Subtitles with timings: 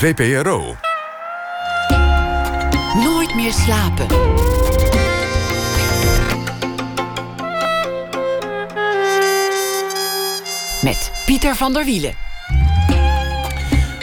[0.00, 0.76] VPRO.
[2.94, 4.06] Nooit meer slapen.
[10.82, 12.14] Met Pieter van der Wielen.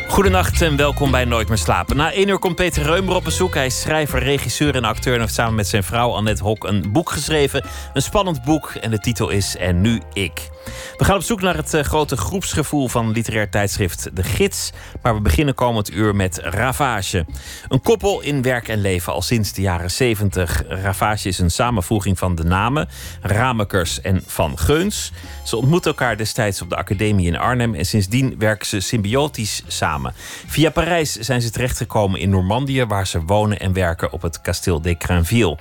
[0.08, 1.96] Goedenacht en welkom bij Nooit meer slapen.
[1.96, 3.54] Na één uur komt Peter Reumer op bezoek.
[3.54, 6.92] Hij is schrijver, regisseur en acteur en heeft samen met zijn vrouw Annette Hok een
[6.92, 7.66] boek geschreven.
[7.94, 10.50] Een spannend boek en de titel is En nu ik.
[10.98, 14.72] We gaan op zoek naar het eh, grote groepsgevoel van literair tijdschrift De Gids.
[15.02, 17.26] Maar we beginnen komend uur met Ravage.
[17.68, 20.64] Een koppel in werk en leven al sinds de jaren 70.
[20.68, 22.90] Ravage is een samenvoeging van de namen
[23.22, 25.12] Ramekers en Van Geuns.
[25.44, 30.14] Ze ontmoeten elkaar destijds op de academie in Arnhem en sindsdien werken ze symbiotisch samen.
[30.48, 34.82] Via Parijs zijn ze terechtgekomen in Normandië, waar ze wonen en werken op het kasteel
[34.82, 35.58] de Crainville.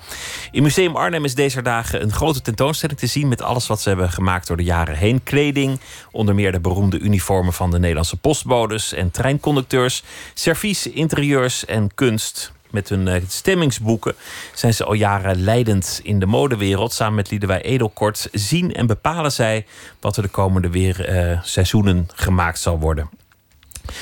[0.51, 3.89] In Museum Arnhem is deze dagen een grote tentoonstelling te zien met alles wat ze
[3.89, 5.23] hebben gemaakt door de jaren heen.
[5.23, 10.03] Kleding, onder meer de beroemde uniformen van de Nederlandse postbodes en treinconducteurs,
[10.35, 12.53] servies, interieurs en kunst.
[12.71, 14.15] Met hun eh, stemmingsboeken
[14.55, 16.93] zijn ze al jaren leidend in de modewereld.
[16.93, 19.67] Samen met Liedewij Edelkort zien en bepalen zij
[20.01, 23.09] wat er de komende weer, eh, seizoenen gemaakt zal worden.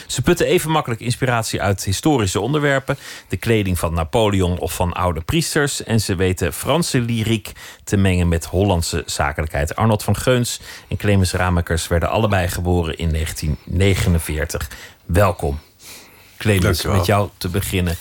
[0.07, 5.21] Ze putten even makkelijk inspiratie uit historische onderwerpen, de kleding van Napoleon of van oude
[5.21, 5.85] priesters.
[5.85, 7.53] En ze weten Franse lyriek
[7.85, 9.77] te mengen met Hollandse zakelijkheid.
[9.77, 14.71] Arnold van Geuns en Clemens Ramekers werden allebei geboren in 1949.
[15.05, 15.61] Welkom.
[16.37, 17.97] Clemens, met jou te beginnen.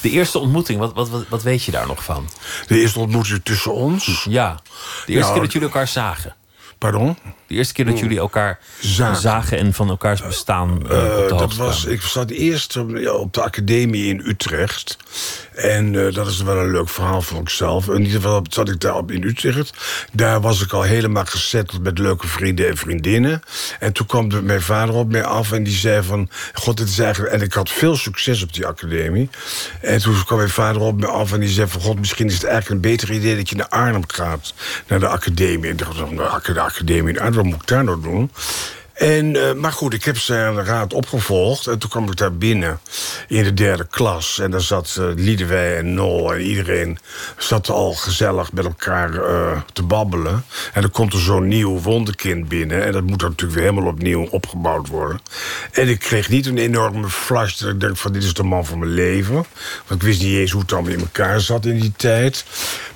[0.00, 2.28] De eerste ontmoeting, wat, wat, wat, wat, weet je daar nog van?
[2.66, 4.24] De eerste ontmoeting tussen ons?
[4.28, 4.60] Ja,
[5.06, 6.34] de eerste keer dat jullie elkaar zagen.
[6.78, 7.16] Pardon?
[7.48, 8.58] De eerste keer dat jullie elkaar
[9.14, 12.76] zagen, en van elkaars bestaan uh, op dat was, Ik zat eerst
[13.12, 14.96] op de academie in Utrecht.
[15.54, 17.88] En uh, dat is wel een leuk verhaal voor ikzelf.
[17.88, 19.72] In ieder geval zat ik daar in Utrecht.
[20.12, 23.42] Daar was ik al helemaal gezetteld met leuke vrienden en vriendinnen.
[23.78, 26.28] En toen kwam mijn vader op mij af en die zei van...
[26.52, 27.34] God, dit is eigenlijk...
[27.34, 29.30] En ik had veel succes op die academie.
[29.80, 31.80] En toen kwam mijn vader op mij af en die zei van...
[31.80, 34.54] God, misschien is het eigenlijk een beter idee dat je naar Arnhem gaat.
[34.86, 35.64] Naar de academie.
[35.64, 38.28] En ik dacht, nou, de academie in Arnhem, wat moet
[38.98, 41.66] En, uh, maar goed, ik heb zijn raad opgevolgd.
[41.66, 42.80] En toen kwam ik daar binnen
[43.28, 44.38] in de derde klas.
[44.38, 46.98] En daar zat uh, en Nol en iedereen
[47.36, 50.44] zat al gezellig met elkaar uh, te babbelen.
[50.72, 52.84] En dan komt er zo'n nieuw wonderkind binnen.
[52.84, 55.20] En dat moet natuurlijk weer helemaal opnieuw opgebouwd worden.
[55.72, 58.66] En ik kreeg niet een enorme flash dat ik dacht van dit is de man
[58.66, 59.34] van mijn leven.
[59.86, 62.44] Want ik wist niet eens hoe het allemaal in elkaar zat in die tijd.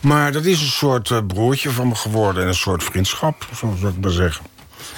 [0.00, 2.42] Maar dat is een soort broertje van me geworden.
[2.42, 4.52] En een soort vriendschap, zo zou ik maar zeggen.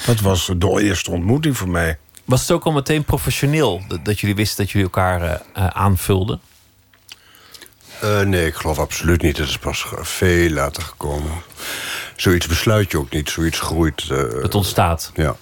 [0.07, 1.99] Dat was de eerste ontmoeting voor mij.
[2.25, 6.41] Was het ook al meteen professioneel dat, jullie wisten dat jullie elkaar uh, aanvulden?
[8.05, 9.37] Uh, nee, ik geloof absoluut niet.
[9.37, 11.33] Het is pas veel later gekomen.
[12.17, 14.09] Zoiets besluit je ook niet, zoiets groeit.
[14.13, 15.11] Uh, het ontstaat.
[15.15, 15.37] Ja.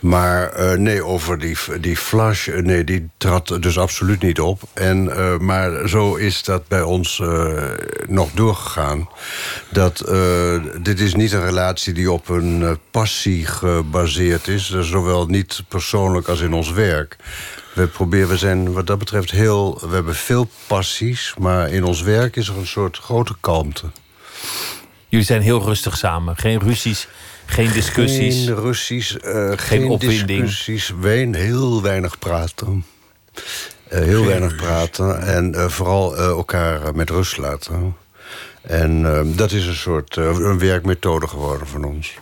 [0.00, 4.62] Maar uh, nee, over die, die flash, uh, nee, die trad dus absoluut niet op.
[4.72, 7.22] En, uh, maar zo is dat bij ons
[8.06, 9.08] nog doorgegaan.
[9.68, 9.98] Dat
[10.82, 14.80] dit is niet een relatie die op een passie gebaseerd is.
[14.80, 17.16] Zowel niet persoonlijk als in ons werk.
[17.74, 19.80] We proberen, we zijn wat dat betreft heel...
[19.88, 23.86] We hebben veel passies, maar in ons werk is er een soort grote kalmte.
[25.08, 27.08] Jullie zijn heel rustig samen, geen ruzies...
[27.50, 28.44] Geen discussies.
[28.44, 30.40] Geen Russisch, uh, geen, geen opwinding.
[30.40, 30.92] discussies.
[31.00, 32.84] Wijn, heel weinig praten.
[33.92, 35.22] Uh, heel weinig praten.
[35.22, 37.96] En uh, vooral elkaar met rust laten.
[38.60, 39.02] En
[39.36, 42.14] dat is een soort een werkmethode geworden van ons.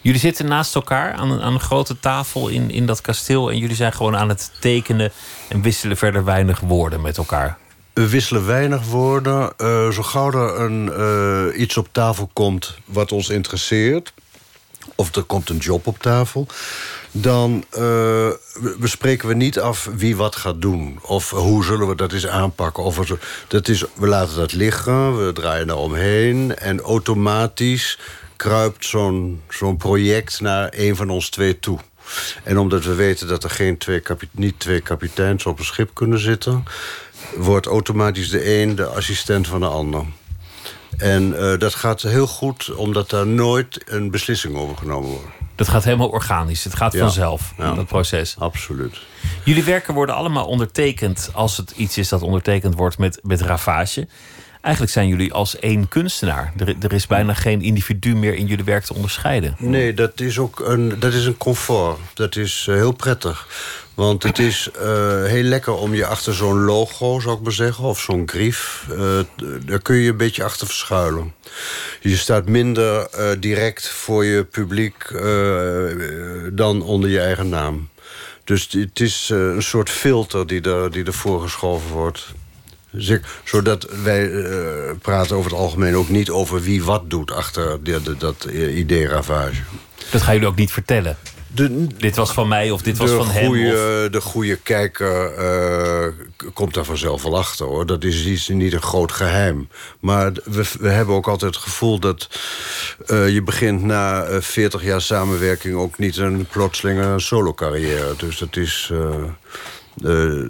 [0.00, 3.50] Jullie zitten naast elkaar aan, aan een grote tafel in, in dat kasteel.
[3.50, 5.12] En jullie zijn gewoon aan het tekenen
[5.48, 7.58] en wisselen verder weinig woorden met elkaar.
[7.92, 9.52] We wisselen weinig woorden.
[9.92, 14.12] zo gauw er een, iets op tafel komt wat ons interesseert
[14.94, 16.46] of er komt een job op tafel...
[17.10, 18.28] dan uh,
[18.78, 20.98] bespreken we niet af wie wat gaat doen.
[21.02, 22.82] Of hoe zullen we dat eens aanpakken.
[22.82, 23.18] Of we,
[23.48, 26.56] dat is, we laten dat liggen, we draaien er omheen...
[26.56, 27.98] en automatisch
[28.36, 31.78] kruipt zo'n zo'n project naar een van ons twee toe.
[32.44, 36.18] En omdat we weten dat er geen twee niet twee kapiteins op een schip kunnen
[36.18, 36.64] zitten...
[37.36, 40.04] wordt automatisch de een de assistent van de ander.
[41.00, 45.26] En uh, dat gaat heel goed, omdat daar nooit een beslissing over genomen wordt.
[45.54, 46.64] Dat gaat helemaal organisch.
[46.64, 48.36] Het gaat vanzelf, ja, dat proces.
[48.38, 49.00] Absoluut.
[49.44, 51.30] Jullie werken worden allemaal ondertekend...
[51.32, 54.08] als het iets is dat ondertekend wordt met, met ravage.
[54.60, 56.52] Eigenlijk zijn jullie als één kunstenaar.
[56.56, 59.54] Er, er, is bijna geen individu meer in jullie werk te onderscheiden.
[59.58, 61.98] Nee, dat is ook een, dat is een comfort.
[62.14, 63.46] Dat is uh, heel prettig.
[64.00, 64.82] Want het is uh,
[65.24, 67.84] heel lekker om je achter zo'n logo, zou ik maar zeggen...
[67.84, 69.20] of zo'n grief, uh,
[69.66, 71.34] daar kun je een beetje achter verschuilen.
[72.00, 74.94] Je staat minder uh, direct voor je publiek
[76.52, 77.88] dan onder je eigen naam.
[78.50, 82.26] Dus het is eh, een soort filter die, er, die ervoor geschoven wordt.
[83.44, 88.16] Zodat wij eh, praten over het algemeen ook niet over wie wat doet achter de,
[88.18, 89.62] dat eh, idee ravage.
[90.10, 91.16] Dat gaan jullie ook niet vertellen.
[91.54, 93.46] De, Dit was van mij of dit was van hem.
[93.46, 94.10] goede, Of...
[94.12, 96.06] de goede kijker eh,
[96.52, 97.86] komt daar vanzelf wel achter hoor.
[97.86, 99.68] Dat is iets, niet een groot geheim.
[100.00, 102.28] Maar we, we hebben ook altijd het gevoel dat
[103.06, 108.14] eh, je begint na eh, 40 jaar samenwerking ook niet een plotselinge solo carrière.
[108.16, 108.90] Dus dat is.
[108.92, 110.44] eh, eh,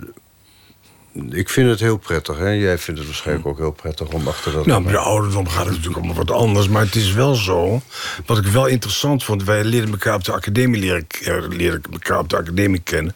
[1.13, 2.39] ik vind het heel prettig.
[2.39, 2.49] Hè?
[2.49, 4.67] Jij vindt het waarschijnlijk ook heel prettig om achter dat.
[4.67, 6.69] Nou, bij de ouderdom gaat het natuurlijk allemaal wat anders.
[6.69, 7.83] Maar het is wel zo.
[8.27, 9.45] Wat ik wel interessant vond.
[9.45, 13.13] Wij leren elkaar op de academie leren, eh, leren elkaar op de academie kennen.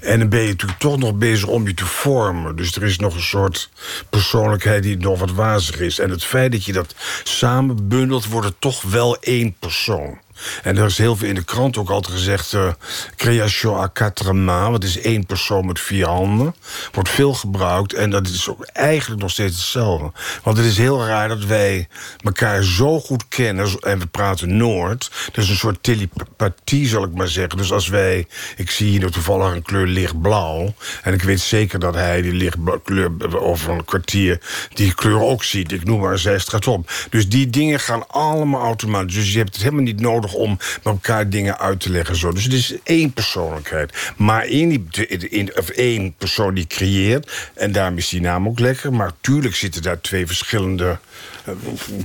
[0.00, 2.56] En dan ben je natuurlijk toch nog bezig om je te vormen.
[2.56, 3.70] Dus er is nog een soort
[4.10, 5.98] persoonlijkheid die nog wat wazig is.
[5.98, 6.94] En het feit dat je dat
[7.24, 10.18] samen bundelt, wordt het toch wel één persoon.
[10.62, 12.52] En er is heel veel in de krant ook altijd gezegd...
[12.52, 12.72] eh
[13.16, 16.54] création à quatre mains, wat is één persoon met vier handen.
[16.92, 20.12] Wordt veel gebruikt en dat is ook eigenlijk nog steeds hetzelfde.
[20.42, 21.88] Want het is heel raar dat wij
[22.20, 23.80] elkaar zo goed kennen...
[23.80, 25.10] en we praten Noord.
[25.32, 27.56] Dat is een soort telepathie, zal ik maar zeggen.
[27.58, 28.26] Dus als wij...
[28.56, 30.74] Ik zie hier toevallig een kleur lichtblauw...
[31.02, 34.40] en ik weet zeker dat hij die lichtblauw kleur over een kwartier...
[34.74, 35.72] die kleur ook ziet.
[35.72, 36.90] Ik noem maar een zijstraat op.
[37.10, 39.14] Dus die dingen gaan allemaal automatisch.
[39.14, 42.16] Dus je hebt het helemaal niet nodig om met elkaar dingen uit te leggen.
[42.16, 42.32] Zo.
[42.32, 44.12] Dus het is één persoonlijkheid.
[44.16, 47.50] Maar in die, in, of één persoon die creëert.
[47.54, 48.92] En daarom is die naam ook lekker.
[48.92, 50.98] Maar tuurlijk zitten daar twee verschillende
[51.44, 51.52] eh,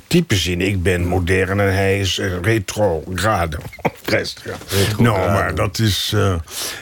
[0.08, 0.62] types in.
[0.62, 3.58] Ik ben modern en hij is eh, retrograde.
[4.06, 4.58] Rest, ja.
[4.98, 6.12] Nou, maar dat is...
[6.16, 6.36] eh,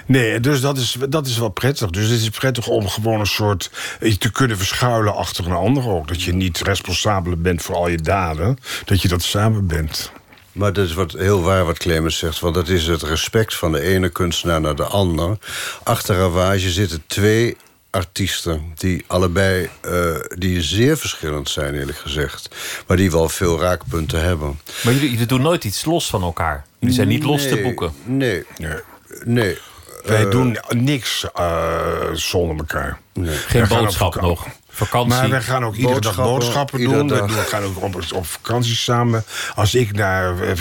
[0.06, 1.90] nee, dus dat is, dat is wel prettig.
[1.90, 3.72] Dus het is prettig om gewoon een soort...
[4.18, 6.08] te kunnen verschuilen achter een ander ook.
[6.08, 8.58] Dat je niet responsabel bent voor al je daden.
[8.86, 10.12] Dat je dat samen bent.
[10.60, 12.40] Maar dat is wat heel waar wat Clemens zegt.
[12.40, 15.38] Want dat is het respect van de ene kunstenaar naar de ander.
[15.84, 17.58] Achter Ravage zitten twee
[17.90, 22.50] artiesten die allebei eh, die zeer verschillend zijn, eerlijk gezegd.
[22.88, 24.60] Maar die wel veel raakpunten hebben.
[24.84, 26.66] Maar jullie, jullie doen nooit iets los van elkaar.
[26.80, 27.92] Jullie zijn niet los te Nee, boeken.
[28.04, 28.78] Nee, Nee.
[29.24, 29.58] nee.
[30.06, 33.00] Wij doen niks eh, zonder elkaar.
[33.14, 34.48] Geen Wij gaan boodschap nog.
[34.86, 35.20] Vakantie.
[35.20, 37.08] Maar wij gaan ook iedere dag Boodschappen, doen.
[37.08, 37.36] We dag.
[37.36, 39.24] we gaan ook op, op vakantie samen.
[39.56, 40.54] Als ik naar eh,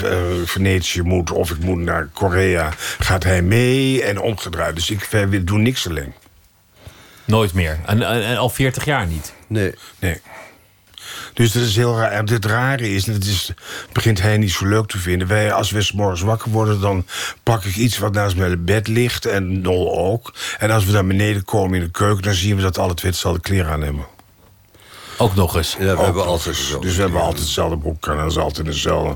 [0.45, 2.69] Venetië moet of ik moet naar Korea,
[2.99, 4.75] gaat hij mee en omgedraaid.
[4.75, 6.13] Dus ik doen niks alleen.
[7.25, 7.79] Nooit meer.
[7.85, 9.33] En, en, en al 40 jaar niet.
[9.47, 9.73] nee.
[9.99, 10.21] Nee.
[11.33, 12.11] Dus dat is heel raar.
[12.11, 13.51] En het rare is, en dat is,
[13.91, 15.27] begint hij niet zo leuk te vinden.
[15.27, 17.05] Wij, als we 's morgens wakker worden, dan
[17.43, 19.25] pak ik iets wat naast mijn bed ligt.
[19.25, 20.33] En Nol ook.
[20.57, 23.11] En als we naar beneden komen in de keuken, dan zien we dat alle twee
[23.11, 24.05] hetzelfde kleren aan hebben.
[25.17, 25.75] Ook nog eens.
[25.79, 26.75] Ja, we Ook hebben nog altijd eens.
[26.79, 28.15] Dus we hebben altijd hetzelfde broek aan.
[28.17, 29.15] En dat is altijd hetzelfde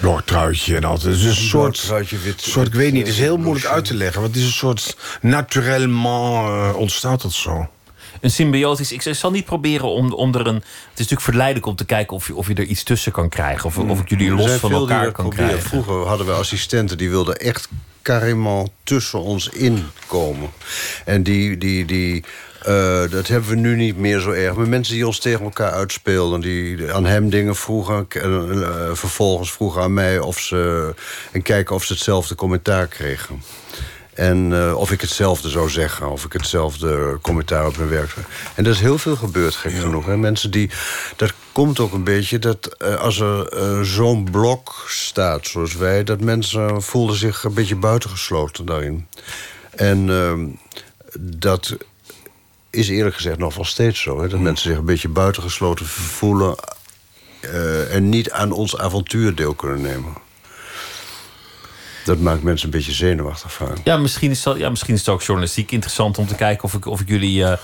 [0.00, 0.76] blauw truitje.
[0.76, 1.12] En altijd.
[1.14, 3.94] Dus een soort, truitje, wit- soort, ik weet niet, het is heel moeilijk uit te
[3.94, 4.20] leggen.
[4.20, 7.68] Want het is een soort, naturellement eh, ontstaat dat zo.
[8.24, 8.92] Een symbiotisch.
[8.92, 10.54] Ik zal niet proberen om, om er een.
[10.54, 13.28] Het is natuurlijk verleidelijk om te kijken of je, of je er iets tussen kan
[13.28, 13.64] krijgen.
[13.64, 15.46] Of, of ik jullie Er los van elkaar kan proberen.
[15.48, 15.68] krijgen.
[15.68, 17.68] Vroeger hadden we assistenten die wilden echt
[18.02, 20.50] carrément tussen ons inkomen.
[21.04, 22.24] En die, die, die,
[22.62, 24.54] eh, dat hebben we nu niet meer zo erg.
[24.54, 29.52] Maar mensen die ons tegen elkaar uitspeelden, die aan hem dingen vroegen, eh, eh, vervolgens
[29.52, 30.94] vroegen aan mij of ze.
[31.32, 33.42] en kijken of ze hetzelfde commentaar kregen.
[34.14, 38.26] En eh, of ik hetzelfde zou zeggen, of ik hetzelfde commentaar op mijn werk zou.
[38.54, 40.06] En dat is heel veel gebeurd, gek genoeg.
[40.06, 40.16] Hè?
[40.16, 40.70] Mensen die.
[41.16, 46.04] Dat komt ook een beetje dat eh, als er eh, zo'n blok staat zoals wij,
[46.04, 49.06] dat mensen voelden zich een beetje buitengesloten daarin.
[49.70, 50.46] En ehm,
[51.20, 51.76] dat
[52.70, 54.20] is eerlijk gezegd nog wel steeds zo.
[54.20, 54.28] Hè?
[54.28, 56.56] Dat mensen zich een beetje buitengesloten voelen
[57.90, 60.23] en niet aan ons avontuur deel kunnen nemen.
[62.04, 63.76] Dat maakt mensen een beetje zenuwachtig vaak.
[63.84, 66.74] Ja, misschien is, dat, ja, misschien is het ook journalistiek interessant om te kijken of
[66.74, 67.56] ik, of ik jullie eh,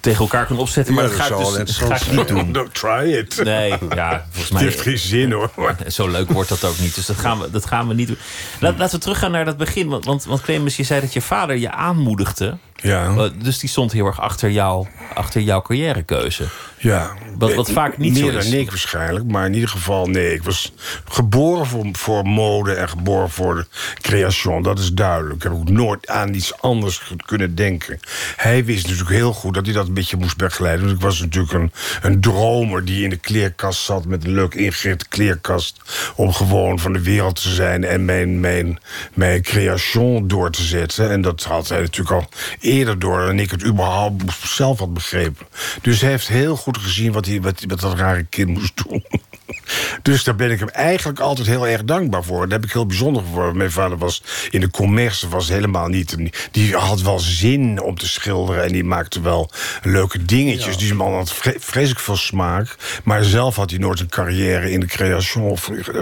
[0.00, 0.94] tegen elkaar kan opzetten.
[0.94, 2.64] Maar Ja, dat dat ga ik dus dat ga ik interessant niet doen.
[2.64, 3.40] No, try it.
[3.44, 4.62] Nee, ja, volgens Het mij.
[4.62, 5.50] heeft geen zin hoor.
[5.86, 6.94] Zo leuk wordt dat ook niet.
[6.94, 8.18] Dus dat gaan we, dat gaan we niet doen.
[8.60, 9.88] Laat, laten we teruggaan naar dat begin.
[9.88, 12.56] Want, want, want Clemens, je zei dat je vader je aanmoedigde.
[12.76, 16.44] Ja, Eh, Dus die stond heel erg achter, jou, achter jouw carrièrekeuze.
[16.78, 17.12] ja.
[17.38, 18.50] Wat- wat vaak niet Meer zo is.
[18.50, 20.34] dan ik waarschijnlijk, maar in ieder geval nee.
[20.34, 20.72] Ik was
[21.04, 23.66] geboren voor, voor mode en geboren voor de
[24.00, 24.62] creation.
[24.62, 25.34] Dat is duidelijk.
[25.36, 28.00] Ik heb ook nooit aan iets anders kunnen denken.
[28.36, 30.84] Hij wist natuurlijk heel goed dat hij dat een beetje moest begeleiden.
[30.84, 34.04] Want ik was natuurlijk een, een dromer die in de kleerkast zat...
[34.04, 35.76] met een leuk ingerichte kleerkast...
[36.14, 38.78] om gewoon van de wereld te zijn en mijn, mijn,
[39.14, 41.10] mijn creation door te zetten.
[41.10, 42.28] En dat had hij natuurlijk al
[42.66, 45.46] eerder door dan ik het überhaupt zelf had begrepen.
[45.82, 49.04] Dus hij heeft heel goed gezien wat, hij, wat, wat dat rare kind moest doen.
[50.02, 52.48] Dus daar ben ik hem eigenlijk altijd heel erg dankbaar voor.
[52.48, 53.56] Daar heb ik heel bijzonder voor.
[53.56, 56.16] Mijn vader was in de commerce, was helemaal niet...
[56.50, 59.50] Die had wel zin om te schilderen en die maakte wel
[59.82, 60.76] leuke dingetjes.
[60.76, 62.76] Die man had vreselijk veel smaak.
[63.04, 65.58] Maar zelf had hij nooit een carrière in de creation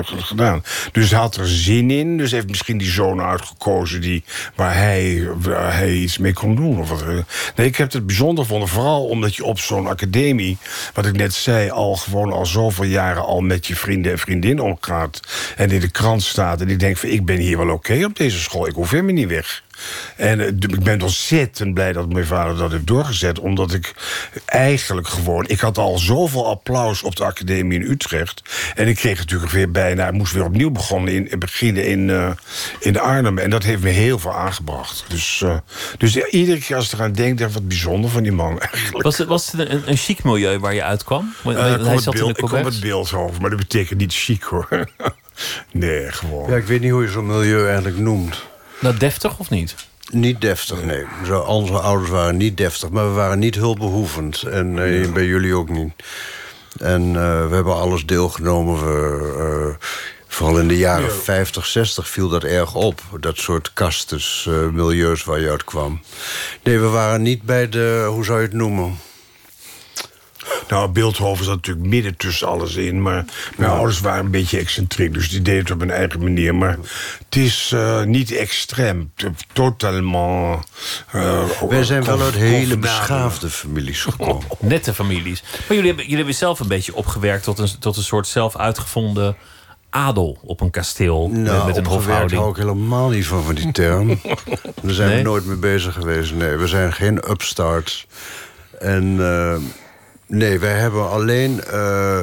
[0.09, 0.63] gedaan.
[0.93, 2.17] Dus hij had er zin in.
[2.17, 6.89] Dus heeft misschien die zoon uitgekozen die, waar, hij, waar hij iets mee kon Of
[6.89, 7.05] wat.
[7.57, 8.69] Nee, ik heb het bijzonder gevonden.
[8.69, 10.59] Vooral omdat je op zo'n academie,
[10.95, 11.71] wat ik net zei...
[11.71, 15.21] al gewoon al zoveel jaren al met je vrienden en vriendinnen omgaat...
[15.57, 18.17] en in de krant staat en ik denk van ik ben hier wel oké op
[18.17, 18.67] deze school.
[18.67, 19.63] Ik hoef helemaal niet weg.
[20.17, 23.39] En uh, ik ben ontzettend blij dat mijn vader dat heeft doorgezet.
[23.39, 23.95] Omdat ik
[24.47, 25.45] eigenlijk gewoon...
[25.49, 28.43] Ik had al zoveel applaus op de academie in Utrecht.
[28.75, 30.07] En ik kreeg natuurlijk weer bijna...
[30.07, 32.31] Ik moest weer opnieuw begonnen in, beginnen in, uh,
[32.81, 33.39] in Arnhem.
[33.39, 35.05] En dat heeft me heel veel aangebracht.
[35.09, 35.57] Dus, uh,
[35.99, 37.39] dus iedere keer als ik eraan denk...
[37.39, 39.05] denk ik wat bijzonder van die man eigenlijk.
[39.05, 41.35] Was het, was het een, een chic milieu waar je uitkwam?
[41.43, 44.43] Hij zat beeld, in de ik kom het beeld over, maar dat betekent niet chic
[44.43, 44.69] hoor.
[45.73, 46.51] nee, gewoon.
[46.51, 48.45] Ja, ik weet niet hoe je zo'n milieu eigenlijk noemt.
[48.81, 49.75] Nou, deftig of niet?
[50.11, 51.05] Niet deftig, nee.
[51.27, 54.43] Zo, onze ouders waren niet deftig, maar we waren niet hulpbehoevend.
[54.43, 55.93] En uh, bij jullie ook niet.
[56.79, 58.75] En uh, we hebben alles deelgenomen.
[58.85, 59.87] We, uh,
[60.27, 63.01] vooral in de jaren 50, 60 viel dat erg op.
[63.21, 66.01] Dat soort kastes, milieus waar je uit kwam.
[66.63, 68.99] Nee, we waren niet bij de, hoe zou je het noemen...
[70.69, 73.03] Nou, Beeldhoven zat natuurlijk midden tussen alles in.
[73.03, 73.25] Maar
[73.57, 75.15] mijn ouders waren een beetje excentriek.
[75.15, 76.55] Dus die deden het op een eigen manier.
[76.55, 76.79] Maar
[77.25, 79.13] het is uh, niet extreem.
[79.53, 80.65] Totalement...
[81.15, 84.47] Uh, Wij zijn wel uit hele beschaafde families gekomen.
[84.61, 85.43] Nette families.
[85.43, 87.45] Maar jullie hebben, jullie hebben zelf een beetje opgewerkt...
[87.45, 89.37] tot een, tot een soort zelf uitgevonden
[89.91, 92.41] adel op een kasteel nou, met een hofhouding.
[92.41, 94.09] Hou ik helemaal niet van, van die term.
[94.83, 95.17] Daar zijn nee?
[95.19, 96.33] we nooit mee bezig geweest.
[96.35, 98.07] Nee, we zijn geen upstarts.
[98.79, 99.17] En...
[99.17, 99.57] Uh,
[100.27, 101.61] Nee, wij hebben alleen...
[101.73, 102.21] Uh,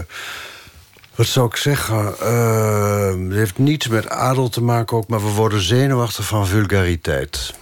[1.16, 2.16] wat zou ik zeggen?
[2.22, 5.08] Uh, het heeft niets met adel te maken ook...
[5.08, 7.54] maar we worden zenuwachtig van vulgariteit.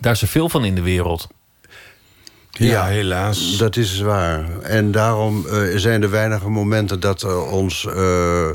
[0.00, 1.28] Daar is er veel van in de wereld.
[2.50, 3.56] Ja, ja, helaas.
[3.56, 4.60] Dat is waar.
[4.60, 7.84] En daarom uh, zijn er weinige momenten dat ons...
[7.96, 8.50] Uh,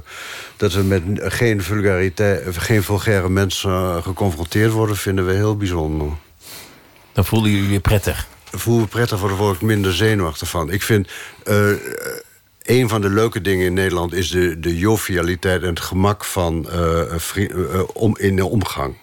[0.57, 4.97] dat we met geen, vulgariteit, geen vulgaire mensen geconfronteerd worden...
[4.97, 6.07] vinden we heel bijzonder.
[7.13, 8.27] Dan voelen jullie je prettig?
[8.51, 10.71] Voel me prettig, daar word ik minder zenuwachtig van.
[10.71, 11.07] Ik vind...
[11.45, 11.71] Uh,
[12.59, 16.67] een van de leuke dingen in Nederland is de, de jovialiteit en het gemak van
[16.73, 18.95] uh, vri- uh, om, in de omgang.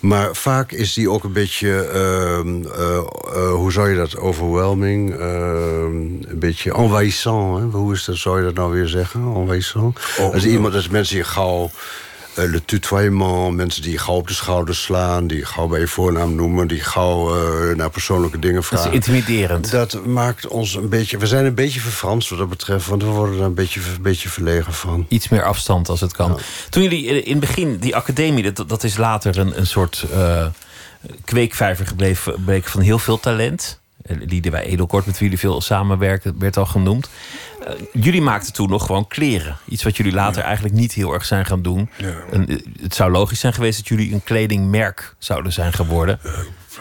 [0.00, 6.74] Maar vaak is die ook een beetje, uh, hoe zou je dat, overwhelming, een beetje
[6.74, 7.58] envahissant.
[7.58, 7.78] Hè?
[7.78, 9.98] Hoe is dat, zou je dat nou weer zeggen, envahissant?
[10.18, 11.70] Oh, als iemand, als mensen je gauw
[12.38, 15.26] uh, le tutoiement, mensen die gauw op de schouders slaan...
[15.26, 18.90] die gauw bij je voornaam noemen, die gauw uh, naar persoonlijke dingen vragen.
[18.90, 19.70] Dat is intimiderend.
[19.70, 21.18] Dat maakt ons een beetje...
[21.18, 22.86] We zijn een beetje verfranst wat dat betreft...
[22.86, 25.06] want we worden er een beetje, een beetje verlegen van.
[25.08, 26.30] Iets meer afstand als het kan.
[26.30, 26.42] Ja.
[26.70, 28.52] Toen jullie in het begin, die academie...
[28.52, 30.46] dat, dat is later een, een soort uh,
[31.24, 33.82] kweekvijver gebleven bleek van heel veel talent...
[34.06, 37.08] Liedewij Edelkort, met wie jullie veel samenwerken, werd al genoemd.
[37.60, 39.56] Uh, jullie maakten toen nog gewoon kleren.
[39.68, 40.46] Iets wat jullie later ja.
[40.46, 41.90] eigenlijk niet heel erg zijn gaan doen.
[41.96, 42.14] Ja.
[42.30, 46.20] En, het zou logisch zijn geweest dat jullie een kledingmerk zouden zijn geworden.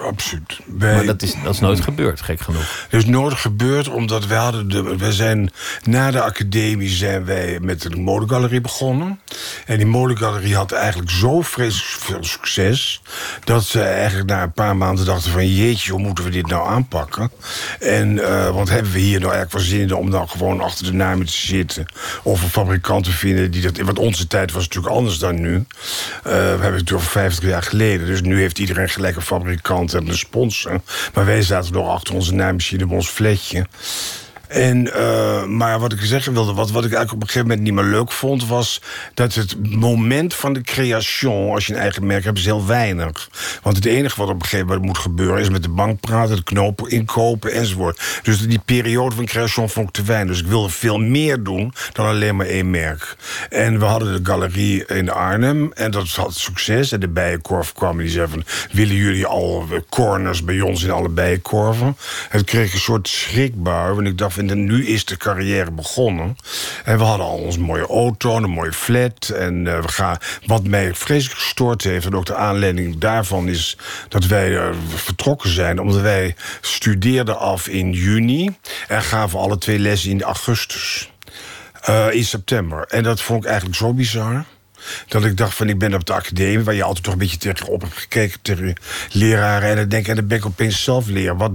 [0.02, 0.60] Absoluut.
[0.66, 2.88] Wij, maar dat is, dat is nooit gebeurd, gek genoeg.
[2.90, 5.52] Dat is nooit gebeurd, omdat wij hadden de, wij zijn
[5.84, 9.20] na de academie zijn wij met de modegalerie begonnen.
[9.66, 13.02] En die modegalerie had eigenlijk zo vreselijk veel succes
[13.44, 16.68] dat ze eigenlijk na een paar maanden dachten van jeetje, hoe moeten we dit nou
[16.68, 17.32] aanpakken?
[17.80, 20.86] En uh, want hebben we hier nou eigenlijk wel zin in om dan gewoon achter
[20.86, 21.86] de namen te zitten
[22.24, 23.78] of een fabrikant te vinden die dat.
[23.78, 25.54] Want onze tijd was natuurlijk anders dan nu.
[25.56, 25.64] Uh,
[26.24, 30.08] we hebben het over 50 jaar geleden, dus nu heeft iedereen gelijk een fabrikant en
[30.08, 30.82] een sponsor.
[31.14, 33.66] Maar wij zaten nog achter onze naaimachine op ons fletje.
[34.54, 37.62] En, uh, maar wat ik zeggen wilde, wat, wat ik eigenlijk op een gegeven moment
[37.62, 38.82] niet meer leuk vond, was
[39.14, 43.30] dat het moment van de creation, als je een eigen merk hebt, is heel weinig.
[43.62, 46.36] Want het enige wat op een gegeven moment moet gebeuren, is met de bank praten,
[46.36, 48.20] de knopen inkopen enzovoort.
[48.24, 50.32] Dus die periode van creation vond ik te weinig.
[50.32, 53.16] Dus ik wilde veel meer doen dan alleen maar één merk.
[53.50, 56.92] En we hadden de galerie in Arnhem en dat had succes.
[56.92, 60.92] En de bijenkorf kwam en die zei van, willen jullie al corners bij ons in
[60.92, 61.98] alle bijenkorven?
[62.30, 66.36] Het kreeg een soort schrikbui, want ik dacht en nu is de carrière begonnen.
[66.84, 69.30] En we hadden al onze mooie auto, een mooie flat.
[69.30, 73.78] En uh, we gaan, wat mij vreselijk gestoord heeft, en ook de aanleiding daarvan is
[74.10, 78.56] dat wij uh, vertrokken zijn, omdat wij studeerden af in juni
[78.88, 81.12] en gaven alle twee lessen in augustus.
[81.90, 82.86] Uh, in september.
[82.88, 84.46] En dat vond ik eigenlijk zo bizar.
[85.08, 86.60] Dat ik dacht van, ik ben op de academie...
[86.60, 88.42] waar je altijd toch een beetje tegenop hebt gekeken...
[88.42, 88.74] tegen
[89.12, 89.70] leraren.
[89.70, 91.38] En dan denk ik, en dan ben ik opeens zelf leren.
[91.38, 91.52] Wat,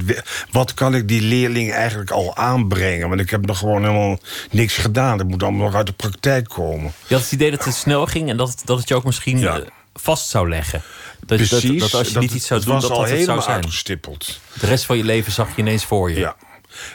[0.51, 3.09] wat kan ik die leerling eigenlijk al aanbrengen?
[3.09, 4.19] Want ik heb nog gewoon helemaal
[4.51, 5.19] niks gedaan.
[5.19, 6.93] Dat moet allemaal nog uit de praktijk komen.
[7.07, 8.29] Je had het idee dat het snel ging...
[8.31, 9.59] en dat, dat het je ook misschien Ja.
[9.59, 10.83] eh, vast zou leggen.
[11.27, 11.63] Dat, Precies.
[11.81, 13.55] dat, dat als je niet iets zou doen, dat al dat het zou zijn.
[13.57, 14.41] uitgestippeld.
[14.61, 16.19] De rest van je leven zag je ineens voor je.
[16.19, 16.37] Ja.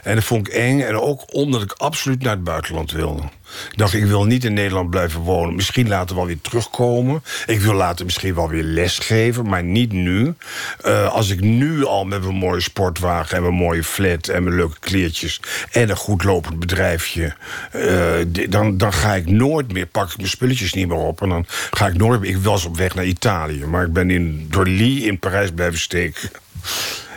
[0.03, 0.81] En dat vond ik eng.
[0.81, 3.21] En ook omdat ik absoluut naar het buitenland wilde.
[3.71, 5.55] Ik dacht, ik wil niet in Nederland blijven wonen.
[5.55, 7.23] Misschien later wel weer terugkomen.
[7.45, 10.33] Ik wil later misschien wel weer lesgeven, maar niet nu.
[10.81, 14.27] Eh, als ik nu al met mijn mooie sportwagen en mijn mooie flat...
[14.27, 15.39] en mijn leuke kleertjes
[15.71, 17.35] en een goed lopend bedrijfje...
[17.71, 18.13] eh,
[18.49, 21.21] dan, dan ga ik nooit meer, pak ik mijn spulletjes niet meer op...
[21.21, 22.29] en dan ga ik nooit meer...
[22.29, 26.29] Ik was op weg naar Italië, maar ik ben in Dorly in Parijs blijven steken.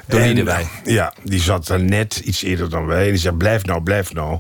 [0.07, 0.69] De Wij.
[0.85, 3.05] Ja, die zat daar net iets eerder dan wij.
[3.05, 4.39] En die zei, blijf nou, blijf nou.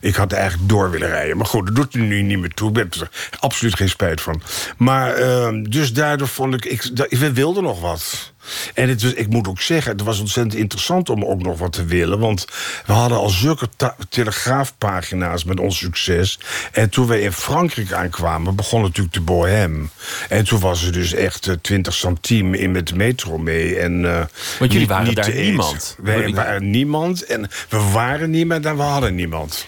[0.00, 1.36] Ik had eigenlijk door willen rijden.
[1.36, 2.68] Maar goed, dat doet er nu niet meer toe.
[2.68, 3.10] Ik ben er
[3.40, 4.42] absoluut geen spijt van.
[4.76, 6.64] Maar ehm, dus daardoor vond ik...
[6.64, 8.32] ik we wilden nog wat.
[8.74, 11.72] En het was, ik moet ook zeggen, het was ontzettend interessant om ook nog wat
[11.72, 12.18] te willen.
[12.18, 12.46] Want
[12.86, 13.68] we hadden al zulke
[14.08, 16.38] telegraafpagina's met ons succes.
[16.72, 19.86] En toen wij in Frankrijk aankwamen, begon natuurlijk de bohème.
[20.28, 23.78] En toen was er dus echt eh, 20 centime in met de metro mee.
[23.78, 24.28] En, eh, Want
[24.58, 25.96] jullie niet- waren niet daar niemand.
[26.02, 29.66] Wij waren niemand en we waren niemand en we hadden niemand.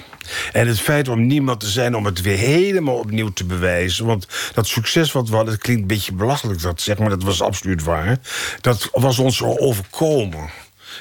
[0.53, 4.07] En het feit om niemand te zijn, om het weer helemaal opnieuw te bewijzen.
[4.07, 7.23] Want dat succes wat we hadden, het klinkt een beetje belachelijk dat zeg, maar dat
[7.23, 8.19] was absoluut waar.
[8.61, 10.51] Dat was ons overkomen.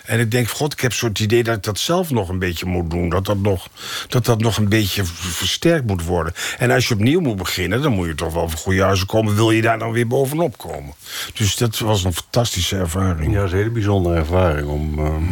[0.06, 2.66] En ik denk, god, ik heb zo'n idee dat ik dat zelf nog een beetje
[2.66, 3.10] moet doen.
[3.10, 3.68] Dat dat nog,
[4.08, 6.34] dat dat nog een beetje versterkt moet worden.
[6.58, 9.36] En als je opnieuw moet beginnen, dan moet je toch wel voor goede huizen komen.
[9.36, 10.94] Wil je daar dan weer bovenop komen?
[11.34, 13.32] Dus dat was een fantastische ervaring.
[13.34, 15.24] Ja, dat is een hele bijzondere ervaring om ehm,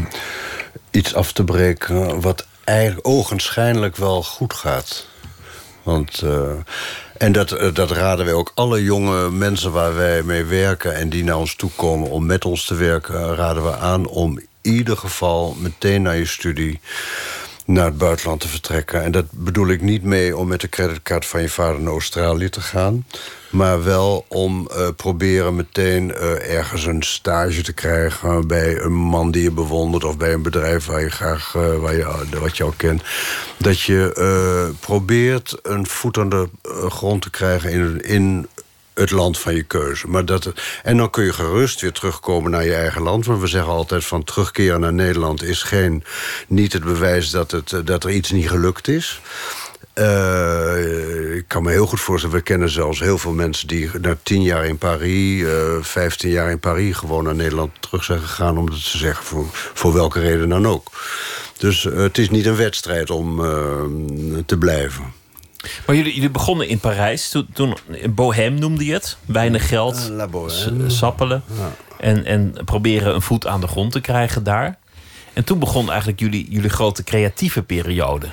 [0.91, 5.07] iets af te breken wat eigenlijk ogenschijnlijk wel goed gaat.
[5.83, 6.51] Want, eh,
[7.17, 11.09] en dat, eh, dat raden wij ook alle jonge mensen waar wij mee werken en
[11.09, 14.47] die naar ons toe komen om met ons te werken, raden we aan om in
[14.73, 16.79] ieder geval meteen naar je studie
[17.67, 19.03] naar het buitenland te vertrekken.
[19.03, 22.49] En dat bedoel ik niet mee om met de creditcard van je vader naar Australië
[22.49, 23.05] te gaan.
[23.49, 29.31] Maar wel om eh, proberen meteen eh, ergens een stage te krijgen bij een man
[29.31, 32.63] die je bewondert of bij een bedrijf waar je graag eh, waar je, wat je
[32.63, 33.03] al kent.
[33.57, 36.49] Dat je probeert een voet aan de
[36.89, 38.47] grond te krijgen in, in
[38.97, 40.07] het land van je keuze.
[40.07, 43.25] Maar dat, en dan kun je gerust weer terugkomen naar je eigen land.
[43.25, 46.03] Want we zeggen altijd van terugkeren naar Nederland is geen,
[46.47, 49.21] niet het bewijs dat, het, dat er iets niet gelukt is.
[49.93, 54.17] Eh, ik kan me heel goed voorstellen, we kennen zelfs heel veel mensen die na
[54.23, 58.57] tien jaar in Parijs, eh 15 jaar in Parijs, gewoon naar Nederland terug zijn gegaan,
[58.57, 60.91] omdat ze zeggen voor, voor welke reden dan ook.
[61.57, 63.37] Dus eh, het is niet een wedstrijd om
[64.45, 65.13] te blijven.
[65.85, 67.29] Maar jullie, jullie begonnen in Parijs.
[67.29, 67.77] Toen, toen
[68.09, 69.17] Bohem noemde je het.
[69.25, 69.95] Weinig geld.
[69.95, 70.27] Eh, La
[70.89, 71.43] Sappelen.
[71.99, 74.77] En, en proberen een voet aan de grond te krijgen daar.
[75.33, 78.27] En toen begon eigenlijk jullie, jullie grote creatieve periode.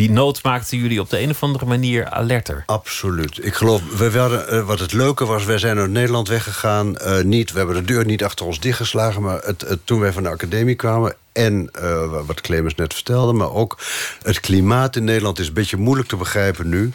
[0.00, 2.62] Die nood maakte jullie op de een of andere manier alerter.
[2.66, 3.44] Absoluut.
[3.44, 6.96] Ik geloof, we werden, eh, wat het leuke was, wij zijn uit Nederland weggegaan.
[6.96, 10.22] eh, niet, we hebben de deur niet achter ons dichtgeslagen, maar het, toen wij van
[10.22, 11.14] de academie kwamen.
[11.32, 13.78] En eh, wat Clemens net vertelde, maar ook
[14.22, 16.92] het klimaat in Nederland is een beetje moeilijk te begrijpen nu.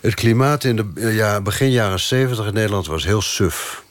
[0.00, 3.82] Het klimaat in de ja, begin jaren 70 in Nederland was heel suf.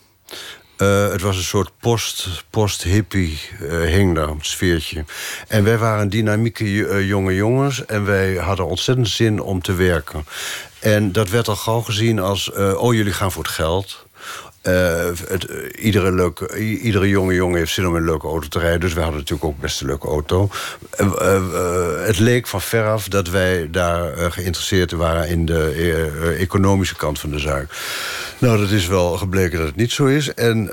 [0.77, 5.05] Eh, het was een soort post, post-hippie, eh, sfeertje.
[5.47, 7.85] En wij waren dynamieke eh, jonge jongens...
[7.85, 10.25] en wij hadden ontzettend zin om te werken.
[10.79, 12.51] En dat werd al gauw gezien als...
[12.51, 14.05] oh, jullie gaan voor het geld...
[14.67, 15.15] Eh, eh,
[15.75, 18.80] iedere, leuke, iedere jonge jongen heeft zin om een leuke auto te rijden.
[18.80, 20.49] Dus wij hadden natuurlijk ook best een leuke auto.
[20.97, 21.41] Eh,
[22.06, 25.27] het leek van veraf dat wij daar geïnteresseerd waren...
[25.27, 27.69] in de economische kant van de zaak.
[28.38, 30.34] Nou, dat is wel gebleken dat het niet zo is.
[30.34, 30.69] En...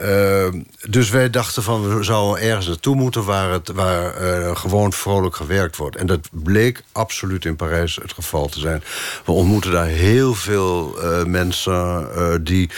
[0.00, 4.92] ehm, dus wij dachten van we zouden ergens naartoe moeten waar, het, waar eh, gewoon
[4.92, 5.96] vrolijk gewerkt wordt.
[5.96, 8.82] En dat bleek absoluut in Parijs het geval te zijn.
[9.24, 12.70] We ontmoetten daar heel veel eh, mensen eh, die.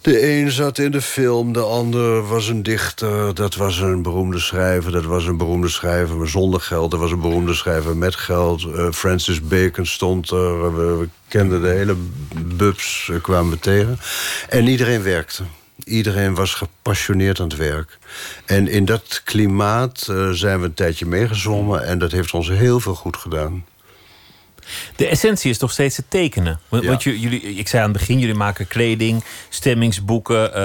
[0.00, 4.38] De een zat in de film, de ander was een dichter, dat was een beroemde
[4.38, 8.66] schrijver, dat was een beroemde schrijver zonder geld, dat was een beroemde schrijver met geld.
[8.92, 11.96] Francis Bacon stond er, we, we kenden de hele
[12.56, 13.98] bubs, kwamen we tegen.
[14.48, 15.42] En iedereen werkte.
[15.88, 17.98] Iedereen was gepassioneerd aan het werk.
[18.46, 21.86] En in dat klimaat eh, zijn we een tijdje meegezwommen...
[21.86, 23.64] en dat heeft ons heel veel goed gedaan.
[24.96, 26.60] De essentie is toch steeds het tekenen.
[26.68, 26.88] Want, Ja.
[26.88, 30.54] want ju- jullie, ik zei aan het begin, jullie maken kleding, stemmingsboeken.
[30.54, 30.60] eh,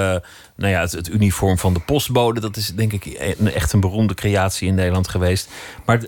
[0.55, 2.39] nou ja, het, het uniform van de postbode.
[2.39, 3.05] Dat is denk ik
[3.38, 5.49] een, echt een beroemde creatie in Nederland geweest.
[5.86, 6.01] Maar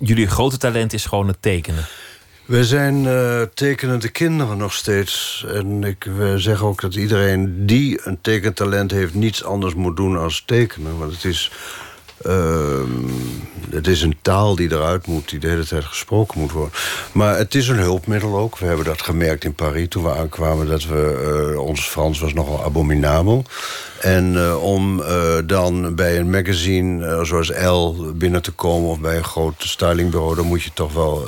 [0.00, 1.84] jullie grote talent is gewoon het tekenen.
[2.46, 5.44] We zijn uh, tekenende kinderen nog steeds.
[5.52, 6.06] En ik
[6.36, 9.14] zeggen ook dat iedereen die een tekentalent heeft...
[9.14, 10.98] niets anders moet doen als tekenen.
[10.98, 11.50] Want het is
[13.70, 16.72] het is een taal die eruit moet, die de hele tijd gesproken moet worden.
[17.12, 18.58] Maar het is een hulpmiddel ook.
[18.58, 20.66] We hebben dat gemerkt in Paris toen we aankwamen...
[20.66, 23.44] dat we, uh, ons Frans was nogal abominabel.
[24.00, 28.90] En uh, om uh, dan bij een magazine zoals Elle binnen te komen...
[28.90, 30.34] of bij een groot stylingbureau...
[30.34, 31.24] dan moet je toch wel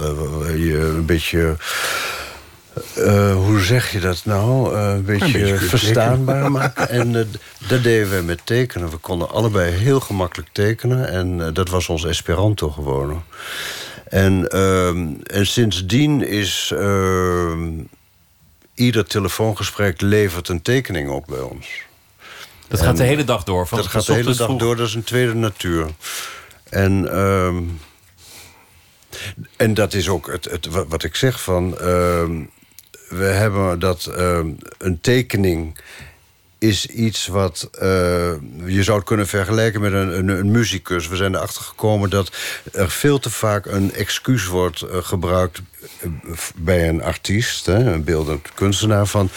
[0.57, 1.57] je een beetje
[2.99, 4.75] uh, hoe zeg je dat nou?
[4.75, 6.88] Uh, een beetje, een beetje verstaanbaar maken.
[6.88, 7.25] En uh,
[7.69, 8.91] dat deden we met tekenen.
[8.91, 11.09] We konden allebei heel gemakkelijk tekenen.
[11.09, 13.23] En dat was ons Esperanto geworden.
[14.09, 17.71] En, ehm, en sindsdien is ehm,
[18.75, 21.69] ieder telefoongesprek levert een tekening op bij ons.
[22.69, 23.67] Dat gaat de hele dag door?
[23.67, 25.87] Van, dat gaat de hele dag door, dat is een tweede natuur.
[26.71, 27.11] En...
[27.12, 27.62] Ehm,
[29.57, 31.79] en dat is ook het, het, wat ik zeg van
[33.09, 34.38] we hebben dat uh,
[34.79, 35.79] een tekening
[36.59, 37.81] is iets wat uh,
[38.66, 41.09] je zou kunnen vergelijken met een, een, muzikus.
[41.09, 42.37] We zijn erachter gekomen dat
[42.73, 45.61] er veel te vaak een excuus wordt uh, gebruikt
[46.57, 49.31] bij een artiest, hè, een beeldend kunstenaar, van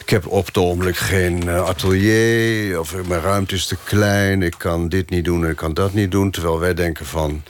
[0.00, 4.88] ik heb op het ogenblik geen atelier, of mijn ruimte is te klein, ik kan
[4.88, 6.30] dit niet doen en ik kan dat niet doen.
[6.30, 7.42] Terwijl wij denken van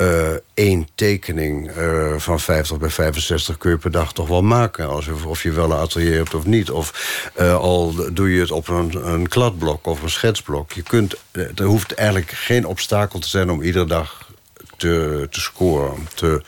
[0.00, 4.90] uh, één tekening uh, van 50 bij 65 kun je per dag toch wel maken.
[5.26, 6.70] Of je wel een atelier hebt of niet.
[6.70, 10.72] Of uh, al doe je het op een, een kladblok of een schetsblok.
[10.72, 14.30] Je kunt, er hoeft eigenlijk geen obstakel te zijn om iedere dag
[14.76, 16.42] te, te scoren, te,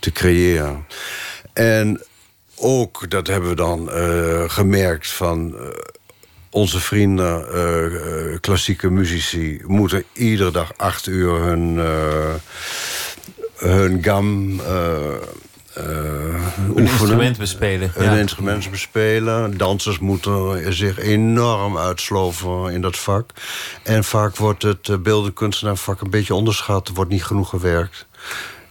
[0.00, 0.86] te creëren.
[1.52, 2.02] En
[2.56, 3.88] ook, dat hebben we dan
[4.50, 5.54] gemerkt van
[6.50, 12.34] onze vrienden, uh, klassieke muzici, moeten iedere dag acht uur hun, uh,
[13.56, 14.60] hun gam
[15.74, 17.92] een instrument bespelen.
[17.94, 19.56] Een instrument bespelen.
[19.56, 23.30] Dansers moeten zich enorm uitsloven in dat vak.
[23.82, 26.88] En vaak wordt het beeldend kunstenaarvak een beetje onderschat.
[26.88, 28.06] Er wordt niet genoeg gewerkt.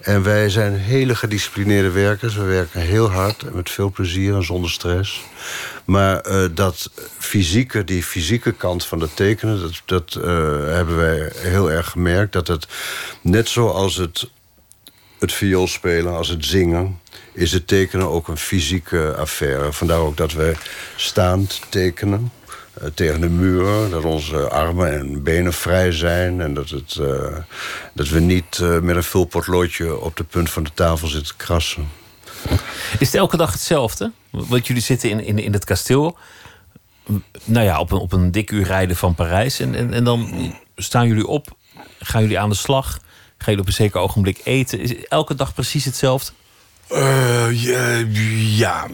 [0.10, 2.36] En wij zijn hele gedisciplineerde werkers.
[2.36, 5.22] We werken heel hard en met veel plezier en zonder stress.
[5.86, 9.60] Maar uh, dat fysieke, die fysieke kant van het tekenen...
[9.62, 10.24] dat, dat uh,
[10.74, 12.34] hebben wij heel erg gemerkt.
[12.34, 12.68] Dat het
[13.22, 14.30] net zoals het,
[15.20, 17.00] het viool spelen, als het zingen...
[17.34, 19.74] is het tekenen ook een fysieke affaire.
[19.74, 20.56] Vandaar ook dat wij
[20.96, 22.32] staand tekenen.
[22.82, 26.42] Uh, tegen de muur, dat onze armen en benen vrij zijn...
[26.42, 27.00] en dat, het,
[27.94, 31.88] dat we niet met een vulpotloodje op de punt van de tafel zitten krassen.
[33.00, 34.12] Is het elke dag hetzelfde?
[34.30, 36.18] Want jullie zitten in, in, in het kasteel.
[37.44, 39.60] Nou ja, op een, op een dik uur rijden van Parijs.
[39.60, 41.48] En, en, en dan staan jullie op,
[42.00, 43.00] gaan jullie aan de slag.
[43.38, 44.80] Gaan jullie op een zeker ogenblik eten.
[44.80, 46.32] Is elke dag precies hetzelfde?
[46.92, 47.98] Uh, ja,
[48.38, 48.88] ja,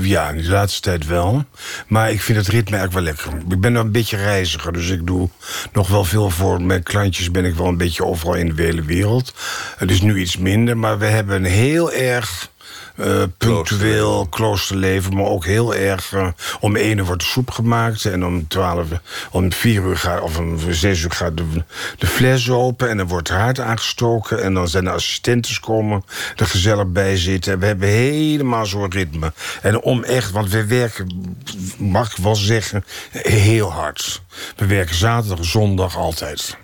[0.00, 1.44] ja, de laatste tijd wel.
[1.88, 3.52] Maar ik vind het ritme eigenlijk wel lekker.
[3.52, 5.28] Ik ben een beetje reiziger, dus ik doe
[5.72, 7.30] nog wel veel voor mijn klantjes.
[7.30, 9.34] Ben ik wel een beetje overal in de hele wereld.
[9.76, 12.52] Het is nu iets minder, maar we hebben een heel erg
[12.96, 16.12] uh, punctueel kloosterleven, maar ook heel erg.
[16.12, 16.28] Uh,
[16.60, 18.86] om één uur wordt de soep gemaakt en om twaalf,
[19.30, 21.64] om vier uur gaat, of om zes uur gaat de,
[21.98, 26.04] de fles open en dan wordt het haard aangestoken en dan zijn de assistenten komen
[26.36, 27.52] er gezellig bij zitten.
[27.52, 29.32] En we hebben helemaal zo'n ritme.
[29.62, 31.36] En om echt, want we werken,
[31.78, 34.22] mag ik wel zeggen, heel hard.
[34.56, 36.56] We werken zaterdag, zondag altijd.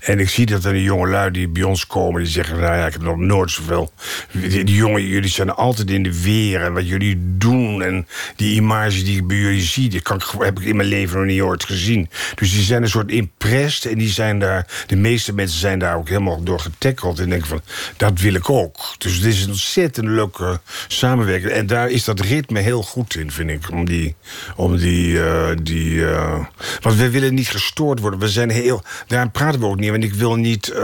[0.00, 2.76] En ik zie dat er die jonge lui die bij ons komen, die zeggen: Nou
[2.76, 3.92] ja, ik heb nog nooit zoveel.
[4.32, 7.82] Die, die jongen, jullie zijn altijd in de weer en wat jullie doen.
[7.82, 10.02] En die image die ik bij jullie zie, die
[10.38, 12.08] heb ik in mijn leven nog niet ooit gezien.
[12.34, 15.96] Dus die zijn een soort impressed en die zijn daar, de meeste mensen zijn daar
[15.96, 17.18] ook helemaal door getackeld.
[17.18, 17.60] En denken van:
[17.96, 18.94] Dat wil ik ook.
[18.98, 21.52] Dus het is een ontzettend leuke samenwerking.
[21.52, 23.70] En daar is dat ritme heel goed in, vind ik.
[23.70, 24.14] Om die.
[24.56, 26.44] Om die, uh, die uh,
[26.80, 28.20] want we willen niet gestoord worden.
[28.20, 28.82] We zijn heel.
[29.06, 29.90] Daar praten we ook niet.
[29.90, 30.68] Want ik wil niet.
[30.68, 30.76] Uh,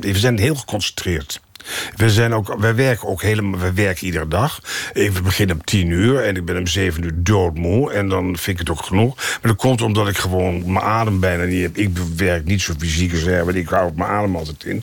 [0.00, 1.40] we zijn heel geconcentreerd.
[1.96, 4.60] We, zijn ook, wij werken ook helemaal, we werken iedere dag.
[4.92, 7.92] We beginnen om tien uur en ik ben om zeven uur doodmoe.
[7.92, 9.16] En dan vind ik het ook genoeg.
[9.16, 11.76] Maar dat komt omdat ik gewoon mijn adem bijna niet heb.
[11.76, 14.82] Ik werk niet zo fysiek als maar ik hou mijn adem altijd in.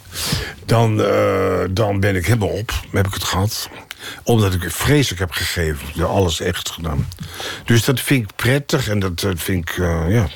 [0.65, 3.69] Dan, uh, dan ben ik helemaal op, heb ik het gehad
[4.23, 6.07] omdat ik vreselijk heb gegeven.
[6.07, 7.07] Alles echt gedaan.
[7.65, 10.27] Dus dat vind ik prettig en dat vind ik, uh, ja,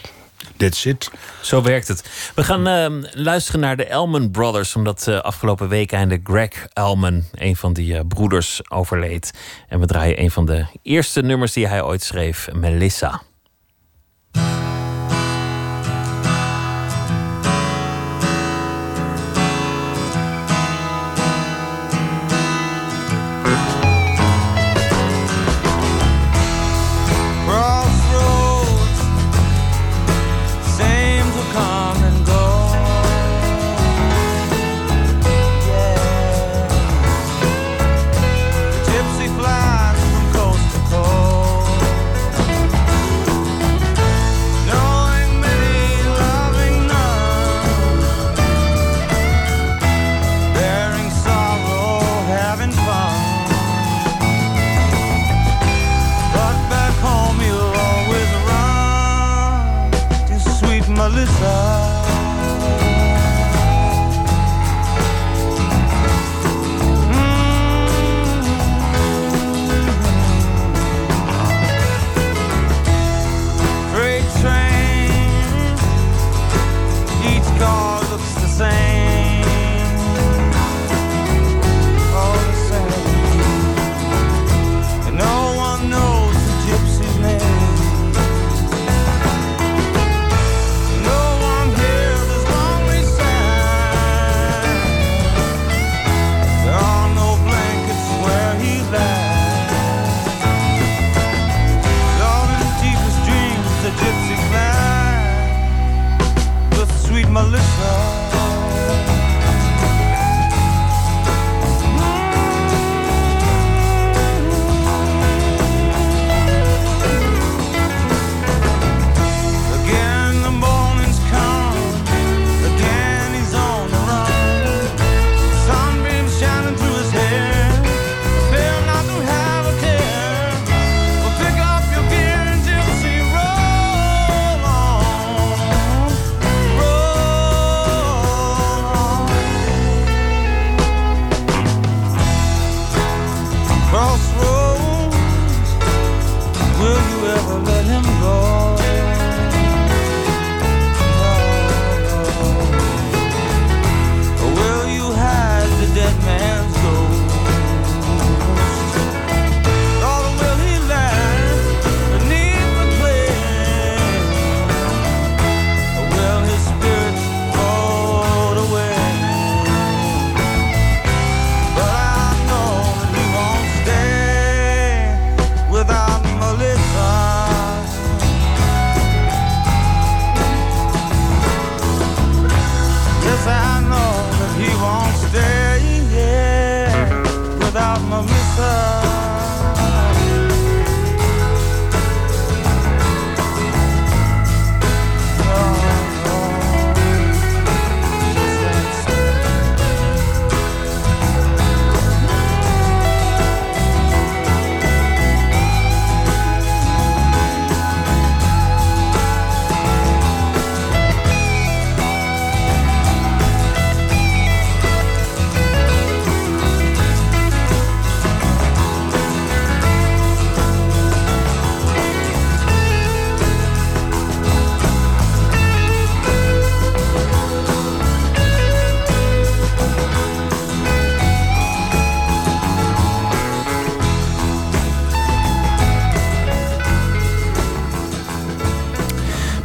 [0.69, 1.09] That's.
[1.41, 2.31] Zo werkt het.
[2.35, 4.75] We gaan uh, luisteren naar de Elman Brothers.
[4.75, 9.31] Omdat uh, afgelopen week einde Greg Elman, een van die uh, broeders, overleed.
[9.67, 12.49] En we draaien een van de eerste nummers die hij ooit schreef.
[12.53, 13.21] Melissa.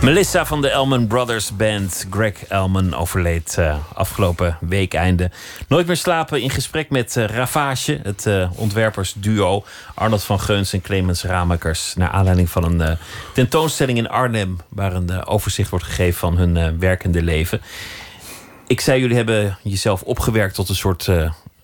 [0.08, 2.06] Melissa van de Elman Brothers Band.
[2.10, 5.30] Greg Elman overleed uh, afgelopen weekeinde.
[5.66, 9.64] Nooit meer slapen in gesprek met uh, Ravage, het uh, ontwerpersduo.
[9.94, 11.94] Arnold van Geuns en Clemens Ramakers.
[11.94, 12.98] Naar aanleiding van een
[13.34, 14.56] tentoonstelling in Arnhem.
[14.68, 17.60] Waar een overzicht wordt gegeven van hun werkende leven.
[18.66, 21.10] Ik zei, jullie hebben jezelf opgewerkt tot een soort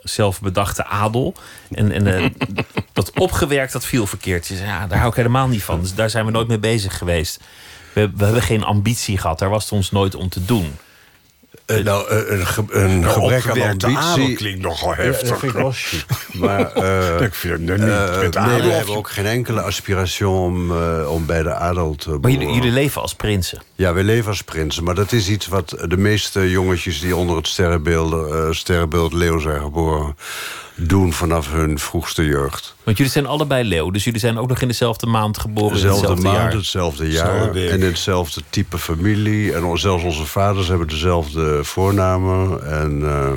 [0.02, 1.35] zelfbedachte adel.
[1.70, 2.35] En, en
[2.92, 4.46] dat opgewerkt, dat viel verkeerd.
[4.46, 5.80] Ja, daar hou ik helemaal niet van.
[5.80, 7.40] Dus daar zijn we nooit mee bezig geweest.
[7.94, 9.38] We, we hebben geen ambitie gehad.
[9.38, 10.76] Daar was het ons nooit om te doen.
[11.66, 14.35] Uh, nou, een, ge een gebrek aan ambitie...
[14.35, 15.22] klinkt nogal heftig.
[15.22, 15.72] Ja, dat vind ik wel.
[16.46, 17.88] Maar, uh, ik vind het niet.
[17.88, 20.72] Uh, nee, we hebben ook geen enkele aspiratie om,
[21.07, 23.62] om bij de adel te Maar jullie, jullie, leven als prinsen?
[23.74, 24.85] Ja, we leven als prinsen.
[24.85, 27.00] Maar dat is iets wat de meeste jongetjes...
[27.00, 30.16] die onder het sterrenbeeld, sterrenbeeld Leeuw zijn geboren
[30.74, 32.74] doen vanaf hun vroegste jeugd.
[32.82, 35.72] Want jullie zijn allebei leeuw, dus jullie zijn ook nog in dezelfde maand geboren.
[35.72, 36.52] Dezelfde in maand, jaar.
[36.52, 37.50] hetzelfde jaar.
[37.50, 39.54] en in hetzelfde type familie.
[39.54, 42.66] En zelfs onze vaders hebben dezelfde voornamen.
[42.70, 43.30] En, uh,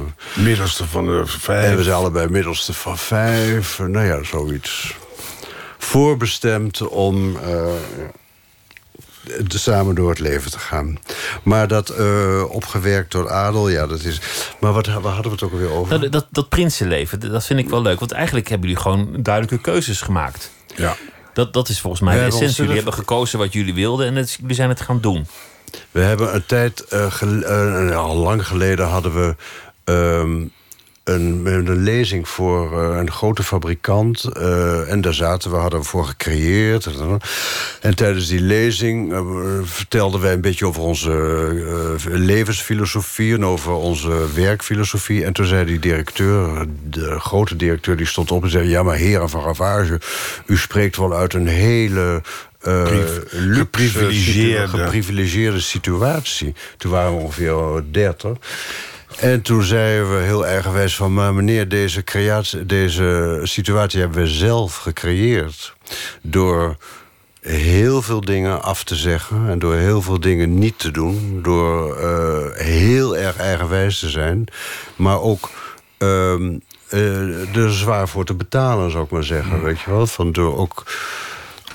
[0.46, 1.72] middelste van de vijf.
[1.72, 3.80] En we zijn allebei middelste van vijf.
[3.80, 4.96] Nou ja, zoiets.
[5.78, 7.36] Voorbestemd om.
[7.36, 7.66] Uh,
[9.48, 11.00] samen door het leven te gaan.
[11.44, 14.22] Maar dat uh, opgewerkt door adel, ja, dat is.
[14.60, 16.00] Maar wat, waar hadden we het ook alweer over?
[16.00, 18.00] Nou, dat, dat prinsenleven, dat vind ik wel leuk.
[18.00, 20.52] Want eigenlijk hebben jullie gewoon duidelijke keuzes gemaakt.
[20.76, 20.96] Ja.
[21.34, 22.56] Dat, dat is volgens mij de essentie.
[22.56, 25.28] Jullie hebben gekozen wat jullie wilden en het, jullie zijn het gaan doen.
[25.92, 26.86] We hebben een tijd,
[27.22, 29.36] uh, al lang geleden hadden we.
[29.86, 30.48] Uh,
[31.08, 34.30] een, een lezing voor uh, een grote fabrikant.
[34.38, 36.90] Uh, en daar zaten we, hadden we voor gecreëerd.
[37.82, 39.22] En tijdens die lezing uh,
[39.64, 41.12] vertelden wij een beetje over onze
[42.10, 43.34] levensfilosofie...
[43.34, 45.26] en over onze werkfilosofie.
[45.26, 48.70] En toen zei die directeur, de grote directeur, die stond op en zei...
[48.70, 50.00] ja, maar heren van Ravage,
[50.46, 52.22] u spreekt wel uit een hele
[52.68, 52.84] uh,
[53.32, 54.68] luxe, geprivilegeerde.
[54.68, 56.54] geprivilegeerde situatie.
[56.78, 58.38] Toen waren we ongeveer 30.
[59.20, 61.14] En toen zeiden we heel eigenwijs van...
[61.14, 65.74] maar meneer, deze, creatie, deze situatie hebben we zelf gecreëerd...
[66.22, 66.78] door
[67.42, 69.50] heel veel dingen af te zeggen...
[69.50, 71.40] en door heel veel dingen niet te doen...
[71.42, 74.46] door uh, heel erg eigenwijs te zijn...
[74.96, 75.50] maar ook
[76.00, 76.34] uh,
[76.90, 79.64] uh, er zwaar voor te betalen, zou ik maar zeggen.
[79.64, 80.08] Weet je wel?
[80.08, 80.84] Van door ook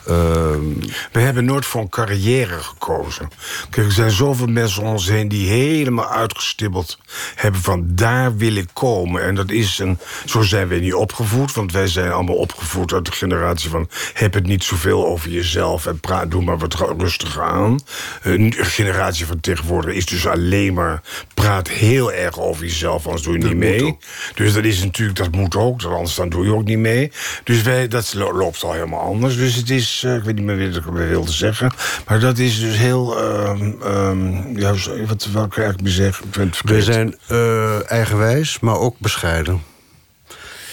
[0.04, 3.28] we hebben nooit voor een carrière gekozen.
[3.70, 6.98] Kijk, er zijn zoveel mensen om ons heen die helemaal uitgestibbeld
[7.34, 9.22] hebben van daar wil ik komen.
[9.22, 9.98] En dat is een.
[10.26, 14.34] Zo zijn wij niet opgevoed, want wij zijn allemaal opgevoed uit de generatie van heb
[14.34, 17.80] het niet zoveel over jezelf en praat, doe maar wat rustiger aan.
[18.22, 21.02] Een generatie van tegenwoordig is dus alleen maar
[21.34, 23.98] praat heel erg over jezelf, anders doe je niet mee.
[24.34, 27.12] Dus dat is natuurlijk, dat moet ook, anders dan doe je ook niet mee.
[27.44, 29.36] Dus wij, dat loopt al helemaal anders.
[29.36, 31.72] Dus het is eh, ik weet niet meer wat ik wilde zeggen.
[32.06, 33.22] Maar dat is dus heel...
[33.22, 34.74] Uh, ja,
[35.06, 36.24] wat wil ik eigenlijk zeggen?
[36.64, 39.62] We zijn uh, eigenwijs, maar ook bescheiden.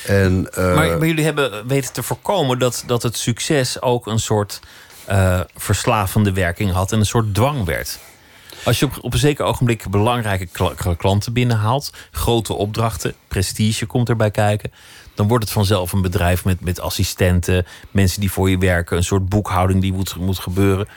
[0.06, 4.60] En, maar, maar, jullie hebben weten te voorkomen dat, dat het succes ook een soort
[5.56, 8.00] verslavende werking had en een soort dwang werd.
[8.64, 10.48] Als je op, op een zeker ogenblik belangrijke
[10.98, 14.72] klanten binnenhaalt, grote opdrachten, prestige komt erbij kijken,
[15.20, 19.04] dan wordt het vanzelf een bedrijf met, met assistenten, mensen die voor je werken, een
[19.04, 20.88] soort boekhouding die moet, moet gebeuren.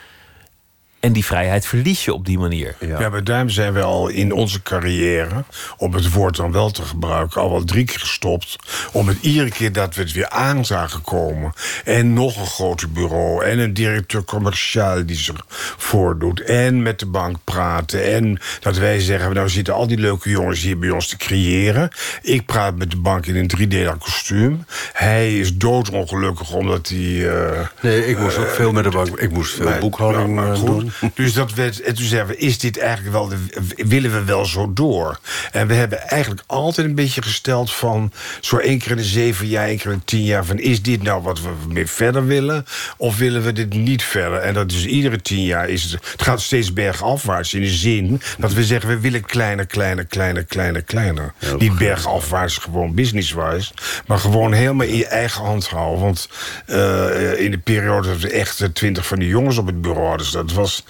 [1.03, 2.75] En die vrijheid verlies je op die manier.
[2.79, 5.43] Ja, ja maar daarom zijn we al in onze carrière,
[5.77, 8.55] om het woord dan wel te gebruiken, al wel drie keer gestopt.
[8.91, 11.53] Om het iedere keer dat we het weer aan zagen komen.
[11.83, 13.45] En nog een groter bureau.
[13.45, 15.45] En een directeur commerciaal die zich
[15.77, 16.41] voordoet.
[16.41, 18.13] En met de bank praten.
[18.13, 21.89] En dat wij zeggen, nou zitten al die leuke jongens hier bij ons te creëren.
[22.21, 24.65] Ik praat met de bank in een driedelig kostuum.
[24.93, 26.97] Hij is doodongelukkig omdat hij...
[26.97, 29.19] Uh, nee, ik moest ook veel met de bank.
[29.19, 30.92] Ik moest veel boekhouding nou, nou, doen.
[31.13, 33.37] Dus dat werd, en toen zeiden we, is dit eigenlijk wel, de,
[33.75, 35.19] willen we wel zo door?
[35.51, 39.47] En we hebben eigenlijk altijd een beetje gesteld van, zo één keer in de zeven
[39.47, 42.25] jaar, één keer in de tien jaar, van is dit nou wat we meer verder
[42.25, 42.65] willen?
[42.97, 44.39] Of willen we dit niet verder?
[44.39, 48.21] En dat is iedere tien jaar, is het, het gaat steeds bergafwaarts in de zin
[48.37, 51.33] dat we zeggen, we willen kleiner, kleiner, kleiner, kleiner, kleiner.
[51.57, 53.71] niet bergafwaarts gewoon business-wise,
[54.07, 55.99] maar gewoon helemaal in je eigen hand houden.
[55.99, 56.29] Want
[56.67, 60.31] uh, in de periode dat we echt twintig van die jongens op het bureau hadden,
[60.31, 60.82] dat was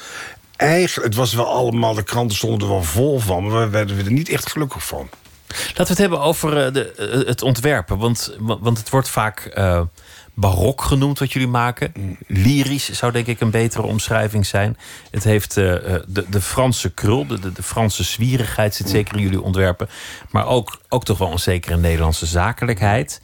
[0.56, 3.98] eigenlijk, het was wel allemaal, de kranten stonden er wel vol van, maar we werden
[3.98, 5.10] er niet echt gelukkig van.
[5.48, 7.98] Laten we het hebben over uh, de, uh, het ontwerpen.
[7.98, 9.82] Want, want het wordt vaak uh,
[10.34, 12.18] barok genoemd wat jullie maken.
[12.28, 14.78] Lyrisch zou denk ik een betere omschrijving zijn.
[15.12, 19.90] Het heeft de, de Franse krul, de, de, Franse zwierigheid zit zeker in jullie ontwerpen.
[20.30, 23.22] Maar ook, ook toch wel een zekere Nederlandse zakelijkheid.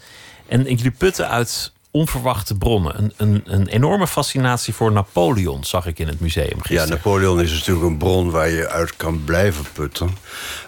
[0.47, 2.97] En jullie putten uit onverwachte bronnen.
[2.97, 6.84] Een, een, een, enorme fascinatie voor Napoleon zag ik in het museum gisteren.
[6.84, 10.10] Ja, Napoleon is natuurlijk een bron waar je uit kan blijven putten.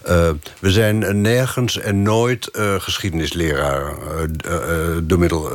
[0.08, 0.30] Uh,
[0.60, 3.94] we zijn nergens en nooit uh, geschiedenisleraar
[4.46, 5.50] uh, door middel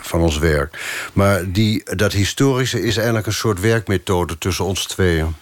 [0.00, 0.78] van ons werk.
[1.12, 5.34] Maar die, dat historische is eigenlijk een soort werkmethode tussen ons tweeën.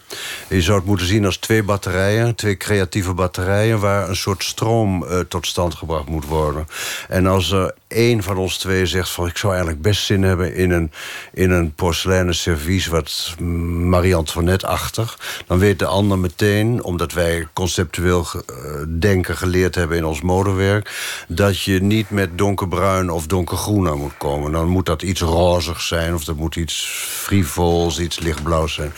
[0.49, 3.81] Je zou het moeten zien als twee batterijen, twee creatieve batterijen...
[3.81, 6.67] waar een soort stroom tot stand gebracht moet worden.
[7.09, 9.27] En als er één van ons twee zegt van...
[9.27, 10.93] ik zou eigenlijk best zin hebben in een,
[11.33, 12.87] in een porseleinen servies...
[12.87, 15.19] wat Marie-Antoinette-achtig...
[15.47, 18.45] dan weet de ander meteen, omdat wij conceptueel uh,
[18.89, 19.97] denken geleerd hebben...
[19.97, 20.91] in ons modewerk,
[21.29, 24.53] dat je niet met donkerbruin of donkergroen aan moet komen.
[24.53, 28.93] Dan moet dat iets rozig zijn of dat moet iets frivols, iets lichtblauws zijn.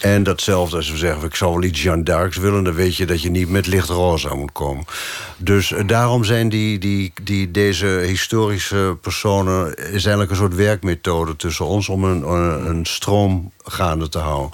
[0.00, 2.64] En datzelfde als we zeggen, ik zou wel iets Jeanne d'Arc's willen...
[2.64, 4.84] dan weet je dat je niet met lichtroze aan moet komen.
[5.36, 11.36] Dus uh, daarom zijn die, die, die, deze historische personen is eigenlijk een soort werkmethode
[11.36, 12.22] tussen ons om een,
[12.68, 14.50] een stroom gaande te houden.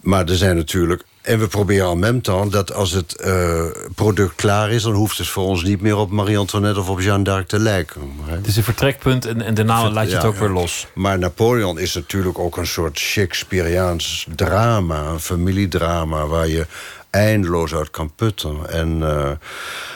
[0.00, 4.70] Maar er zijn natuurlijk en we proberen al temps dat als het uh, product klaar
[4.70, 4.82] is...
[4.82, 8.00] dan hoeft het voor ons niet meer op Marie-Antoinette of op Jeanne d'Arc te lijken.
[8.24, 10.86] Het is een vertrekpunt en, en daarna laat je het ook weer los.
[10.94, 15.04] Maar Napoleon is natuurlijk ook een soort Shakespeareaans drama.
[15.04, 16.66] Een familiedrama waar je
[17.14, 18.70] eindeloos uit kan putten.
[18.70, 18.98] En...
[18.98, 19.30] Uh,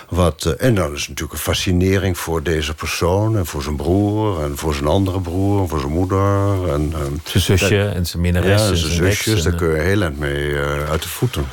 [0.08, 3.36] wat, uh, en dan is natuurlijk een fascinering voor deze persoon...
[3.36, 6.72] en voor zijn broer, en voor zijn andere broer, en voor zijn moeder.
[6.72, 8.60] En, uh, zijn zusje en zijn minnares.
[8.60, 10.56] Ja, zijn zusjes, daar kun je heel eind mee
[10.90, 11.46] uit de voeten.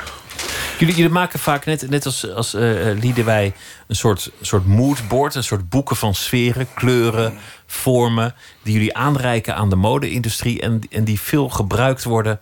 [0.78, 3.52] Jullie, jullie maken vaak, net, net als, als uh, wij
[3.86, 5.34] een soort, soort moodboard...
[5.34, 8.34] een soort boeken van sferen, kleuren, vormen...
[8.62, 10.60] die jullie aanreiken aan de mode-industrie...
[10.60, 12.40] En, en die veel gebruikt worden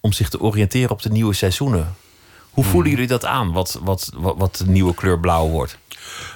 [0.00, 1.94] om zich te oriënteren op de nieuwe seizoenen.
[2.52, 2.90] Hoe voelen hmm.
[2.90, 5.78] jullie dat aan, wat, wat, wat, wat de nieuwe kleur blauw wordt?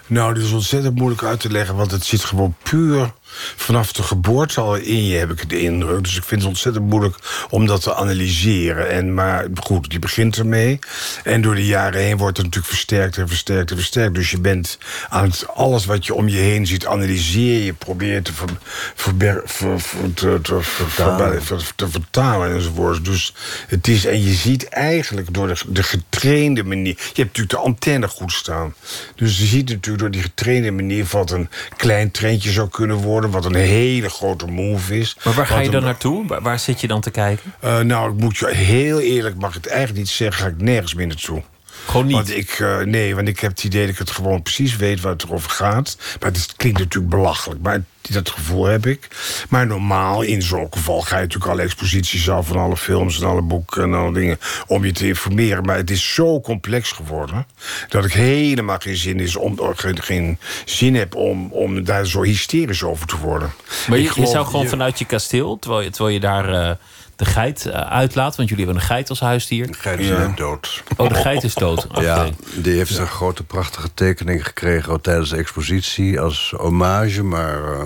[0.06, 3.12] Nou, dit is ontzettend moeilijk uit te leggen, want het zit gewoon puur
[3.56, 6.02] vanaf de geboorte al in je, heb ik de indruk.
[6.02, 7.16] Dus ik vind het ontzettend moeilijk
[7.50, 8.90] om dat te analyseren.
[8.90, 10.78] En, maar goed, die begint ermee.
[11.24, 14.14] En door de jaren heen wordt het natuurlijk versterkt en versterkt en versterkt.
[14.14, 18.24] Dus je bent aan het, alles wat je om je heen ziet, analyseer je, probeert
[18.24, 18.48] te, ver,
[18.94, 21.42] verber, ver, ver, te, te, vertalen.
[21.76, 23.04] te vertalen enzovoort.
[23.04, 23.34] Dus
[23.66, 26.94] het is, en je ziet eigenlijk door de, de getrainde manier.
[26.96, 28.74] Je hebt natuurlijk de antenne goed staan.
[29.14, 33.25] Dus je ziet natuurlijk door die getrainde manier wat een klein treintje zou kunnen worden
[33.30, 35.16] wat een hele grote move is.
[35.24, 36.26] Maar waar ga je dan naartoe?
[36.26, 37.54] Waar, waar, zit je dan te kijken?
[37.64, 40.60] Uh, nou, ik moet je heel eerlijk, mag ik het eigenlijk niet zeggen, ga ik
[40.60, 41.42] nergens meer naartoe.
[41.86, 42.14] Gewoon niet?
[42.14, 45.00] Want ik, uh, nee, want ik heb het idee dat ik het gewoon precies weet
[45.00, 45.96] waar het erover gaat.
[46.20, 47.60] Maar het klinkt natuurlijk belachelijk.
[47.60, 47.82] Maar
[48.12, 49.08] dat gevoel heb ik.
[49.48, 53.26] Maar normaal, in zo'n geval, ga je natuurlijk alle exposities af van alle films en
[53.26, 55.64] alle boeken en alle dingen om je te informeren.
[55.64, 57.46] Maar het is zo complex geworden
[57.88, 62.22] dat ik helemaal geen zin, is om, geen, geen zin heb om, om daar zo
[62.22, 63.52] hysterisch over te worden.
[63.88, 66.48] Maar je, geloof, je zou gewoon je, vanuit je kasteel, terwijl je, terwijl je daar.
[66.50, 66.70] Uh,
[67.16, 68.36] de geit uitlaat?
[68.36, 69.66] Want jullie hebben een geit als huisdier.
[69.66, 70.32] De geit is ja.
[70.36, 70.82] dood.
[70.96, 71.86] Oh, de geit is dood.
[71.86, 72.04] Okay.
[72.04, 73.00] Ja, die heeft ja.
[73.00, 77.84] een grote prachtige tekening gekregen tijdens de expositie als hommage, maar.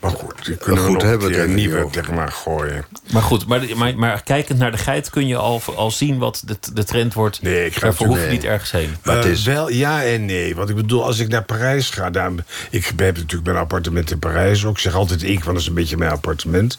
[0.00, 2.84] Maar goed, die kunnen goed we hebben het niet weer tegen maar gooien.
[3.12, 6.42] Maar goed, maar, maar, maar, kijkend naar de geit kun je al, al zien wat
[6.46, 7.42] de, de trend wordt.
[7.42, 8.96] Nee, ik ga Daarvoor hoef je niet ergens heen.
[9.04, 10.54] Maar uh, het is wel ja en nee.
[10.54, 12.30] Want ik bedoel, als ik naar Parijs ga, daar,
[12.70, 14.74] ik heb natuurlijk mijn appartement in Parijs ook.
[14.74, 16.78] Ik zeg altijd ik, want dat is een beetje mijn appartement.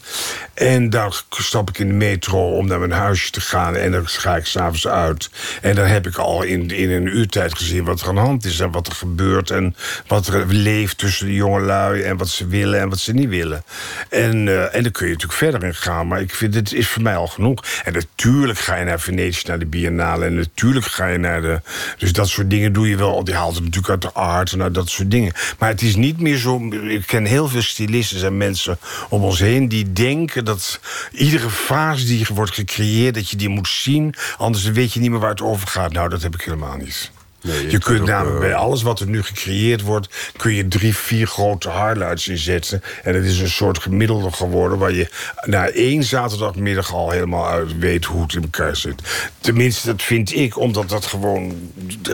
[0.54, 3.76] En dan stap ik in de metro om naar mijn huisje te gaan.
[3.76, 5.30] En dan ga ik s'avonds uit.
[5.60, 8.44] En dan heb ik al in, in een uurtijd gezien wat er aan de hand
[8.44, 8.60] is.
[8.60, 9.50] En wat er gebeurt.
[9.50, 12.02] En wat er leeft tussen de jongelui.
[12.02, 13.64] En wat ze willen en wat ze niet willen.
[14.08, 16.06] En, uh, en dan kun je natuurlijk verder in gaan.
[16.06, 17.64] Maar ik vind, dit is voor mij al genoeg.
[17.84, 20.24] En natuurlijk ga je naar Venetië, naar de Biennale.
[20.24, 21.60] En natuurlijk ga je naar de...
[21.98, 23.24] Dus dat soort dingen doe je wel.
[23.24, 25.32] Die haalt het natuurlijk uit de art en dat soort dingen.
[25.58, 26.68] Maar het is niet meer zo...
[26.88, 29.68] Ik ken heel veel stylisten en mensen om ons heen...
[29.68, 30.80] die denken dat
[31.12, 33.14] iedere fase die wordt gecreëerd...
[33.14, 35.92] dat je die moet zien, anders weet je niet meer waar het over gaat.
[35.92, 37.10] Nou, dat heb ik helemaal niet.
[37.42, 38.40] Nee, je, je kunt namelijk uh...
[38.40, 40.32] bij alles wat er nu gecreëerd wordt...
[40.36, 42.82] kun je drie, vier grote highlights inzetten.
[43.02, 44.78] En het is een soort gemiddelde geworden...
[44.78, 45.08] waar je
[45.44, 49.30] na één zaterdagmiddag al helemaal uit weet hoe het in elkaar zit.
[49.40, 51.70] Tenminste, dat vind ik, omdat dat gewoon...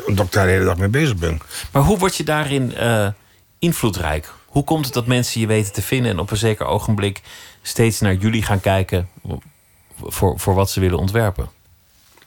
[0.07, 1.41] omdat ik daar de hele dag mee bezig ben.
[1.73, 3.09] Maar hoe word je daarin uh,
[3.59, 4.33] invloedrijk?
[4.47, 6.11] Hoe komt het dat mensen je weten te vinden...
[6.13, 7.21] en op een zeker ogenblik
[7.63, 9.09] steeds naar jullie gaan kijken...
[10.03, 11.57] voor, voor wat ze willen ontwerpen?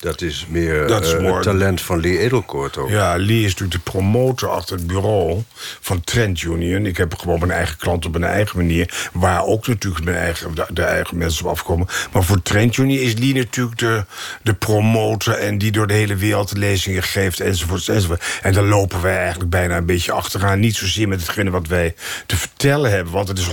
[0.01, 2.89] Dat is meer dat is uh, het talent van Lee Edelkoort ook.
[2.89, 5.43] Ja, Lee is natuurlijk de promotor achter het bureau
[5.79, 6.85] van Trend Union.
[6.85, 9.09] Ik heb gewoon mijn eigen klant op mijn eigen manier.
[9.13, 11.87] Waar ook natuurlijk mijn eigen, de, de eigen mensen op afkomen.
[12.11, 14.05] Maar voor Trend Union is Lee natuurlijk de,
[14.41, 15.33] de promotor...
[15.33, 18.39] en die door de hele wereld de lezingen geeft, enzovoort, enzovoort.
[18.41, 20.59] En dan lopen wij eigenlijk bijna een beetje achteraan.
[20.59, 21.95] Niet zozeer met hetgene wat wij
[22.25, 23.13] te vertellen hebben...
[23.13, 23.49] want het is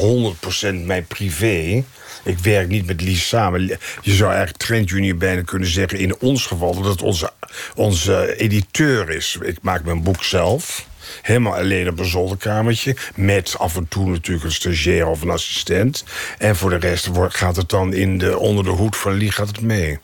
[0.72, 1.84] 100% mijn privé...
[2.24, 3.78] Ik werk niet met Lies samen.
[4.02, 5.98] Je zou eigenlijk Trend Union bijna kunnen zeggen...
[5.98, 7.30] in ons geval dat het onze,
[7.74, 9.38] onze editeur is.
[9.42, 10.86] Ik maak mijn boek zelf.
[11.22, 12.96] Helemaal alleen op een zolderkamertje.
[13.14, 16.04] Met af en toe natuurlijk een stagiair of een assistent.
[16.38, 19.48] En voor de rest gaat het dan in de, onder de hoed van Lie gaat
[19.48, 19.98] het mee.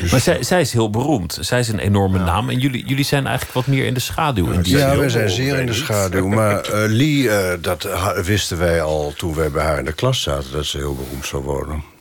[0.00, 1.38] Dus maar zij, zij, is heel beroemd.
[1.40, 2.24] Zij is een enorme ja.
[2.24, 2.50] naam.
[2.50, 4.50] En jullie, jullie zijn eigenlijk wat meer in de schaduw.
[4.50, 6.26] In ja, ja wij zijn zeer in de schaduw.
[6.26, 7.88] Maar uh, Lee, uh, dat
[8.24, 10.52] wisten wij al toen wij bij haar in de klas zaten...
[10.52, 11.94] dat ze heel beroemd zou worden.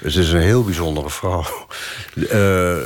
[0.00, 1.44] Dus het is een heel bijzondere vrouw.
[2.14, 2.76] Uh,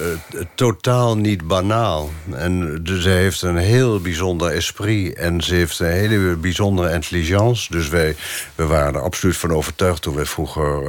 [0.54, 2.10] totaal niet banaal.
[2.32, 5.14] En dus ze heeft een heel bijzonder esprit.
[5.14, 7.72] En ze heeft een hele bijzondere intelligence.
[7.72, 8.16] Dus wij,
[8.54, 10.82] we waren er absoluut van overtuigd toen we vroeger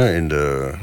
[0.00, 0.74] uh, in de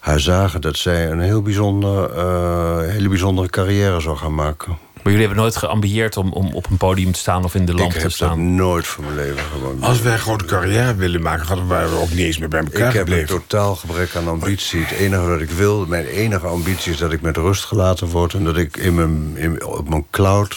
[0.00, 4.78] haar zagen dat zij een heel bijzonder, uh, hele bijzondere carrière zou gaan maken.
[5.08, 7.74] Maar jullie hebben nooit geambieerd om, om op een podium te staan of in de
[7.74, 8.30] lamp te staan?
[8.30, 9.82] Ik heb dat nooit van mijn leven gewoon.
[9.82, 12.88] Als wij een grote carrière willen maken, hadden wij ook niet eens meer bij elkaar
[12.88, 13.34] Ik heb gebleven.
[13.34, 14.80] een totaal gebrek aan ambitie.
[14.80, 18.34] Het enige wat ik wil, mijn enige ambitie is dat ik met rust gelaten word...
[18.34, 20.56] en dat ik in mijn, in, op mijn cloud,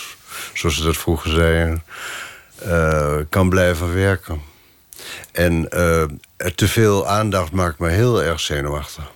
[0.53, 1.83] zoals ze dat vroeger zeiden,
[2.65, 4.41] uh, kan blijven werken.
[5.31, 6.03] En uh,
[6.55, 9.11] te veel aandacht maakt me heel erg zenuwachtig.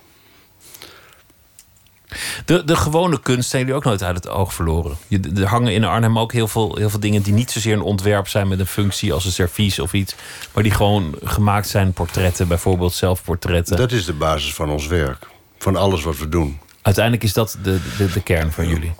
[2.45, 4.97] De, de gewone kunst zijn jullie ook nooit uit het oog verloren.
[5.07, 7.81] Je, er hangen in Arnhem ook heel veel, heel veel dingen die niet zozeer een
[7.81, 10.15] ontwerp zijn met een functie als een servies of iets.
[10.53, 13.77] Maar die gewoon gemaakt zijn, portretten, bijvoorbeeld zelfportretten.
[13.77, 15.27] Dat is de basis van ons werk.
[15.57, 16.59] Van alles wat we doen.
[16.81, 18.93] Uiteindelijk is dat de, de, de kern van jullie.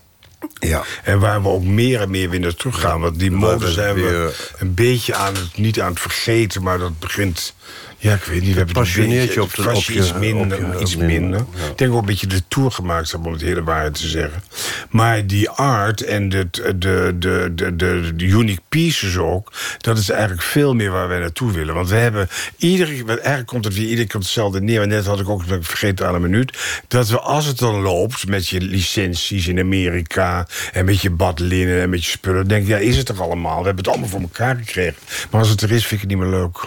[0.59, 2.99] Ja, en waar we ook meer en meer weer naar terug gaan.
[2.99, 6.99] Want die mode zijn we een beetje aan het, niet aan het vergeten, maar dat
[6.99, 7.53] begint
[7.97, 8.51] Ja, ik weet niet.
[8.51, 10.65] We hebben Passioneert je een op de- op je- iets minder.
[10.65, 11.45] op je- iets minder, minder.
[11.55, 11.65] ja.
[11.71, 14.43] Ik denk ook een beetje de tour gemaakt hebben, om het hele waarheid te zeggen.
[14.89, 17.75] Maar die art en de, de, de, de,
[18.15, 19.51] de, unique pieces ook...
[19.77, 21.73] dat is eigenlijk veel meer waar wij naartoe willen.
[21.75, 22.27] Want we hebben
[22.57, 22.91] iedere...
[23.07, 24.81] Eigenlijk komt het weer iedere keer op hetzelfde neer.
[24.81, 26.57] En net had ik ook, vergeten aan een minuut...
[26.87, 30.47] dat we als het dan loopt met je licenties in Amerika...
[30.73, 32.47] en met je badlinnen en met je spullen...
[32.47, 33.59] denk je, ja, is het er allemaal?
[33.59, 34.95] We hebben het allemaal voor elkaar gekregen.
[35.31, 36.65] Maar als het er is, vind ik het niet meer leuk.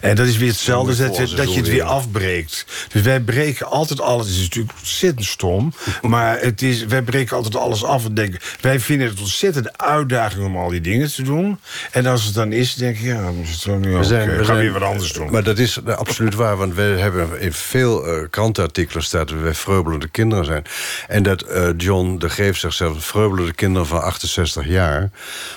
[0.00, 2.66] En dat is weer hetzelfde dat, je- dat je het weer afbreekt.
[2.92, 4.26] Dus wij breken altijd alles.
[4.26, 5.72] Het is natuurlijk ontzettend stom.
[6.02, 8.40] Maar het is, wij breken altijd alles af en denken...
[8.60, 11.58] wij vinden het ontzettend uitdaging om al die dingen te doen.
[11.90, 13.06] En als het dan is, denk je...
[13.06, 14.04] ja, dan is het dan nu We oké.
[14.06, 15.30] zijn- we gaan weer wat anders doen.
[15.30, 19.54] Maar dat is absoluut waar, want we hebben in veel eh, krantenartikelen staat dat wij
[19.54, 20.64] vreubelende kinderen zijn.
[21.08, 25.10] En dat eh, John de Greef zegt zelf vreubelende kinderen van 68 jaar.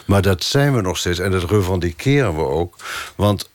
[0.05, 2.75] Maar dat zijn we nog steeds en dat revendikeren we ook.
[3.15, 3.49] Want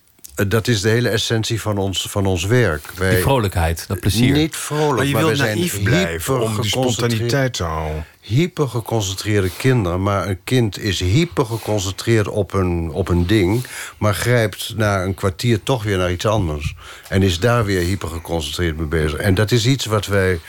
[0.48, 2.90] dat is de hele essentie van ons, van ons werk.
[2.96, 4.32] Wij, Die vrolijkheid, dat plezier.
[4.32, 8.04] Niet vrolijk, maar je maar wilt we zijn naïef blijven om die spontaniteit te houden.
[8.20, 10.02] hypergeconcentreerde kinderen.
[10.02, 13.66] Maar een kind is hypergeconcentreerd op een, op een ding...
[13.98, 16.74] maar grijpt na een kwartier toch weer naar iets anders.
[17.08, 19.18] En is daar weer hypergeconcentreerd mee bezig.
[19.18, 20.40] En dat is iets wat wij...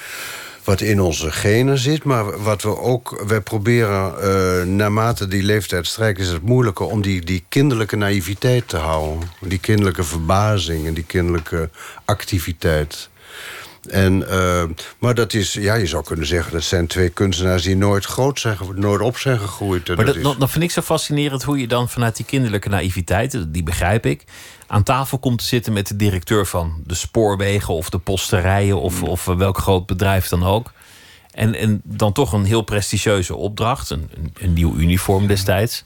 [0.68, 3.24] Wat in onze genen zit, maar wat we ook...
[3.28, 6.20] Wij proberen, eh, naarmate die leeftijd strijkt...
[6.20, 9.30] is het moeilijker om die, die kinderlijke naïviteit te houden.
[9.42, 11.70] Die kinderlijke verbazing en die kinderlijke
[12.06, 13.10] activiteit.
[13.90, 14.64] En, eh,
[15.00, 16.52] maar dat is, ja, je zou kunnen zeggen...
[16.54, 19.90] dat zijn twee kunstenaars die nooit groot zijn, nooit op zijn gegroeid.
[19.90, 22.70] En Maar dat dat, is- vind ik zo fascinerend hoe je dan vanuit die kinderlijke
[22.70, 24.24] naïviteit, die begrijp ik,
[24.68, 29.00] aan tafel komt te zitten met de directeur van de spoorwegen of de posterijen of,
[29.00, 29.08] Hmm.
[29.08, 30.72] of welk groot bedrijf dan ook.
[31.32, 35.84] En, en dan toch een heel prestigieuze opdracht, een, een, een nieuw uniform destijds,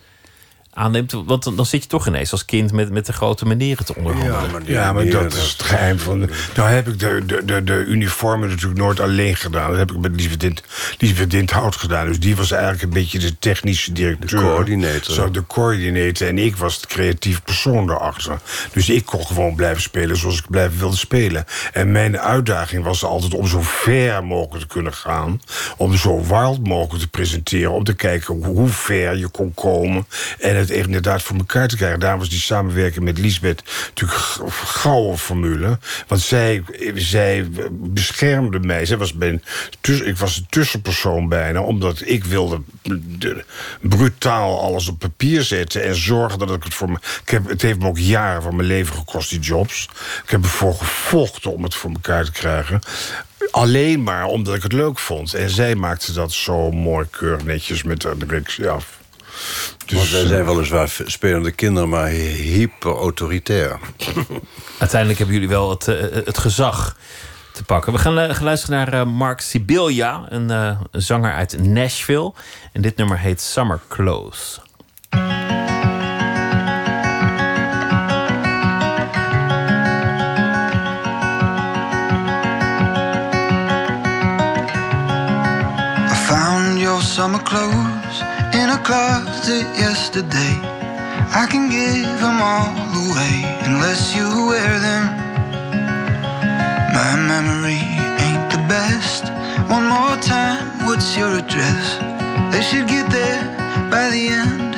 [0.73, 1.11] aanneemt.
[1.11, 3.95] Want dan, dan zit je toch ineens als kind met, met de grote meneren te
[3.95, 4.63] onderhandelen.
[4.63, 6.19] die Ja, maar dat is het geheim van...
[6.19, 9.69] De, nou heb ik de, de, de, de uniformen natuurlijk nooit alleen gedaan.
[9.69, 10.63] Dat heb ik met Liesbeth Dint,
[10.97, 12.07] Liesbeth Dinthout gedaan.
[12.07, 14.39] Dus die was eigenlijk een beetje de technische directeur.
[14.39, 15.13] De coördinator.
[15.13, 16.27] Zo, de coördinator.
[16.27, 18.39] En ik was de creatieve persoon daarachter.
[18.73, 21.45] Dus ik kon gewoon blijven spelen zoals ik blijven wilde spelen.
[21.73, 25.41] En mijn uitdaging was altijd om zo ver mogelijk te kunnen gaan.
[25.77, 27.71] Om zo wild mogelijk te presenteren.
[27.71, 30.07] Om te kijken hoe ver je kon komen.
[30.39, 31.99] En het inderdaad voor elkaar te krijgen.
[31.99, 34.19] Daarom was die samenwerking met Lisbeth natuurlijk
[34.51, 35.79] gouden formule.
[36.07, 36.63] Want zij,
[36.95, 38.85] zij beschermde mij.
[38.85, 39.13] Zij was
[39.81, 41.61] ik was een tussenpersoon bijna.
[41.61, 43.43] Omdat ik wilde de-
[43.81, 45.83] brutaal alles op papier zetten.
[45.83, 46.97] En zorgen dat ik het voor me...
[47.21, 49.89] Ik heb, het heeft me ook jaren van mijn leven gekost, die jobs.
[50.23, 52.79] Ik heb ervoor gevochten om het voor elkaar te krijgen.
[53.51, 55.33] Alleen maar omdat ik het leuk vond.
[55.33, 59.00] En zij maakte dat zo mooi, keurig netjes met de directie af.
[59.85, 63.79] Dus, Want wij zijn weliswaar spelende kinderen, maar hyper autoritair.
[64.79, 66.95] Uiteindelijk hebben jullie wel het, eh, het gezag
[67.51, 67.93] te pakken.
[67.93, 72.33] We gaan, eh, gaan luisteren naar eh, Mark Sibilia, een, eh, een zanger uit Nashville.
[72.71, 74.61] En dit nummer heet Summer Clothes.
[86.09, 88.00] I found your summer clothes
[88.83, 90.55] closet yesterday.
[91.33, 92.71] I can give them all
[93.05, 93.35] away
[93.67, 95.05] unless you wear them.
[96.97, 97.83] My memory
[98.25, 99.23] ain't the best.
[99.69, 101.85] One more time, what's your address?
[102.51, 103.41] They should get there
[103.89, 104.75] by the end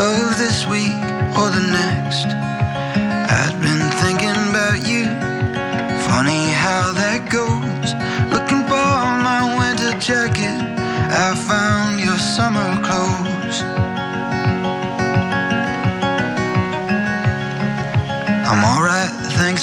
[0.00, 0.98] of this week
[1.38, 2.28] or the next.
[3.40, 5.04] I'd been thinking about you.
[6.08, 7.88] Funny how that goes.
[8.32, 8.92] Looking for
[9.28, 10.78] my winter jacket.
[11.10, 12.70] I found your summer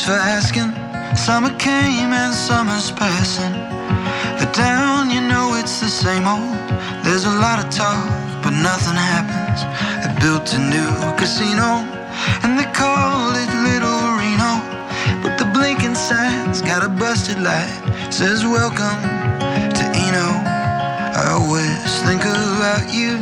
[0.05, 0.69] for asking.
[1.17, 3.53] Summer came and summer's passing.
[4.37, 6.57] The town, you know it's the same old.
[7.03, 8.05] There's a lot of talk,
[8.43, 9.65] but nothing happens.
[10.05, 11.81] They built a new casino,
[12.43, 14.53] and they call it Little Reno.
[15.23, 17.73] But the blinking signs got a busted light.
[18.13, 19.01] Says welcome
[19.77, 20.29] to Eno.
[21.17, 23.17] I always think about you,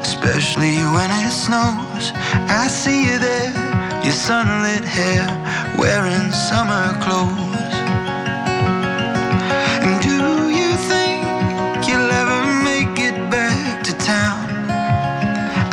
[0.00, 2.12] especially when it snows.
[2.48, 3.52] I see you there,
[4.02, 5.26] your sunlit hair,
[5.78, 7.72] wearing summer clothes.
[9.84, 10.16] And do
[10.60, 11.22] you think
[11.88, 14.46] you'll ever make it back to town?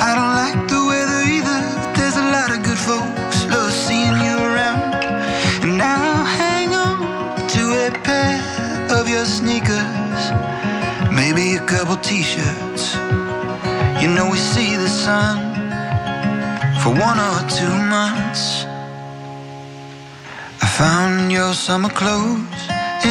[0.07, 1.61] I don't like the weather either.
[1.81, 4.93] but There's a lot of good folks love seeing you around.
[5.63, 8.39] And I'll hang on to a pair
[8.97, 10.21] of your sneakers,
[11.11, 12.95] maybe a couple t-shirts.
[14.01, 15.37] You know we see the sun
[16.81, 18.22] for one or two months.
[20.83, 22.61] Found your summer clothes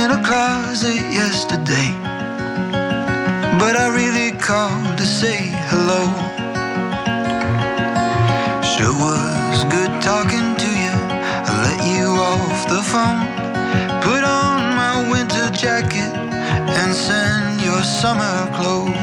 [0.00, 1.90] in a closet yesterday.
[3.60, 5.38] But I really called to say
[5.70, 6.02] hello.
[8.72, 10.96] Sure was good talking to you.
[11.48, 13.22] I let you off the phone.
[14.08, 16.12] Put on my winter jacket
[16.78, 19.01] and send your summer clothes.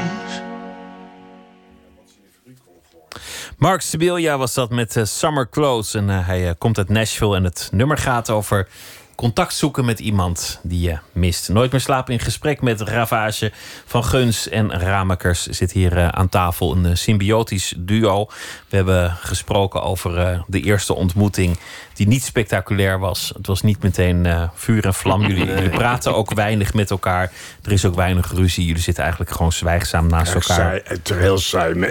[3.59, 5.93] Mark Sibilia was dat met uh, Summer Clothes.
[5.93, 8.67] En uh, hij uh, komt uit Nashville en het nummer gaat over
[9.15, 11.49] contact zoeken met iemand die je mist.
[11.49, 13.51] Nooit meer slapen in gesprek met Ravage
[13.85, 16.75] van Guns en Ramekers zit hier aan tafel.
[16.75, 18.25] Een symbiotisch duo.
[18.69, 21.59] We hebben gesproken over de eerste ontmoeting
[21.99, 23.31] die niet spectaculair was.
[23.37, 25.21] Het was niet meteen uh, vuur en vlam.
[25.27, 27.31] Jullie, praten ook weinig met elkaar.
[27.63, 28.65] Er is ook weinig ruzie.
[28.65, 30.55] Jullie zitten eigenlijk gewoon zwijgzaam naast elkaar.
[30.55, 31.79] Saai, het heel saai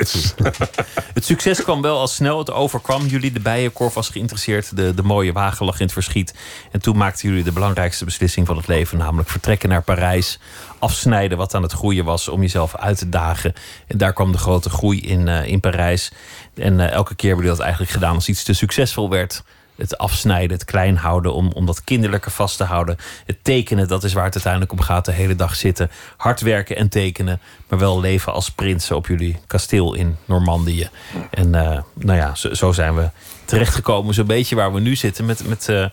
[1.14, 2.38] het succes kwam wel al snel.
[2.38, 3.32] Het overkwam jullie.
[3.32, 4.76] De bijenkorf was geïnteresseerd.
[4.76, 6.34] De, de mooie wagen lag in het verschiet.
[6.72, 8.98] En toen maakten jullie de belangrijkste beslissing van het leven.
[8.98, 10.38] Namelijk vertrekken naar Parijs.
[10.78, 13.52] Afsnijden wat aan het groeien was om jezelf uit te dagen.
[13.86, 16.12] En daar kwam de grote groei in, uh, in Parijs.
[16.54, 19.42] En uh, elke keer hebben jullie dat eigenlijk gedaan als iets te succesvol werd
[19.78, 22.96] het afsnijden, het klein houden, om, om dat kinderlijke vast te houden.
[23.26, 25.04] Het tekenen, dat is waar het uiteindelijk om gaat.
[25.04, 27.40] De hele dag zitten, hard werken en tekenen.
[27.68, 30.88] Maar wel leven als prinsen op jullie kasteel in Normandië.
[31.30, 33.10] En uh, nou ja, zo, zijn we
[33.44, 35.24] terechtgekomen, zo'n beetje waar we nu zitten.
[35.24, 35.86] Met, met uh,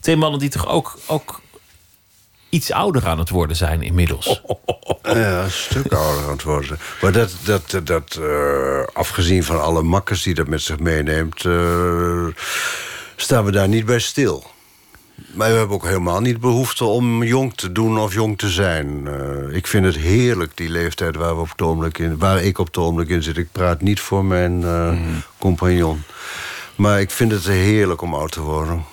[0.00, 1.40] twee mannen die toch ook, ook
[2.48, 4.40] iets ouder aan het worden zijn inmiddels.
[5.02, 6.78] Ja, een stuk ouder aan het worden.
[7.00, 11.44] Maar dat, dat, dat uh, afgezien van alle makkers die dat met zich meeneemt
[13.16, 14.50] staan we daar niet bij stil.
[15.32, 19.04] Maar we hebben ook helemaal niet behoefte om jong te doen of jong te zijn.
[19.06, 22.66] Uh, ik vind het heerlijk, die leeftijd waar, we op het in, waar ik op
[22.66, 23.36] het ogenblik in zit.
[23.36, 25.22] Ik praat niet voor mijn uh, mm.
[25.38, 26.02] compagnon.
[26.76, 28.84] Maar ik vind het heerlijk om oud te worden.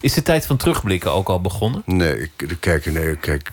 [0.00, 1.82] Is de tijd van terugblikken ook al begonnen?
[1.86, 3.50] Nee, ik kijk, nee, kijk.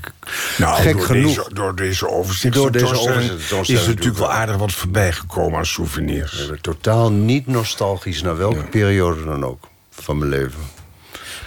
[0.58, 1.36] Nou, gek door genoeg.
[1.36, 5.58] Deze, door deze overzicht Door deze overzicht is er natuurlijk wel aardig wat voorbij gekomen
[5.58, 6.50] aan souvenirs.
[6.62, 8.64] Totaal niet nostalgisch naar welke ja.
[8.70, 9.70] periode dan ook
[10.04, 10.60] van mijn leven.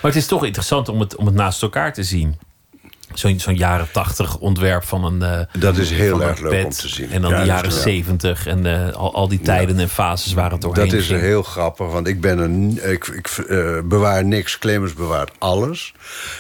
[0.03, 2.39] Maar het is toch interessant om het, om het naast elkaar te zien.
[3.15, 5.49] Zo'n zo'n jaren tachtig ontwerp van een.
[5.55, 7.11] Uh, dat is heel erg leuk om te zien.
[7.11, 9.83] En dan ja, de jaren zeventig en uh, al, al die tijden ja.
[9.83, 11.21] en fases waar het doorheen Dat is ging.
[11.21, 14.59] heel grappig, want ik, ben een, ik, ik uh, bewaar niks.
[14.59, 15.95] Clemens bewaart alles.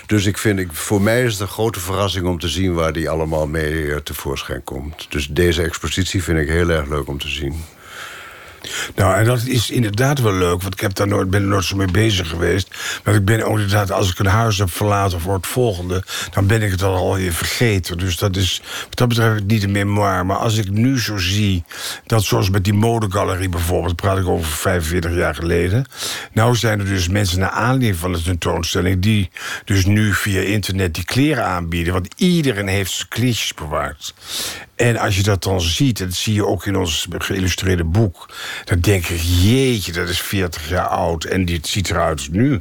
[0.06, 2.92] Dus ik vind, ik, voor mij is het een grote verrassing om te zien waar
[2.92, 5.06] die allemaal mee tevoorschijn komt.
[5.10, 7.64] Dus deze expositie vind ik heel erg leuk om te zien.
[8.94, 11.64] Nou, en dat is inderdaad wel leuk, want ik heb daar nooit, ben er nooit
[11.64, 12.68] zo mee bezig geweest.
[13.04, 16.46] Maar ik ben ook inderdaad, als ik een huis heb verlaten voor het volgende, dan
[16.46, 17.98] ben ik het al alweer vergeten.
[17.98, 20.26] Dus dat is, wat dat betreft, niet een memoir.
[20.26, 21.64] Maar als ik nu zo zie,
[22.06, 25.86] dat zoals met die modegalerie bijvoorbeeld, praat ik over 45 jaar geleden.
[26.32, 29.30] Nou zijn er dus mensen naar aanleiding van de tentoonstelling, die
[29.64, 31.92] dus nu via internet die kleren aanbieden.
[31.92, 34.14] Want iedereen heeft zijn kleertjes bewaard.
[34.76, 38.28] En als je dat dan ziet, en dat zie je ook in ons geïllustreerde boek,
[38.64, 42.60] dan denk ik, jeetje, dat is 40 jaar oud en dit ziet eruit nu.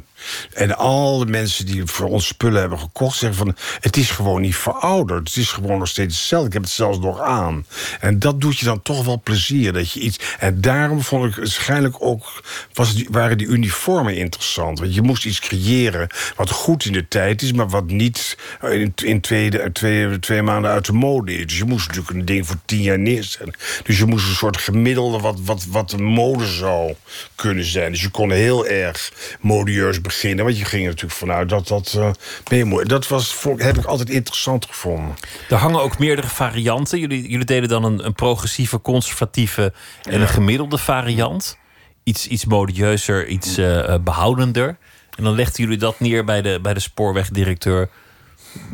[0.52, 4.40] En al de mensen die voor ons spullen hebben gekocht, zeggen van het is gewoon
[4.40, 5.28] niet verouderd.
[5.28, 6.46] Het is gewoon nog steeds hetzelfde.
[6.46, 7.66] Ik heb het zelfs nog aan.
[8.00, 9.72] En dat doet je dan toch wel plezier.
[9.72, 10.18] Dat je iets.
[10.38, 12.42] En daarom vond ik waarschijnlijk ook.
[12.72, 14.78] Was waren die uniformen interessant.
[14.78, 18.92] Want je moest iets creëren wat goed in de tijd is, maar wat niet in,
[19.04, 21.46] in twee, twee, twee maanden uit de mode is.
[21.46, 23.54] Dus je moest natuurlijk een ding voor tien jaar neerzetten.
[23.84, 26.94] Dus je moest een soort gemiddelde wat, wat, wat een mode zou
[27.34, 27.92] kunnen zijn.
[27.92, 30.13] Dus je kon heel erg modieus beginnen.
[30.22, 32.10] Want je ging er natuurlijk vanuit dat dat uh,
[32.50, 32.88] mee moet.
[32.88, 35.14] Dat was, heb ik altijd interessant gevonden.
[35.48, 36.98] Er hangen ook meerdere varianten.
[36.98, 41.58] Jullie, jullie deden dan een, een progressieve, conservatieve en een gemiddelde variant.
[42.02, 44.76] Iets, iets modieuzer, iets uh, behoudender.
[45.16, 47.88] En dan legden jullie dat neer bij de, bij de spoorwegdirecteur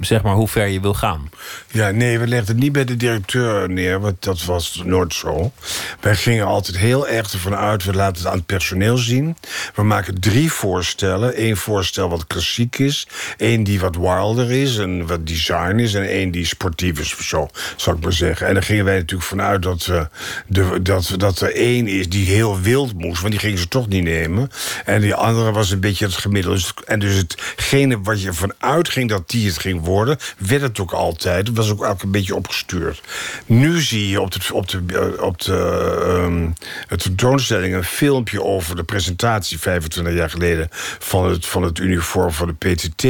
[0.00, 1.30] zeg maar hoe ver je wil gaan.
[1.70, 5.52] Ja, nee, we legden het niet bij de directeur neer, want dat was nooit zo.
[6.00, 9.36] Wij gingen altijd heel erg ervan uit, we laten het aan het personeel zien.
[9.74, 11.44] We maken drie voorstellen.
[11.44, 16.08] Eén voorstel wat klassiek is, één die wat wilder is en wat design is, en
[16.08, 18.46] één die sportief is, zo zou ik maar zeggen.
[18.46, 20.02] En dan gingen wij natuurlijk vanuit dat, uh,
[20.46, 23.88] de, dat, dat er één is die heel wild moest, want die gingen ze toch
[23.88, 24.50] niet nemen.
[24.84, 26.62] En die andere was een beetje het gemiddelde.
[26.86, 30.80] En dus hetgene wat je vanuit ging dat die het ging ging worden, werd het
[30.80, 31.46] ook altijd.
[31.46, 33.02] Het was ook elke een beetje opgestuurd.
[33.46, 35.58] Nu zie je op de, op de, eh, op de,
[36.04, 36.48] ehm,
[36.88, 40.68] de tentoonstelling een filmpje over de presentatie 25 jaar geleden
[40.98, 43.04] van het, van het uniform van de PTT.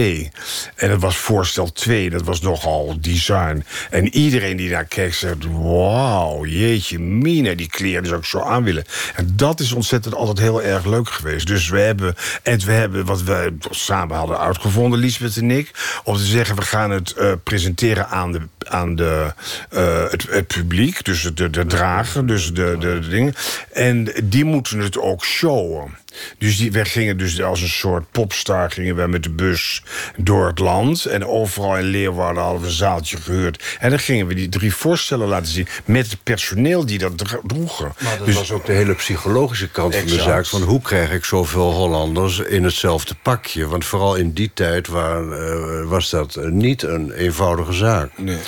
[0.74, 3.64] En dat was voorstel 2, dat was nogal design.
[3.90, 8.64] En iedereen die daar kijkt zegt: Wauw, jeetje, Mina, die kleren zou ik zo aan
[8.64, 8.84] willen.
[9.14, 11.46] En dat is ontzettend altijd heel erg leuk geweest.
[11.46, 15.70] Dus we hebben, en we hebben wat we samen hadden uitgevonden, Lisbeth en ik,
[16.04, 19.32] om te zeggen: we gaan het uh, presenteren aan, de, aan de,
[19.72, 23.34] uh, het, het, publiek, dus de, de drager, dus de, de, de dingen.
[23.72, 25.98] En die moeten het ook showen.
[26.38, 29.82] Dus die, wij gingen dus als een soort popstar gingen wij met de bus
[30.16, 31.04] door het land.
[31.04, 33.76] En overal in Leeuwarden hadden we een zaaltje gehuurd.
[33.80, 37.12] En dan gingen we die drie voorstellen laten zien met het personeel die dat
[37.44, 37.92] droegen.
[37.98, 40.46] Maar dat dus, was ook de hele psychologische kant van de zaak.
[40.46, 43.66] Van hoe krijg ik zoveel Hollanders in hetzelfde pakje?
[43.66, 48.18] Want vooral in die tijd uh, was dat niet een eenvoudige zaak.
[48.18, 48.38] Nee.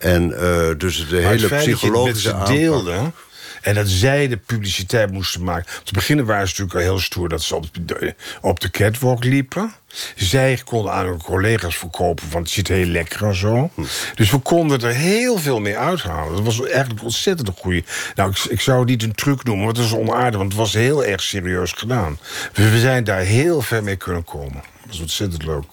[0.00, 2.46] En uh, dus de hele psychologische aanpak...
[2.46, 3.14] deelden,
[3.60, 5.72] en dat zij de publiciteit moesten maken.
[5.84, 9.24] Te beginnen waren ze natuurlijk al heel stoer dat ze op de, op de catwalk
[9.24, 9.74] liepen.
[10.16, 13.70] Zij konden aan hun collega's verkopen, want het zit heel lekker en zo.
[13.74, 13.82] Hm.
[14.14, 16.32] Dus we konden er heel veel mee uithalen.
[16.32, 17.84] Dat was eigenlijk ontzettend een goede.
[18.14, 20.60] Nou, ik, ik, zou het niet een truc noemen, want het is onaardig, want het
[20.60, 22.18] was heel erg serieus gedaan.
[22.52, 24.62] Dus we zijn daar heel ver mee kunnen komen.
[24.84, 25.64] Dat is ontzettend leuk.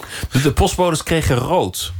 [0.43, 1.93] De postbodes kregen rood.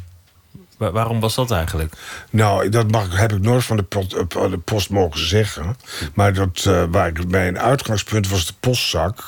[0.77, 1.93] Waarom was dat eigenlijk?
[2.29, 5.77] Nou, dat mag, heb ik nooit van de, eh, de post mogen zeggen.
[6.13, 9.23] Maar dat, uh, waar ik, mijn uitgangspunt was de postzak.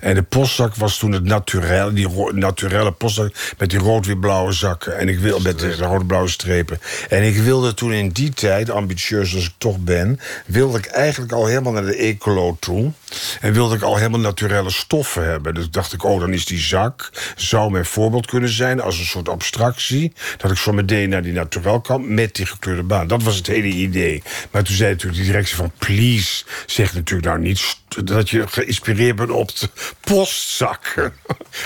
[0.00, 4.98] En de postzak was toen het naturel, die naturelle postzak met die rood-wit-blauwe zakken.
[4.98, 6.80] En ik wil met de rood-blauwe strepen.
[7.08, 11.32] En ik wilde toen in die tijd, ambitieus als ik toch ben, wilde ik eigenlijk
[11.32, 12.92] al helemaal naar de ecolo toe.
[13.40, 15.54] En wilde ik al helemaal naturelle stoffen hebben.
[15.54, 19.04] Dus dacht ik, oh, dan is die zak, zou mijn voorbeeld kunnen zijn als een
[19.04, 20.12] soort abstractie.
[20.36, 23.06] Dat ik zo meteen naar die naturel kan met die gekleurde baan.
[23.06, 24.22] Dat was het hele idee.
[24.50, 27.58] Maar toen zei natuurlijk die directie van, please, zeg natuurlijk nou niet
[28.04, 29.68] dat je geïnspireerd bent op de
[30.00, 31.12] postzakken.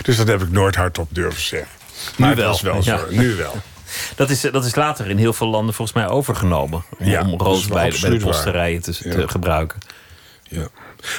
[0.02, 1.70] Dus dat heb ik nooit hardop durven zeggen.
[2.16, 2.48] Maar nu wel.
[2.48, 3.06] was wel zo.
[3.10, 3.54] Nu wel.
[4.16, 6.84] Dat is, dat is later in heel veel landen volgens mij overgenomen.
[6.98, 7.36] Om, ja,
[7.68, 9.78] bij, bij de posterijen te, te gebruiken.
[10.42, 10.68] Ja.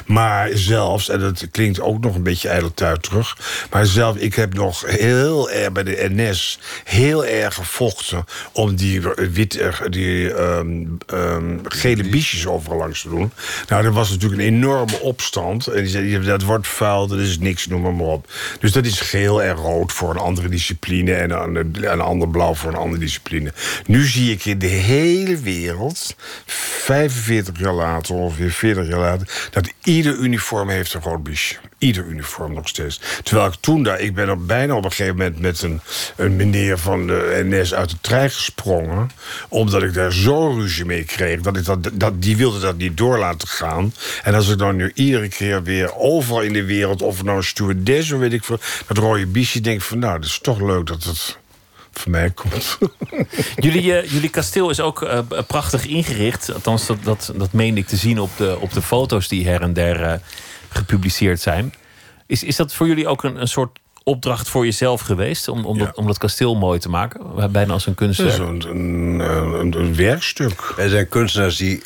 [0.05, 3.37] Maar zelfs, en dat klinkt ook nog een beetje ijdeltuit terug...
[3.69, 6.59] maar zelf, ik heb nog heel erg bij de NS...
[6.83, 13.31] heel erg gevochten om die, wit, die um, um, gele biesjes overal langs te doen.
[13.67, 15.67] Nou, er was natuurlijk een enorme opstand.
[15.67, 18.31] En die zei, dat wordt vuil, dat is niks, noem maar, maar op.
[18.59, 21.13] Dus dat is geel en rood voor een andere discipline...
[21.13, 23.53] en een, een ander blauw voor een andere discipline.
[23.85, 26.15] Nu zie ik in de hele wereld,
[26.45, 29.47] 45 jaar later, ongeveer 40 jaar later...
[29.51, 31.55] dat Ieder uniform heeft een rood biesje.
[31.77, 32.99] Ieder uniform nog steeds.
[33.23, 35.81] Terwijl ik toen daar, ik ben op bijna op een gegeven moment met een,
[36.15, 39.09] een meneer van de NS uit de trein gesprongen.
[39.49, 41.41] Omdat ik daar zo ruzie mee kreeg.
[41.41, 43.93] Dat ik dat, dat, die wilde dat niet door laten gaan.
[44.23, 47.43] En als ik dan nu iedere keer weer overal in de wereld, of nou een
[47.43, 51.03] stewardess weet ik veel, dat rode biesje, denk van nou, dat is toch leuk dat
[51.03, 51.37] het
[51.99, 52.77] voor mij komt.
[53.55, 56.53] Jullie, uh, jullie kasteel is ook uh, prachtig ingericht.
[56.53, 59.61] Althans, dat, dat, dat meen ik te zien op de, op de foto's die her
[59.61, 60.13] en der uh,
[60.69, 61.73] gepubliceerd zijn.
[62.27, 65.77] Is, is dat voor jullie ook een, een soort opdracht voor jezelf geweest om, om,
[65.77, 67.51] dat, om dat kasteel mooi te maken?
[67.51, 68.37] Bijna als een kunstwerk.
[68.37, 69.19] Een, een,
[69.59, 70.73] een, een, werkstuk.
[70.75, 71.81] Wij zijn kunstenaars die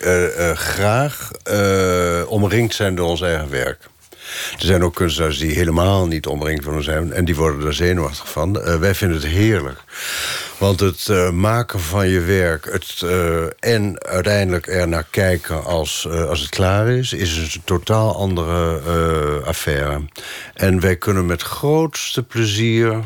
[0.55, 1.31] graag
[2.27, 3.89] omringd zijn door ons eigen werk.
[4.59, 7.13] Er zijn ook kunstenaars die helemaal niet omringd van zijn...
[7.13, 8.57] en die worden er zenuwachtig van.
[8.57, 9.79] Uh, wij vinden het heerlijk.
[10.57, 16.07] Want het uh, maken van je werk het, uh, en uiteindelijk er naar kijken als,
[16.09, 17.13] als het klaar is...
[17.13, 20.01] is een totaal andere affaire.
[20.53, 23.03] En wij kunnen met grootste plezier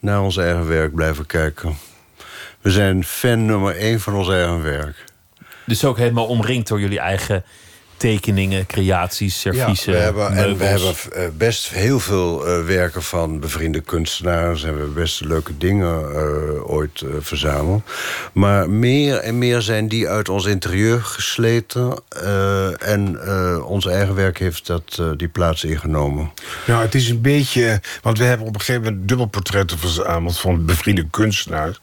[0.00, 1.76] naar ons eigen werk blijven kijken.
[2.60, 5.04] We zijn fan nummer één van ons eigen werk.
[5.66, 7.44] Dus ook helemaal omringd door jullie eigen
[8.04, 9.92] tekeningen, creaties, serviezen.
[9.92, 14.62] Ja, we hebben, en we hebben eh, best heel veel uh, werken van bevriende kunstenaars.
[14.62, 17.82] En we hebben best leuke dingen uh, ooit uh, verzameld.
[18.32, 22.02] Maar meer en meer zijn die uit ons interieur gesleten.
[22.78, 23.18] en
[23.64, 26.30] ons eigen werk heeft dat, die plaats ingenomen.
[26.66, 27.80] Nou, het is een beetje.
[28.02, 31.80] Want we hebben op een gegeven moment dubbelportretten verzameld van bevriende kunstenaars.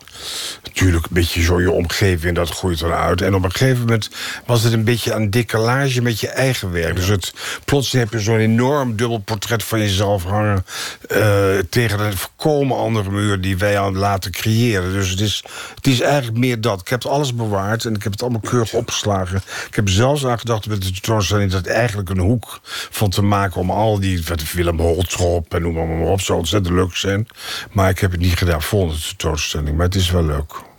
[0.63, 3.21] Natuurlijk een beetje zo je omgeving, dat groeit dan uit.
[3.21, 4.09] En op een gegeven moment
[4.45, 6.95] was het een beetje een decalage je met je eigen werk.
[6.95, 7.33] Dus het,
[7.65, 10.65] plotseling heb je zo'n enorm dubbel portret van jezelf hangen...
[11.11, 14.93] Uh, tegen een volkomen andere muur die wij aan laten creëren.
[14.93, 15.43] Dus het is,
[15.75, 16.81] het is eigenlijk meer dat.
[16.81, 19.41] Ik heb alles bewaard en ik heb het allemaal keurig opgeslagen.
[19.67, 21.51] Ik heb zelfs aan gedacht met de tentoonstelling...
[21.51, 22.59] dat eigenlijk een hoek
[22.89, 24.23] van te maken om al die...
[24.53, 27.27] Willem Holtrop en noem maar op, zo ontzettend leuk zijn.
[27.71, 29.75] Maar ik heb het niet gedaan voor de tentoonstelling.
[29.75, 30.70] Maar het is wel leuk.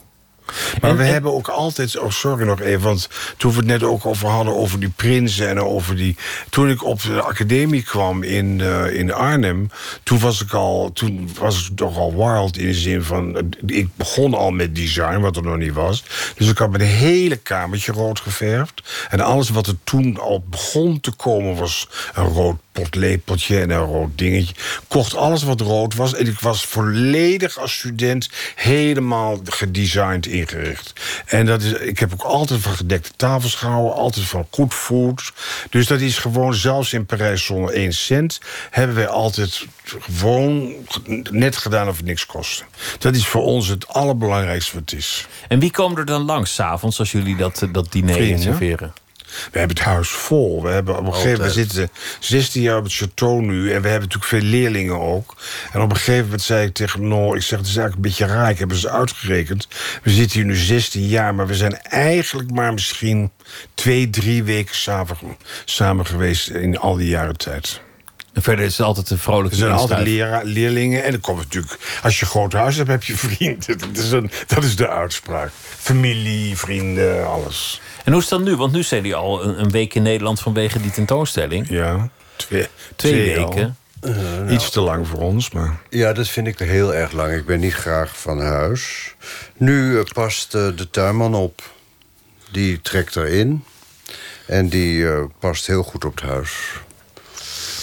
[0.80, 1.98] Maar we hebben ook altijd...
[1.98, 4.57] Oh, sorry nog even, want toen we het net ook over hadden...
[4.57, 6.16] over die prinsen en over die...
[6.50, 9.70] Toen ik op de academie kwam in, uh, in Arnhem...
[10.03, 10.90] toen was ik al...
[10.92, 13.53] toen was ik toch al wild in de zin van...
[13.66, 16.05] ik begon al met design, wat er nog niet was.
[16.36, 18.82] Dus ik had mijn hele kamertje rood geverfd.
[19.11, 21.57] En alles wat er toen al begon te komen...
[21.57, 24.55] was een rood potlepeltje en een rood dingetje.
[24.88, 26.14] Kocht alles wat rood was.
[26.14, 30.93] En ik was volledig als student helemaal gedesigned ingericht.
[31.26, 33.95] En dat is, ik heb ook altijd van gedekte tafels gehouden.
[33.95, 35.32] Altijd van goed food.
[35.70, 38.40] Dus dat is gewoon, zelfs in Parijs zonder één cent...
[38.70, 39.66] hebben wij altijd
[40.01, 40.74] gewoon
[41.30, 42.64] net gedaan of het niks kostte.
[42.99, 45.26] Dat is voor ons het allerbelangrijkste wat het is.
[45.49, 48.93] En wie komen er dan langs s'avonds als jullie dat, dat diner serveren?
[49.53, 50.62] We hebben het huis vol.
[50.62, 53.72] We, hebben op een gegeven moment zitten 16 jaar op het château nu.
[53.72, 55.37] En we hebben natuurlijk veel leerlingen ook.
[55.72, 57.35] En op een gegeven moment zei ik tegen No...
[57.35, 58.51] ik zeg, het is eigenlijk een beetje raar.
[58.51, 59.68] Ik heb eens uitgerekend.
[60.03, 61.35] We zitten hier nu 16 jaar.
[61.35, 63.30] Maar we zijn eigenlijk maar misschien
[63.74, 65.16] twee, drie weken samen,
[65.64, 66.49] samen geweest...
[66.49, 67.80] in al die jaren tijd.
[68.33, 70.07] En verder is het altijd een vrolijke Er zijn altijd
[70.45, 71.05] leerlingen.
[71.05, 71.78] En dan komt natuurlijk...
[72.03, 73.78] Als je een groot huis hebt, heb je vrienden.
[73.78, 75.51] Dat is, een, dat is de uitspraak.
[75.78, 77.80] Familie, vrienden, alles.
[78.05, 78.57] En hoe is dat nu?
[78.57, 81.68] Want nu zijn die al een, een week in Nederland vanwege die tentoonstelling.
[81.68, 83.76] Ja, twee, twee, weken.
[84.05, 85.80] Uh, Iets te lang voor ons, maar...
[85.90, 87.32] Ja, dat vind ik heel erg lang.
[87.32, 89.14] Ik ben niet graag van huis.
[89.57, 91.62] Nu uh, past uh, de tuinman op.
[92.50, 93.64] Die trekt erin.
[94.46, 95.07] En die
[95.38, 96.53] past heel goed op het huis.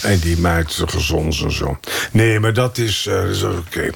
[0.02, 1.80] En die maakt ze gezond en zo.
[2.12, 3.90] Nee, maar dat is, is oké.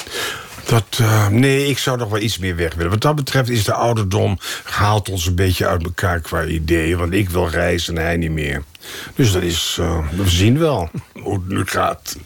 [0.66, 2.92] Dat, uh, nee, ik zou nog wel iets meer weg willen.
[2.92, 4.38] Wat dat betreft is de ouderdom...
[4.64, 6.98] haalt ons een beetje uit elkaar qua ideeën.
[6.98, 8.64] Want ik wil reizen en hij niet meer.
[9.16, 9.78] Dus dat is...
[9.80, 10.90] Uh, we zien wel
[11.24, 12.18] hoe het nu gaat.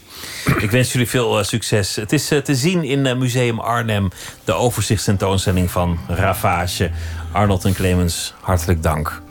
[0.58, 1.96] Ik wens jullie veel uh, succes.
[1.96, 4.08] Het is te zien in Museum Arnhem...
[4.44, 6.90] de overzichtstentoonstelling van Ravage.
[7.32, 9.22] Arnold en Clemens, hartelijk dank.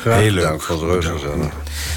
[0.00, 0.62] Graag Heel leuk.
[0.62, 1.24] voor de rust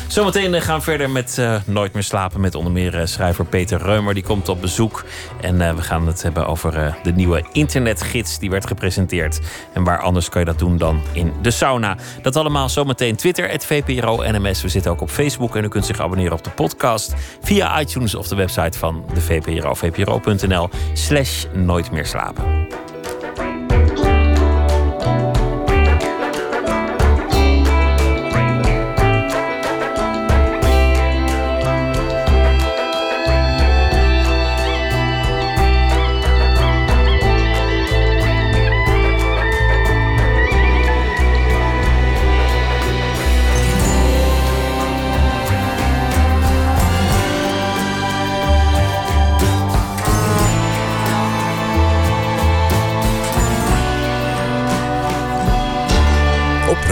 [0.08, 3.82] Zometeen gaan we verder met uh, Nooit meer slapen met onder meer uh, schrijver Peter
[3.82, 4.14] Reumer.
[4.14, 5.04] Die komt op bezoek.
[5.42, 9.40] En uh, we gaan het hebben over de nieuwe internetgids die werd gepresenteerd.
[9.74, 11.98] En waar anders kan je dat doen dan in de sauna.
[12.22, 14.62] Dat allemaal zometeen Twitter, het VPRO NMS.
[14.62, 18.16] We zitten ook op Facebook en u kunt zich abonneren op de podcast via iTunes
[18.16, 19.74] of de website van de VPRO.
[19.74, 22.68] VPRO.nl slash Nooit meer slapen.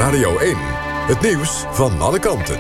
[0.10, 0.56] Radio 1.
[1.08, 2.60] Het nieuws van alle kanten.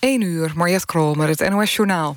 [0.00, 2.16] Eén uur, Mariette Krol met het NOS Journaal.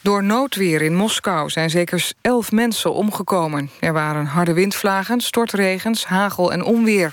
[0.00, 3.70] Door noodweer in Moskou zijn zeker elf mensen omgekomen.
[3.80, 7.12] Er waren harde windvlagen, stortregens, hagel en onweer.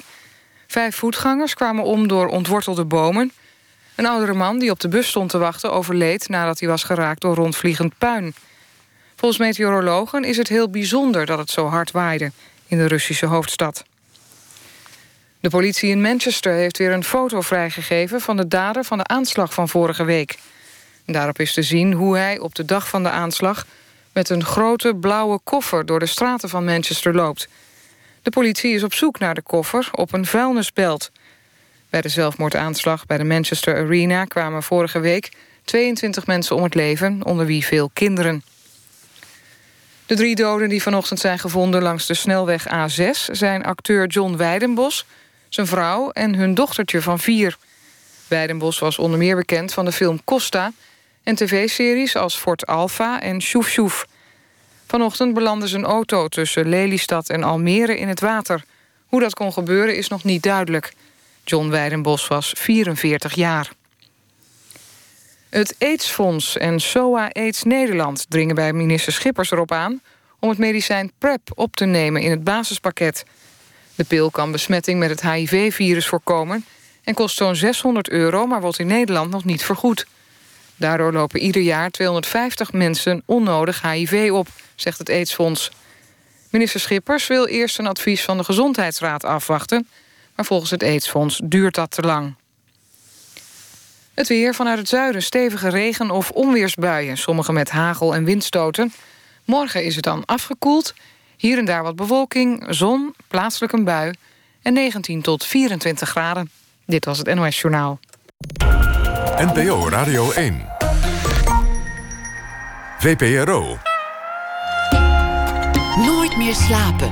[0.67, 3.31] Vijf voetgangers kwamen om door ontwortelde bomen.
[3.95, 6.29] Een oudere man die op de bus stond te wachten overleed...
[6.29, 8.33] nadat hij was geraakt door rondvliegend puin.
[9.25, 12.31] Volgens meteorologen is het heel bijzonder dat het zo hard waaide
[12.67, 13.83] in de Russische hoofdstad.
[15.39, 19.53] De politie in Manchester heeft weer een foto vrijgegeven van de dader van de aanslag
[19.53, 20.37] van vorige week.
[21.05, 23.65] Daarop is te zien hoe hij op de dag van de aanslag
[24.13, 27.47] met een grote blauwe koffer door de straten van Manchester loopt.
[28.23, 31.11] De politie is op zoek naar de koffer op een vuilnisbelt.
[31.89, 35.31] Bij de zelfmoordaanslag bij de Manchester Arena kwamen vorige week
[35.63, 38.43] 22 mensen om het leven, onder wie veel kinderen.
[40.05, 43.31] De drie doden die vanochtend zijn gevonden langs de snelweg A6...
[43.31, 45.05] zijn acteur John Weidenbos,
[45.49, 47.57] zijn vrouw en hun dochtertje van vier.
[48.27, 50.71] Weidenbos was onder meer bekend van de film Costa...
[51.23, 54.05] en tv-series als Fort Alpha en Sjoef Sjoef.
[54.87, 58.63] Vanochtend belandde zijn auto tussen Lelystad en Almere in het water.
[59.05, 60.93] Hoe dat kon gebeuren is nog niet duidelijk.
[61.43, 63.71] John Weidenbos was 44 jaar.
[65.55, 70.01] Het AIDS-fonds en SOA AIDS Nederland dringen bij minister Schippers erop aan...
[70.39, 73.25] om het medicijn PrEP op te nemen in het basispakket.
[73.95, 76.65] De pil kan besmetting met het HIV-virus voorkomen...
[77.03, 80.05] en kost zo'n 600 euro, maar wordt in Nederland nog niet vergoed.
[80.75, 85.71] Daardoor lopen ieder jaar 250 mensen onnodig HIV op, zegt het AIDS-fonds.
[86.49, 89.87] Minister Schippers wil eerst een advies van de Gezondheidsraad afwachten...
[90.35, 92.35] maar volgens het AIDS-fonds duurt dat te lang.
[94.15, 97.17] Het weer vanuit het zuiden stevige regen- of onweersbuien...
[97.17, 98.93] sommige met hagel en windstoten.
[99.45, 100.93] Morgen is het dan afgekoeld.
[101.37, 104.13] Hier en daar wat bewolking, zon, plaatselijk een bui...
[104.61, 106.49] en 19 tot 24 graden.
[106.85, 107.99] Dit was het NOS Journaal.
[109.37, 110.65] NPO Radio 1.
[112.99, 113.77] VPRO.
[115.97, 117.09] Nooit meer slapen.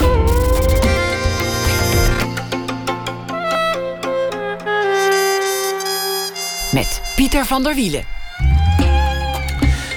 [6.73, 8.03] Met Pieter van der Wielen.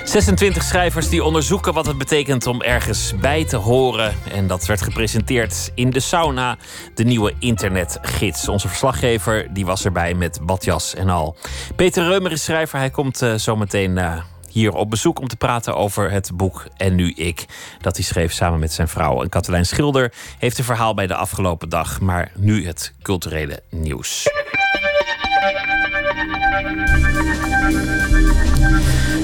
[0.05, 4.15] 26 schrijvers die onderzoeken wat het betekent om ergens bij te horen.
[4.33, 6.57] En dat werd gepresenteerd in de sauna,
[6.95, 8.49] de nieuwe internetgids.
[8.49, 11.37] Onze verslaggever die was erbij met badjas en al.
[11.77, 12.79] Peter Reumer is schrijver.
[12.79, 16.67] Hij komt uh, zo meteen uh, hier op bezoek om te praten over het boek
[16.77, 17.45] En Nu Ik.
[17.81, 19.23] Dat hij schreef samen met zijn vrouw.
[19.23, 22.01] En Katelijn Schilder heeft een verhaal bij de afgelopen dag.
[22.01, 24.27] Maar nu het culturele nieuws.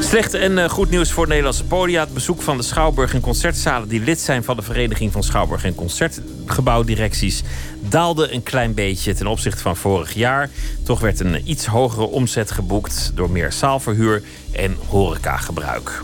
[0.00, 2.00] Slecht en uh, goed nieuws voor Nederlandse podia.
[2.00, 5.64] Het bezoek van de Schouwburg en concertzalen die lid zijn van de Vereniging van Schouwburg
[5.64, 7.42] en Concertgebouwdirecties
[7.80, 10.50] daalde een klein beetje ten opzichte van vorig jaar.
[10.84, 14.22] Toch werd een iets hogere omzet geboekt door meer zaalverhuur
[14.52, 16.02] en horecagebruik.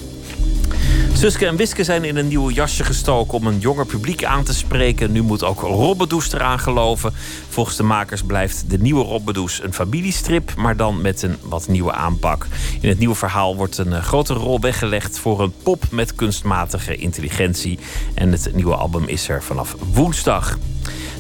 [1.13, 4.55] Suske en Wiske zijn in een nieuw jasje gestoken om een jonger publiek aan te
[4.55, 5.13] spreken.
[5.13, 7.13] Nu moet ook Robbedoes eraan geloven.
[7.49, 11.93] Volgens de makers blijft de nieuwe Robbedoes een familiestrip, maar dan met een wat nieuwe
[11.93, 12.47] aanpak.
[12.81, 17.79] In het nieuwe verhaal wordt een grotere rol weggelegd voor een pop met kunstmatige intelligentie.
[18.15, 20.59] En het nieuwe album is er vanaf woensdag.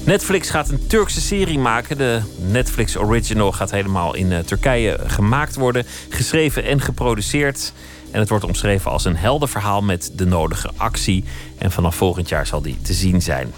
[0.05, 1.99] Netflix gaat een Turkse serie maken.
[1.99, 7.73] De Netflix Original gaat helemaal in Turkije gemaakt worden, geschreven en geproduceerd.
[8.11, 11.25] En het wordt omschreven als een helder verhaal met de nodige actie.
[11.59, 13.53] En vanaf volgend jaar zal die te zien zijn.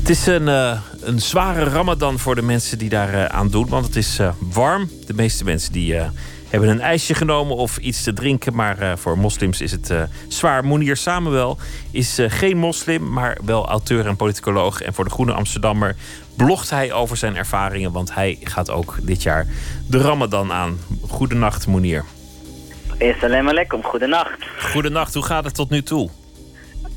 [0.00, 3.68] Het is een, uh, een zware ramadan voor de mensen die daar uh, aan doen.
[3.68, 4.90] Want het is uh, warm.
[5.06, 5.94] De meeste mensen die
[6.48, 8.54] hebben een ijsje genomen of iets te drinken.
[8.54, 9.92] Maar voor moslims is het
[10.28, 10.64] zwaar.
[10.64, 11.58] Mounir Samuel
[11.90, 14.82] is geen moslim, maar wel auteur en politicoloog.
[14.82, 15.96] En voor de Groene Amsterdammer
[16.36, 17.92] blogt hij over zijn ervaringen.
[17.92, 19.46] Want hij gaat ook dit jaar
[19.86, 20.78] de ramadan aan.
[21.08, 21.66] Goedenacht,
[23.00, 23.14] Mounir.
[23.14, 24.48] Assalamu alaikum, goedenacht.
[24.72, 26.10] Goedenacht, hoe gaat het tot nu toe?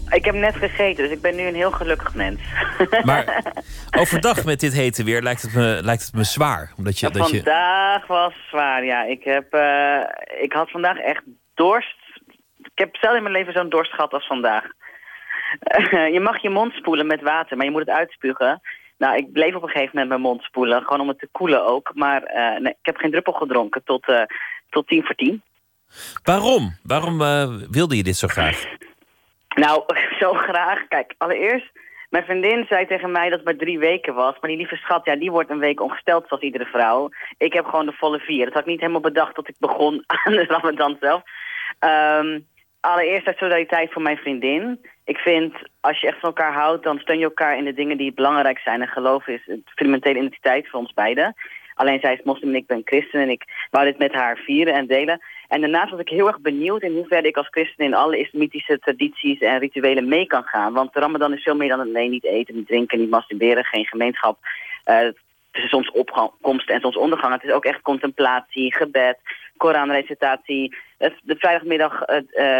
[0.09, 2.39] Ik heb net gegeten, dus ik ben nu een heel gelukkig mens.
[3.05, 3.53] Maar
[3.97, 6.73] overdag met dit hete weer lijkt het me, lijkt het me zwaar.
[6.77, 8.07] Omdat je, dat vandaag je...
[8.07, 9.03] was zwaar, ja.
[9.03, 10.01] Ik, heb, uh,
[10.41, 11.23] ik had vandaag echt
[11.53, 11.97] dorst.
[12.57, 14.63] Ik heb zelden in mijn leven zo'n dorst gehad als vandaag.
[16.15, 18.61] Je mag je mond spoelen met water, maar je moet het uitspugen.
[18.97, 21.65] Nou, ik bleef op een gegeven moment mijn mond spoelen, gewoon om het te koelen
[21.65, 21.91] ook.
[21.93, 24.05] Maar uh, nee, ik heb geen druppel gedronken tot,
[24.69, 25.41] tot tien voor tien.
[26.23, 26.77] Waarom?
[26.83, 28.65] Waarom uh, wilde je dit zo graag?
[29.55, 29.83] Nou,
[30.21, 30.87] zo graag.
[30.87, 31.71] Kijk, allereerst,
[32.09, 34.35] mijn vriendin zei tegen mij dat het maar drie weken was.
[34.39, 37.09] Maar die lieve schat, ja, die wordt een week ongesteld zoals iedere vrouw.
[37.37, 38.45] Ik heb gewoon de volle vier.
[38.45, 41.21] Dat had ik niet helemaal bedacht dat ik begon aan de Ramadan zelf.
[41.79, 42.47] Um,
[42.79, 44.85] allereerst uit solidariteit voor mijn vriendin.
[45.05, 47.97] Ik vind, als je echt van elkaar houdt, dan steun je elkaar in de dingen
[47.97, 48.81] die belangrijk zijn.
[48.81, 51.35] En geloof is een fundamentele identiteit voor ons beiden.
[51.73, 54.73] Alleen zij is moslim en ik ben christen en ik wou dit met haar vieren
[54.73, 55.21] en delen.
[55.53, 58.79] En daarnaast was ik heel erg benieuwd in hoeverre ik als christen in alle islamitische
[58.79, 60.73] tradities en rituelen mee kan gaan.
[60.73, 64.37] Want Ramadan is veel meer dan alleen niet eten, niet drinken, niet masturberen, geen gemeenschap.
[64.85, 65.07] Uh,
[65.51, 67.33] tussen zonsopkomst en zonsondergang.
[67.33, 69.17] Het is ook echt contemplatie, gebed,
[69.57, 70.75] Koranrecitatie.
[71.23, 72.59] De vrijdagmiddag uh,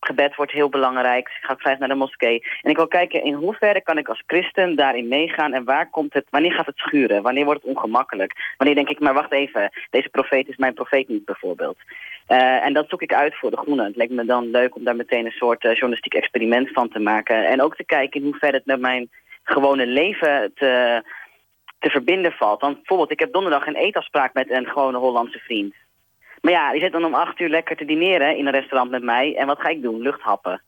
[0.00, 1.28] gebed wordt heel belangrijk.
[1.28, 2.42] Ik ga ook vrijdag naar de moskee.
[2.62, 5.52] En ik wil kijken in hoeverre kan ik als christen daarin meegaan...
[5.52, 7.22] en waar komt het, wanneer gaat het schuren?
[7.22, 8.54] Wanneer wordt het ongemakkelijk?
[8.56, 11.76] Wanneer denk ik, maar wacht even, deze profeet is mijn profeet niet bijvoorbeeld.
[12.28, 13.84] Uh, en dat zoek ik uit voor de Groene.
[13.84, 17.46] Het lijkt me dan leuk om daar meteen een soort journalistiek experiment van te maken.
[17.46, 19.10] En ook te kijken in hoeverre het met mijn
[19.42, 21.02] gewone leven te,
[21.78, 22.60] te verbinden valt.
[22.60, 25.74] Want bijvoorbeeld, ik heb donderdag een eetafspraak met een gewone Hollandse vriend.
[26.40, 29.02] Maar ja, die zit dan om acht uur lekker te dineren in een restaurant met
[29.02, 29.36] mij.
[29.36, 30.00] En wat ga ik doen?
[30.00, 30.62] Luchthappen.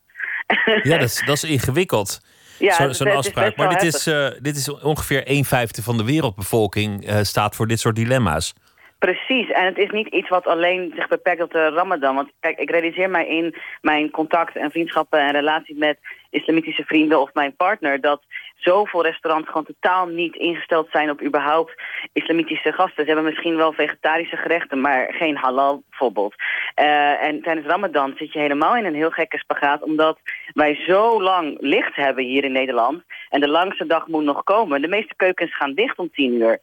[0.83, 2.19] Ja, dat is, dat is ingewikkeld.
[2.59, 3.55] Ja, Zo'n zo afspraak.
[3.55, 7.67] Maar dit is, uh, dit is ongeveer een vijfde van de wereldbevolking uh, staat voor
[7.67, 8.53] dit soort dilemma's.
[8.99, 12.15] Precies, en het is niet iets wat alleen zich beperkt tot de ramadan.
[12.15, 15.97] Want kijk, ik realiseer mij in mijn contact en vriendschappen en relaties met
[16.29, 18.01] islamitische vrienden of mijn partner...
[18.01, 18.21] dat
[18.59, 21.73] zoveel restaurants gewoon totaal niet ingesteld zijn op überhaupt
[22.13, 23.05] islamitische gasten.
[23.05, 26.33] Ze hebben misschien wel vegetarische gerechten, maar geen halal bijvoorbeeld.
[26.81, 30.19] Uh, en tijdens Ramadan zit je helemaal in een heel gekke spagaat, omdat
[30.53, 33.03] wij zo lang licht hebben hier in Nederland.
[33.29, 34.81] En de langste dag moet nog komen.
[34.81, 36.59] De meeste keukens gaan dicht om tien uur.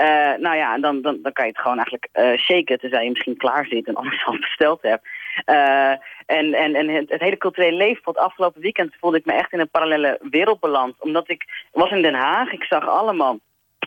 [0.00, 3.10] Uh, nou ja, dan, dan, dan kan je het gewoon eigenlijk uh, shaken, tenzij je
[3.10, 5.06] misschien klaar zit en anders al besteld hebt.
[5.46, 5.90] Uh,
[6.26, 9.32] en en, en het, het, hele culturele leven van het afgelopen weekend voelde ik me
[9.32, 11.02] echt in een parallele wereld beland.
[11.02, 13.38] Omdat ik was in Den Haag, ik zag allemaal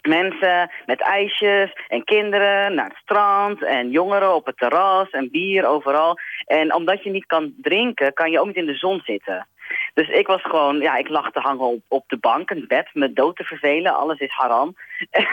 [0.08, 5.66] mensen met ijsjes en kinderen naar het strand en jongeren op het terras en bier
[5.66, 6.18] overal.
[6.46, 9.48] En omdat je niet kan drinken, kan je ook niet in de zon zitten.
[9.94, 12.90] Dus ik was gewoon, ja, ik lag te hangen op, op de bank, een bed,
[12.94, 13.96] me dood te vervelen.
[13.96, 14.76] Alles is haram.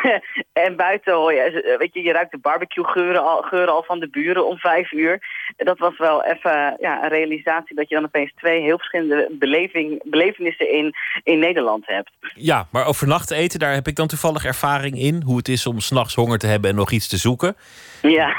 [0.66, 4.00] en buiten hoor je, weet je, je ruikt de barbecue geuren al, geuren al van
[4.00, 5.20] de buren om vijf uur.
[5.56, 10.10] Dat was wel even ja, een realisatie dat je dan opeens twee heel verschillende beleving,
[10.10, 12.10] belevenissen in, in Nederland hebt.
[12.34, 15.22] Ja, maar overnacht eten, daar heb ik dan toevallig ervaring in.
[15.24, 17.56] Hoe het is om s'nachts honger te hebben en nog iets te zoeken.
[18.02, 18.34] Ja.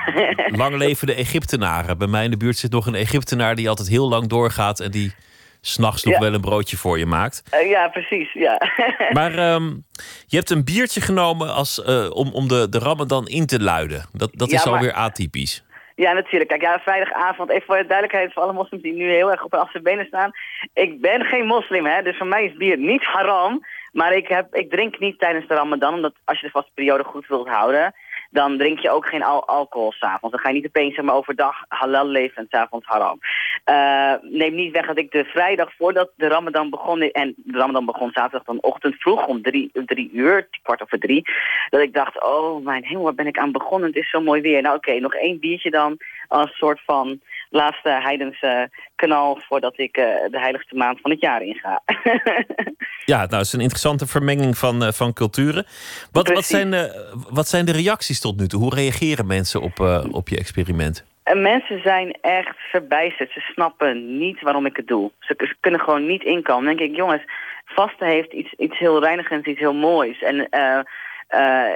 [0.48, 1.98] lang leven de Egyptenaren.
[1.98, 4.92] Bij mij in de buurt zit nog een Egyptenaar die altijd heel lang doorgaat en
[4.92, 5.14] die
[5.62, 7.44] s'nachts nog wel een broodje voor je maakt.
[7.54, 8.34] Uh, ja, precies.
[8.34, 8.62] Ja.
[9.20, 9.86] maar um,
[10.26, 14.06] je hebt een biertje genomen als, uh, om, om de, de Ramadan in te luiden.
[14.12, 15.66] Dat, dat is alweer atypisch.
[15.96, 16.50] Ja, natuurlijk.
[16.50, 19.52] Kijk, ja, vrijdagavond, even voor de duidelijkheid voor alle moslims die nu heel erg op
[19.52, 20.32] hun afzet benen staan.
[20.74, 23.66] Ik ben geen moslim, hè, dus voor mij is bier niet haram.
[23.92, 27.04] Maar ik, heb, ik drink niet tijdens de Ramadan, omdat als je de vaste periode
[27.04, 27.94] goed wilt houden
[28.38, 30.36] dan drink je ook geen al alcohol s'avonds.
[30.36, 33.20] Dan ga je niet opeens zeg maar, overdag halal leven en s'avonds haram.
[33.66, 37.02] Uh, neem niet weg dat ik de vrijdag voordat de ramadan begon...
[37.02, 41.26] en de ramadan begon zaterdag dan ochtend vroeg om drie, drie uur, kwart over drie...
[41.70, 43.88] dat ik dacht, oh mijn hemel, waar ben ik aan begonnen?
[43.88, 44.62] Het is zo mooi weer.
[44.62, 50.06] Nou oké, nog één biertje dan als soort van laatste heidense kanaal voordat ik uh,
[50.06, 51.82] de heiligste maand van het jaar inga.
[53.14, 55.66] ja, nou, het is een interessante vermenging van, uh, van culturen.
[56.12, 56.84] Wat, wat, zijn, uh,
[57.30, 58.62] wat zijn de reacties tot nu toe?
[58.62, 59.80] Hoe reageren mensen op,
[60.12, 61.06] op je experiment?
[61.24, 63.32] En mensen zijn echt verbijsterd.
[63.32, 65.12] Ze snappen niet waarom ik het doe.
[65.20, 66.66] Ze, ze kunnen gewoon niet inkomen.
[66.66, 67.24] Dan denk ik, jongens,
[67.66, 70.22] vasten heeft iets, iets heel reinigends, iets heel moois.
[70.22, 70.50] En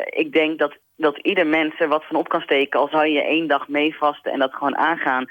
[0.06, 2.80] ik denk dat dat ieder mens er wat van op kan steken...
[2.80, 5.26] al zou je één dag meevasten en dat gewoon aangaan.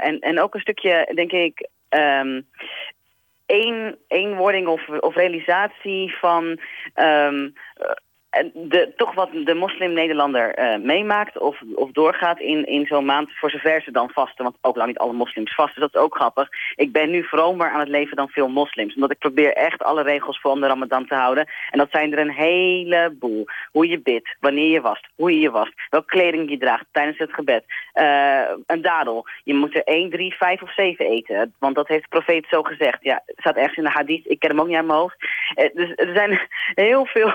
[0.00, 1.68] En, en ook een stukje, denk ik...
[1.88, 2.46] Um,
[3.46, 6.60] één, eenwording of, of realisatie van...
[6.94, 7.52] Um,
[8.96, 13.82] toch wat de moslim-Nederlander uh, meemaakt of, of doorgaat in, in zo'n maand, voor zover
[13.82, 16.48] ze dan vasten, want ook lang niet alle moslims vasten, dus dat is ook grappig.
[16.74, 20.02] Ik ben nu vromer aan het leven dan veel moslims, omdat ik probeer echt alle
[20.02, 21.46] regels voor om de ramadan te houden.
[21.70, 23.44] En dat zijn er een heleboel.
[23.70, 27.18] Hoe je bidt, wanneer je wast, hoe je je wast, welke kleding je draagt tijdens
[27.18, 27.64] het gebed.
[27.94, 32.02] Uh, een dadel, je moet er 1, 3, 5 of 7 eten, want dat heeft
[32.02, 32.98] de profeet zo gezegd.
[33.00, 35.16] Ja, staat ergens in de hadith, ik ken hem ook niet aan mijn hoofd.
[35.56, 36.40] Uh, dus er zijn
[36.86, 37.32] heel veel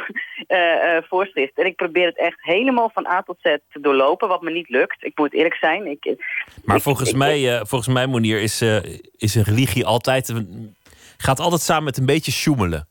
[1.07, 1.57] voorschrift.
[1.57, 4.69] En ik probeer het echt helemaal van A tot Z te doorlopen, wat me niet
[4.69, 5.03] lukt.
[5.03, 5.85] Ik moet eerlijk zijn.
[5.85, 6.15] Ik,
[6.63, 8.61] maar ik, volgens, ik, mij, volgens mij, Monier, is,
[9.17, 10.33] is een religie altijd...
[11.17, 12.87] gaat altijd samen met een beetje sjoemelen.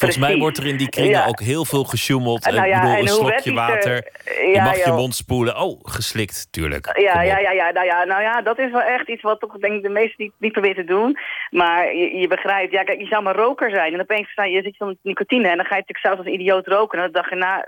[0.00, 2.44] Volgens mij wordt er in die kringen ook heel veel gesjoemeld.
[2.44, 3.94] Nou ja, ik bedoel, een slokje water.
[3.94, 4.84] Ja, je mag joh.
[4.84, 5.56] je mond spoelen.
[5.56, 6.98] Oh, geslikt, tuurlijk.
[7.00, 9.58] Ja, ja, ja, ja, nou ja, nou ja, dat is wel echt iets wat toch
[9.58, 11.18] denk ik de meesten niet, niet proberen te doen.
[11.50, 13.92] Maar je, je, begrijpt, ja, kijk, je zou maar roker zijn.
[13.94, 16.34] En opeens sta je, zit je met nicotine en dan ga je natuurlijk zelfs als
[16.34, 16.98] idioot roken.
[16.98, 17.64] En dan dacht je, nou,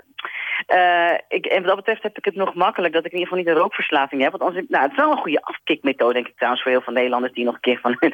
[0.67, 3.27] uh, ik, en wat dat betreft heb ik het nog makkelijk dat ik in ieder
[3.27, 4.31] geval niet een rookverslaving heb.
[4.31, 6.81] Want als ik, nou, het is wel een goede afkikmethode, denk ik trouwens, voor heel
[6.81, 8.13] veel Nederlanders die nog een keer van hun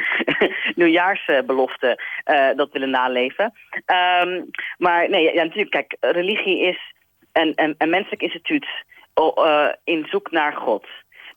[0.76, 3.53] nieuwjaarsbelofte uh, dat willen naleven.
[4.08, 6.93] Um, maar nee, ja, natuurlijk, kijk, religie is
[7.32, 8.68] een, een, een menselijk instituut
[9.16, 10.86] uh, in zoek naar God.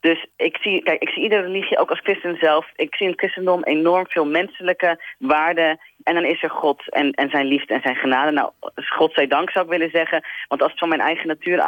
[0.01, 2.67] Dus ik zie, kijk, ik zie iedere religie ook als christen zelf.
[2.77, 7.11] Ik zie in het christendom enorm veel menselijke waarden en dan is er God en,
[7.11, 8.31] en zijn liefde en zijn genade.
[8.31, 10.25] Nou, God zij dank zou ik willen zeggen.
[10.49, 11.61] Want als het van mijn eigen natuur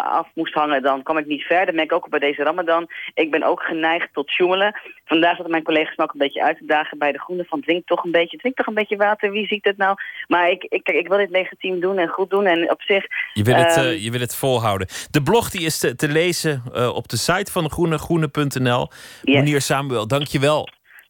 [0.00, 1.66] af moest hangen, dan kwam ik niet verder.
[1.66, 2.86] Dat merk ik ook bij deze ramadan.
[3.14, 4.80] Ik ben ook geneigd tot sjoemelen.
[5.04, 7.60] Vandaag zat mijn collega's me ook een beetje uit te dagen bij de groene van
[7.60, 9.96] drink toch een beetje, drink toch een beetje water, wie ziet het nou?
[10.26, 13.04] Maar ik, ik, kijk, ik wil dit legitiem doen en goed doen en op zich...
[13.32, 14.86] Je wil het, uh, je wil het volhouden.
[15.10, 18.88] De blog die is te, te lezen uh, op de site van de Groene, groene.nl.
[19.22, 19.36] Yes.
[19.36, 20.68] Meneer Samuel, dank je wel.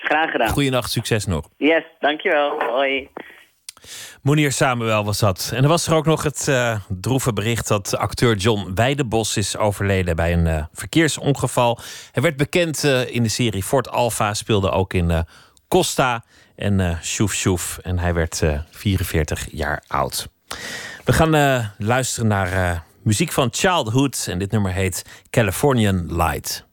[0.09, 0.49] Graag gedaan.
[0.49, 1.49] Goedenacht, succes nog.
[1.57, 2.63] Yes, dankjewel.
[2.63, 3.09] Hoi.
[4.23, 5.51] Monier Samuel was dat.
[5.55, 9.57] En er was er ook nog het uh, droeve bericht dat acteur John Weidebos is
[9.57, 11.79] overleden bij een uh, verkeersongeval.
[12.13, 15.27] Hij werd bekend uh, in de serie Fort Alpha, speelde ook in
[15.69, 16.25] Costa
[16.57, 17.79] en Shoef Shoef.
[17.83, 20.29] En hij werd 44 jaar oud.
[21.05, 26.67] We gaan luisteren naar muziek van Childhood en dit nummer heet Californian Light.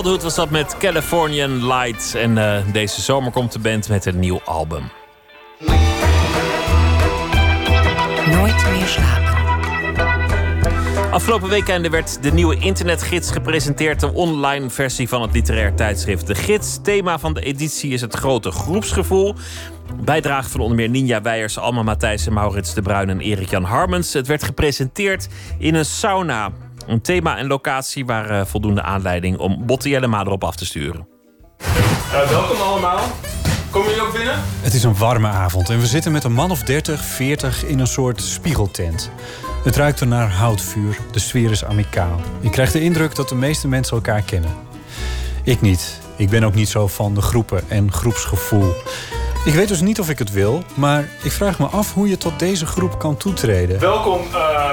[0.00, 2.14] Childhood was dat met Californian Light.
[2.14, 4.90] En eh, deze zomer komt de band met een nieuw album.
[8.30, 9.38] Nooit meer slapen.
[11.10, 14.00] Afgelopen weekend werd de nieuwe internetgids gepresenteerd.
[14.00, 16.78] De online versie van het literair tijdschrift De Gids.
[16.82, 19.34] Thema van de editie is het grote groepsgevoel.
[20.04, 24.12] Bijdrage van onder meer Ninja Weijers, Alma Matthijssen, Maurits de Bruin en Erik-Jan Harmens.
[24.12, 25.28] Het werd gepresenteerd
[25.58, 26.52] in een sauna.
[26.90, 31.08] Een thema en locatie waar eh, voldoende aanleiding om Botte Jellema erop af te sturen.
[32.28, 33.00] welkom allemaal.
[33.70, 34.34] Kom jullie ook binnen?
[34.60, 37.78] Het is een warme avond en we zitten met een man of 30, 40 in
[37.78, 39.10] een soort spiegeltent.
[39.64, 42.20] Het ruikt er naar houtvuur, de sfeer is amicaal.
[42.40, 44.50] Je krijgt de indruk dat de meeste mensen elkaar kennen.
[45.44, 46.00] Ik niet.
[46.16, 48.72] Ik ben ook niet zo van de groepen en groepsgevoel.
[49.44, 52.16] Ik weet dus niet of ik het wil, maar ik vraag me af hoe je
[52.16, 53.80] tot deze groep kan toetreden.
[53.80, 54.70] Welkom eh,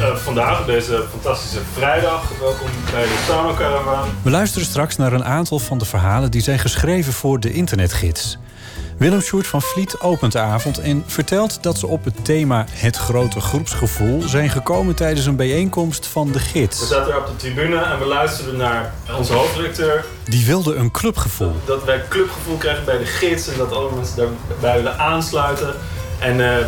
[0.00, 2.22] eh, vandaag op deze fantastische vrijdag.
[2.40, 4.08] Welkom bij de Sauna Caravan.
[4.22, 8.38] We luisteren straks naar een aantal van de verhalen die zijn geschreven voor de internetgids.
[8.98, 12.96] Willem Sjoerd van Vliet opent de avond en vertelt dat ze op het thema het
[12.96, 16.88] grote groepsgevoel zijn gekomen tijdens een bijeenkomst van de We gids.
[16.88, 20.04] zaten er op de tribune en we luisterden naar onze hoofdredacteur.
[20.24, 21.52] Die wilde een clubgevoel.
[21.64, 25.74] Dat wij clubgevoel krijgen bij de gids en dat alle mensen daarbij willen aansluiten.
[26.18, 26.66] En eh,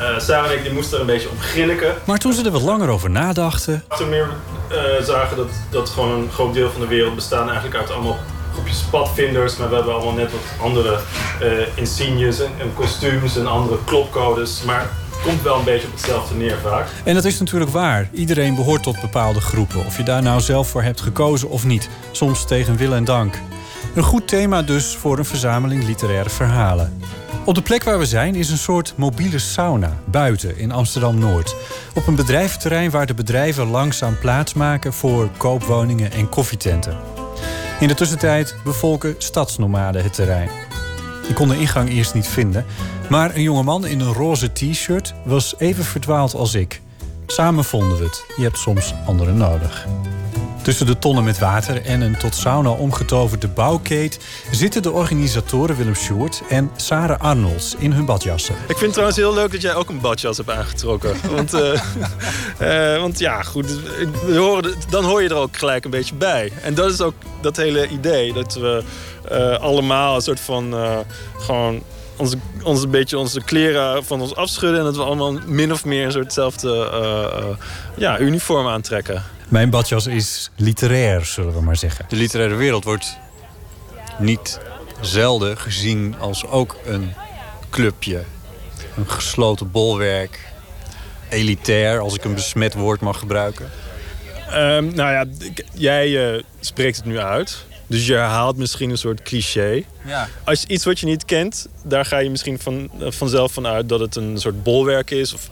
[0.00, 1.94] eh, Sarah en ik die moesten er een beetje om grinniken.
[2.04, 4.28] Maar toen ze er wat langer over nadachten, Toen meer
[4.68, 8.18] eh, zagen dat, dat gewoon een groot deel van de wereld bestaan eigenlijk uit allemaal
[8.52, 9.56] groepjes padvinders.
[9.56, 10.98] Maar we hebben allemaal net wat andere
[11.40, 14.62] eh insignes en, en kostuums en andere klopcodes.
[14.62, 16.86] Maar het komt wel een beetje op hetzelfde neer vaak.
[17.04, 18.08] En dat is natuurlijk waar.
[18.12, 19.86] Iedereen behoort tot bepaalde groepen.
[19.86, 21.88] Of je daar nou zelf voor hebt gekozen of niet.
[22.10, 23.34] Soms tegen wil en dank.
[23.94, 27.00] Een goed thema dus voor een verzameling literaire verhalen.
[27.44, 31.56] Op de plek waar we zijn is een soort mobiele sauna buiten in Amsterdam Noord.
[31.94, 36.96] Op een bedrijventerrein waar de bedrijven langzaam plaatsmaken voor koopwoningen en koffietenten.
[37.80, 40.48] In de tussentijd bevolken stadsnomaden het terrein.
[41.28, 42.64] Ik kon de ingang eerst niet vinden,
[43.08, 46.80] maar een jongeman in een roze t-shirt was even verdwaald als ik.
[47.26, 48.24] Samen vonden we het.
[48.36, 49.86] Je hebt soms anderen nodig.
[50.62, 54.18] Tussen de tonnen met water en een tot sauna omgetoverde bouwkeet
[54.50, 58.54] zitten de organisatoren Willem Sjoerd en Sarah Arnolds in hun badjassen.
[58.54, 61.16] Ik vind het trouwens heel leuk dat jij ook een badjas hebt aangetrokken.
[61.34, 63.66] Want, uh, want ja, goed,
[64.90, 66.52] dan hoor je er ook gelijk een beetje bij.
[66.62, 68.32] En dat is ook dat hele idee.
[68.32, 68.82] Dat we
[69.32, 70.74] uh, allemaal een soort van
[71.38, 71.82] gewoon
[72.16, 74.78] onze, onze, beetje onze kleren van ons afschudden...
[74.78, 76.88] en dat we allemaal min of meer een soort hetzelfde
[77.96, 79.22] ja, uniform aantrekken.
[79.50, 82.04] Mijn badjas is literair, zullen we maar zeggen.
[82.08, 83.18] De literaire wereld wordt
[84.18, 84.60] niet
[85.00, 87.12] zelden gezien als ook een
[87.70, 88.24] clubje.
[88.96, 90.52] Een gesloten bolwerk.
[91.28, 93.70] Elitair, als ik een besmet woord mag gebruiken.
[94.52, 95.24] Um, nou ja,
[95.72, 97.64] jij uh, spreekt het nu uit.
[97.90, 99.82] Dus je herhaalt misschien een soort cliché.
[100.04, 100.28] Ja.
[100.44, 104.00] Als iets wat je niet kent, daar ga je misschien van, vanzelf van uit dat
[104.00, 105.34] het een soort bolwerk is.
[105.34, 105.48] Of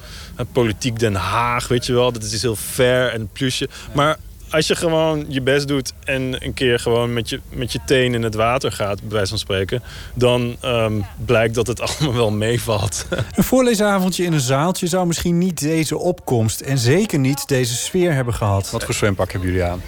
[0.53, 2.13] politiek Den Haag, weet je wel.
[2.13, 3.69] Dat is heel fair en plusje.
[3.93, 4.19] Maar
[4.51, 8.15] als je gewoon je best doet en een keer gewoon met je, met je teen
[8.15, 9.83] in het water gaat, bij wijze van spreken,
[10.15, 13.07] dan um, blijkt dat het allemaal wel meevalt.
[13.35, 18.13] Een voorleesavondje in een zaaltje zou misschien niet deze opkomst en zeker niet deze sfeer
[18.13, 18.71] hebben gehad.
[18.71, 19.83] Wat voor zwempak hebben jullie aan?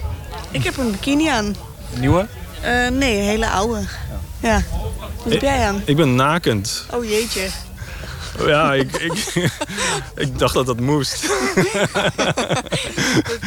[0.51, 1.55] Ik heb een bikini aan.
[1.99, 2.27] Nieuwe?
[2.65, 3.81] Uh, nee, een hele oude.
[4.41, 4.49] Ja.
[4.49, 4.63] ja.
[5.23, 5.83] Wat heb jij aan?
[5.85, 6.87] Ik ben nakend.
[6.91, 7.49] Oh jeetje.
[8.47, 9.35] Ja, ik, ik,
[10.25, 11.25] ik dacht dat dat moest.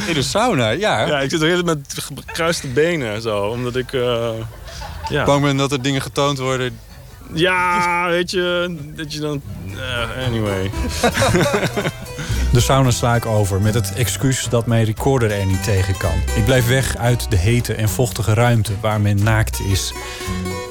[0.08, 1.08] In de sauna, ja.
[1.08, 3.92] Ja, ik zit er heel met gekruiste benen zo, omdat ik...
[3.92, 4.30] Uh,
[5.10, 5.26] ja.
[5.26, 6.80] Bang ben dat er dingen getoond worden
[7.34, 9.42] ja, weet je, dat je dan...
[9.66, 10.72] Uh, anyway.
[12.54, 16.14] De sauna sla ik over met het excuus dat mijn recorder er niet tegen kan.
[16.36, 19.94] Ik blijf weg uit de hete en vochtige ruimte waar men naakt is.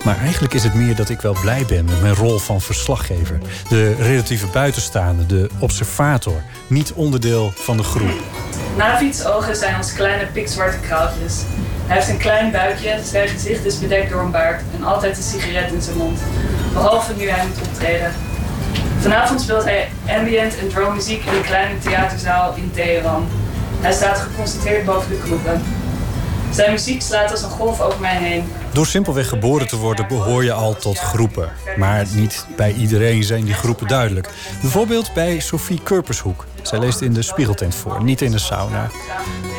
[0.05, 3.39] Maar eigenlijk is het meer dat ik wel blij ben met mijn rol van verslaggever.
[3.69, 6.43] De relatieve buitenstaande, de observator.
[6.67, 8.11] Niet onderdeel van de groep.
[8.77, 11.43] Navids ogen zijn als kleine pikzwarte kraaltjes.
[11.87, 15.23] Hij heeft een klein buikje, zijn gezicht is bedekt door een baard en altijd een
[15.23, 16.21] sigaret in zijn mond.
[16.73, 18.13] Behalve nu hij moet optreden.
[18.99, 23.29] Vanavond speelt hij ambient en drone muziek in een kleine theaterzaal in Teheran.
[23.81, 25.63] Hij staat geconcentreerd boven de kroegen.
[26.51, 28.53] Zijn muziek slaat als een golf over mij heen.
[28.73, 31.53] Door simpelweg geboren te worden behoor je al tot groepen.
[31.77, 34.29] Maar niet bij iedereen zijn die groepen duidelijk.
[34.61, 36.47] Bijvoorbeeld bij Sophie Kurpershoek.
[36.63, 38.91] Zij leest in de spiegeltent voor, niet in de sauna.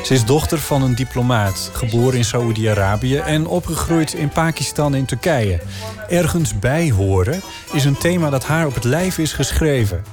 [0.04, 5.60] Ze is dochter van een diplomaat, geboren in Saoedi-Arabië en opgegroeid in Pakistan en Turkije.
[6.10, 7.42] Ergens bij horen
[7.72, 10.04] is een thema dat haar op het lijf is geschreven.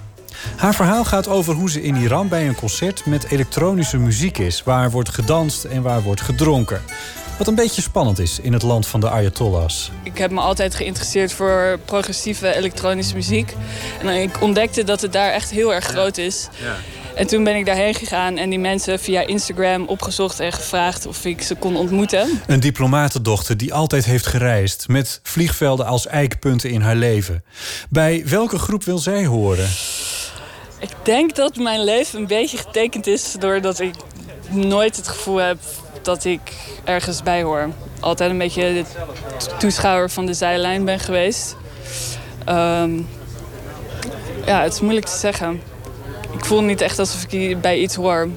[0.57, 4.63] Haar verhaal gaat over hoe ze in Iran bij een concert met elektronische muziek is,
[4.63, 6.81] waar wordt gedanst en waar wordt gedronken.
[7.41, 9.91] Wat een beetje spannend is in het land van de Ayatollahs.
[10.03, 13.55] Ik heb me altijd geïnteresseerd voor progressieve elektronische muziek.
[14.03, 16.49] En ik ontdekte dat het daar echt heel erg groot is.
[16.63, 16.77] Ja.
[17.15, 21.25] En toen ben ik daarheen gegaan en die mensen via Instagram opgezocht en gevraagd of
[21.25, 22.41] ik ze kon ontmoeten.
[22.47, 27.45] Een diplomatendochter die altijd heeft gereisd met vliegvelden als eikpunten in haar leven.
[27.89, 29.69] Bij welke groep wil zij horen?
[30.79, 33.95] Ik denk dat mijn leven een beetje getekend is doordat ik
[34.51, 35.59] nooit het gevoel heb
[36.03, 36.41] dat ik
[36.85, 37.71] ergens bij hoor.
[38.01, 38.85] Altijd een beetje de
[39.59, 41.57] toeschouwer van de zijlijn ben geweest.
[42.49, 43.09] Um,
[44.47, 45.63] ja, het is moeilijk te zeggen.
[46.33, 48.29] Ik voel niet echt alsof ik bij iets hoor.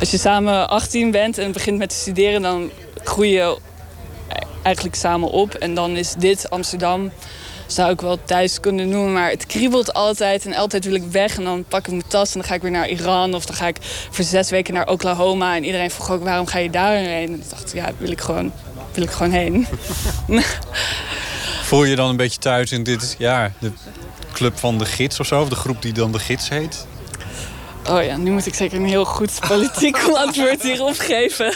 [0.00, 2.70] Als je samen 18 bent en begint met te studeren, dan
[3.04, 3.58] groei je
[4.62, 5.54] eigenlijk samen op.
[5.54, 7.10] En dan is dit Amsterdam
[7.68, 9.12] zou ik wel thuis kunnen noemen.
[9.12, 11.36] Maar het kriebelt altijd en altijd wil ik weg.
[11.36, 13.34] En dan pak ik mijn tas en dan ga ik weer naar Iran.
[13.34, 13.76] Of dan ga ik
[14.10, 15.56] voor zes weken naar Oklahoma.
[15.56, 17.28] En iedereen vroeg ook, waarom ga je daarheen?
[17.28, 18.52] En ik dacht, ja, wil ik gewoon,
[18.92, 19.66] wil ik gewoon heen.
[21.62, 23.72] Voel je dan een beetje thuis in dit, ja, de
[24.32, 25.40] club van de gids of zo?
[25.40, 26.86] Of de groep die dan de gids heet?
[27.90, 31.54] Oh ja, nu moet ik zeker een heel goed politiek antwoord hierop geven.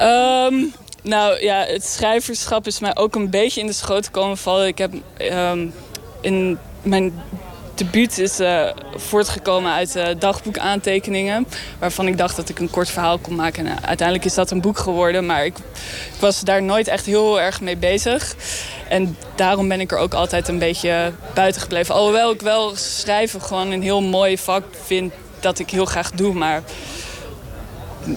[0.00, 0.72] um,
[1.06, 4.66] Nou ja, het schrijverschap is mij ook een beetje in de schoot komen vallen.
[4.66, 4.92] Ik heb
[5.32, 5.72] um,
[6.20, 7.22] in mijn
[7.74, 11.46] debuut is uh, voortgekomen uit uh, dagboekaantekeningen.
[11.78, 13.66] Waarvan ik dacht dat ik een kort verhaal kon maken.
[13.66, 15.26] En uiteindelijk is dat een boek geworden.
[15.26, 18.34] Maar ik, ik, was daar nooit echt heel erg mee bezig.
[18.88, 21.94] En daarom ben ik er ook altijd een beetje buiten gebleven.
[21.94, 26.34] Alhoewel ik wel schrijven gewoon een heel mooi vak vind dat ik heel graag doe.
[26.34, 26.62] Maar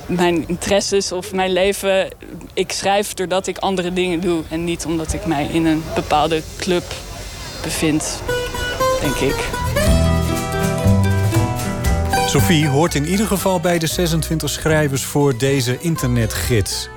[0.06, 2.08] mijn interesses of mijn leven.
[2.54, 6.42] Ik schrijf doordat ik andere dingen doe en niet omdat ik mij in een bepaalde
[6.58, 6.84] club
[7.62, 8.22] bevind,
[9.02, 9.50] denk ik.
[12.28, 16.90] Sophie hoort in ieder geval bij de 26 schrijvers voor deze internetgids.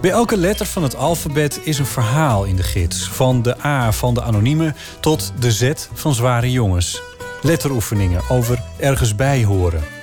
[0.00, 3.08] Bij elke letter van het alfabet is een verhaal in de gids.
[3.08, 7.02] Van de A van de anonieme tot de Z van zware jongens.
[7.42, 9.99] Letteroefeningen over ergens bij horen.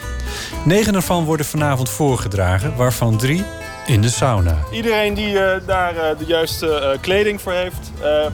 [0.66, 3.44] Negen ervan worden vanavond voorgedragen, waarvan drie
[3.86, 4.58] in de sauna.
[4.72, 8.26] Iedereen die eh, daar eh, de juiste eh, kleding voor heeft, eh,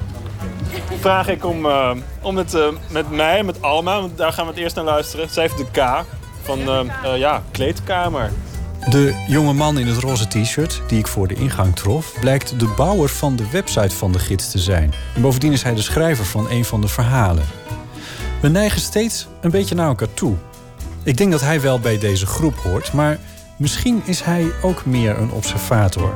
[1.00, 1.92] vraag ik om, eh,
[2.22, 5.30] om het eh, met mij, met Alma, want daar gaan we het eerst naar luisteren.
[5.30, 6.06] Zij heeft de K
[6.42, 6.60] van
[7.18, 8.32] ja, kleedkamer.
[8.90, 12.74] De jonge man in het roze t-shirt, die ik voor de ingang trof, blijkt de
[12.78, 14.94] bouwer van de website van de gids te zijn.
[15.16, 17.44] En bovendien is hij de schrijver van een van de verhalen.
[18.42, 20.36] We neigen steeds een beetje naar elkaar toe.
[21.06, 23.20] Ik denk dat hij wel bij deze groep hoort, maar
[23.58, 26.16] misschien is hij ook meer een observator.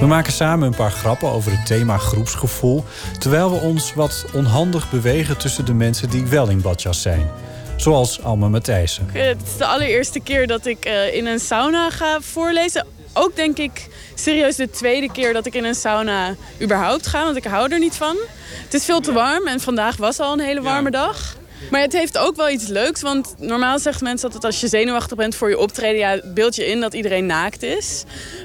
[0.00, 2.84] We maken samen een paar grappen over het thema groepsgevoel,
[3.18, 7.30] terwijl we ons wat onhandig bewegen tussen de mensen die wel in badjas zijn.
[7.76, 9.08] Zoals Alma Matthijssen.
[9.12, 12.86] Het is de allereerste keer dat ik eh, in een sauna ga voorlezen.
[13.12, 17.36] Ook denk ik serieus de tweede keer dat ik in een sauna überhaupt ga, want
[17.36, 18.16] ik hou er niet van.
[18.64, 21.36] Het is veel te warm en vandaag was al een hele warme dag.
[21.70, 25.16] Maar het heeft ook wel iets leuks, want normaal zeggen mensen altijd als je zenuwachtig
[25.16, 28.04] bent voor je optreden, ja, beeld je in dat iedereen naakt is.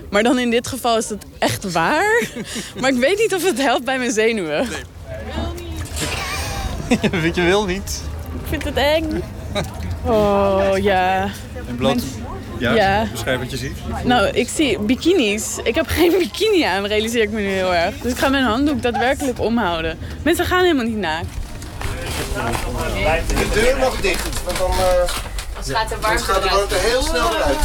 [0.09, 2.21] Maar dan in dit geval is dat echt waar.
[2.81, 4.67] Maar ik weet niet of het helpt bij mijn zenuwen.
[7.21, 8.01] Weet je wil niet.
[8.41, 9.21] Ik vind het eng.
[10.05, 11.23] Oh ja.
[11.67, 11.75] En.
[11.79, 12.09] Mensen-
[12.57, 13.07] Ja, Ja.
[13.11, 13.71] beschrijf wat je ziet.
[14.03, 15.57] Nou, ik zie bikinis.
[15.63, 17.95] Ik heb geen bikini aan, realiseer ik me nu heel erg.
[18.01, 19.97] Dus ik ga mijn handdoek daadwerkelijk omhouden.
[20.23, 21.27] Mensen gaan helemaal niet naakt.
[23.27, 24.71] De deur nog dicht, want dan
[25.53, 27.57] Het gaat de warmte gaat de warmte heel snel eruit.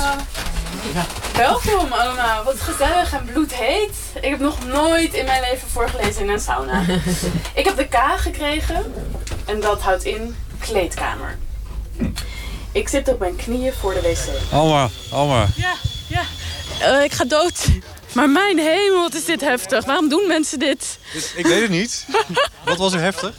[1.37, 3.95] Welkom allemaal, wat gezellig en bloedheet.
[4.21, 6.85] Ik heb nog nooit in mijn leven voorgelezen in een sauna.
[7.55, 8.95] ik heb de K gekregen
[9.45, 11.39] en dat houdt in kleedkamer.
[12.73, 14.53] Ik zit op mijn knieën voor de wc.
[14.53, 15.47] Alma, Alma.
[15.57, 15.73] Ja,
[16.09, 16.23] ja.
[16.81, 17.69] Eh, ik ga dood.
[18.17, 19.85] Maar mijn hemel, wat is dit heftig.
[19.85, 20.99] Waarom doen mensen dit?
[21.37, 22.07] Ik weet het niet.
[22.65, 23.33] Wat was er heftig?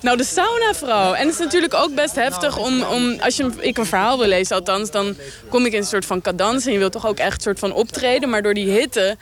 [0.00, 1.16] Nou, de sauna vooral.
[1.16, 4.26] En het is natuurlijk ook best heftig om, om als je, ik een verhaal wil
[4.26, 5.16] lezen, althans, dan
[5.48, 6.66] kom ik in een soort van cadans.
[6.66, 8.28] En je wilt toch ook echt een soort van optreden.
[8.28, 9.16] Maar door die hitte,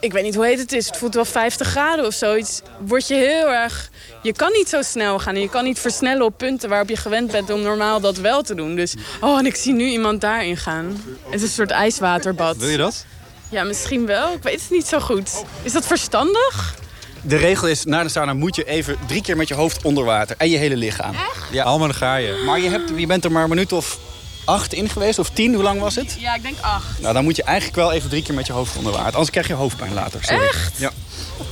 [0.00, 3.08] ik weet niet hoe heet het is, het voelt wel 50 graden of zoiets, word
[3.08, 3.90] je heel erg.
[4.22, 6.96] Je kan niet zo snel gaan en je kan niet versnellen op punten waarop je
[6.96, 8.76] gewend bent om normaal dat wel te doen.
[8.76, 11.02] Dus, oh, en ik zie nu iemand daarin gaan.
[11.24, 12.56] Het is een soort ijswaterbad.
[12.56, 13.04] Wil je dat?
[13.50, 14.32] Ja, misschien wel.
[14.32, 15.44] Ik weet het niet zo goed.
[15.62, 16.74] Is dat verstandig?
[17.22, 20.04] De regel is, na de sauna moet je even drie keer met je hoofd onder
[20.04, 20.36] water.
[20.38, 21.14] En je hele lichaam.
[21.52, 21.64] Ja.
[21.64, 22.42] Alma, dan ga je.
[22.46, 23.98] Maar je, hebt, je bent er maar een minuut of
[24.44, 25.18] acht in geweest.
[25.18, 26.16] Of tien, hoe lang was het?
[26.18, 27.00] Ja, ik denk acht.
[27.00, 29.12] Nou, dan moet je eigenlijk wel even drie keer met je hoofd onder water.
[29.12, 30.24] Anders krijg je hoofdpijn later.
[30.24, 30.44] Sorry.
[30.46, 30.78] Echt?
[30.78, 30.90] Ja.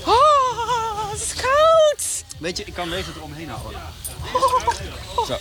[0.04, 2.24] Oh, het is koud.
[2.38, 3.80] Weet je, ik kan deze eromheen houden.
[5.26, 5.36] Zo.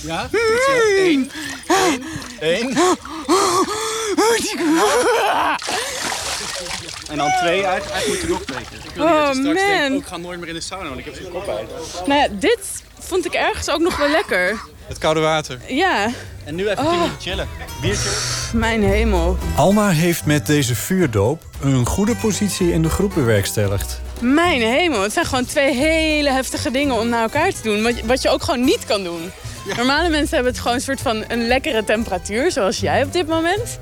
[0.00, 0.28] Ja?
[0.98, 1.30] Eén.
[2.40, 2.76] Eén.
[7.10, 7.62] En dan twee.
[7.64, 8.78] Eigenlijk, eigenlijk moet je nog twee keer.
[8.84, 9.54] Ik wil niet dat je Oh, straks man.
[9.54, 11.68] denkt, oh, ik ga nooit meer in de sauna, want ik heb zo'n kop uit.
[12.06, 12.58] Nou ja, dit
[12.98, 14.60] vond ik ergens ook nog wel lekker.
[14.86, 15.58] Het koude water.
[15.68, 16.10] Ja.
[16.44, 17.02] En nu even Oh.
[17.20, 17.48] chillen.
[17.80, 18.08] Biertje.
[18.52, 19.38] Mijn hemel.
[19.56, 24.00] Alma heeft met deze vuurdoop een goede positie in de groep bewerkstelligd.
[24.20, 25.02] Mijn hemel.
[25.02, 27.82] Het zijn gewoon twee hele heftige dingen om naar elkaar te doen.
[27.82, 29.30] Wat, je- wat je ook gewoon niet kan doen.
[29.76, 33.26] Normale mensen hebben het gewoon een soort van een lekkere temperatuur, zoals jij op dit
[33.26, 33.78] moment.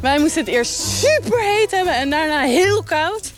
[0.00, 3.32] Wij moesten het eerst super heet hebben en daarna heel koud.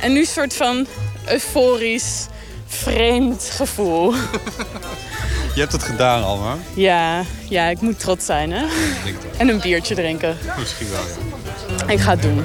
[0.00, 0.86] En nu een soort van
[1.28, 2.26] euforisch,
[2.66, 4.14] vreemd gevoel.
[5.54, 6.56] Je hebt het gedaan, Alma.
[6.74, 8.66] Ja, ja, ik moet trots zijn, hè?
[9.36, 10.36] En een biertje drinken.
[10.58, 11.00] Misschien wel,
[11.86, 11.92] ja.
[11.92, 12.44] Ik ga het doen.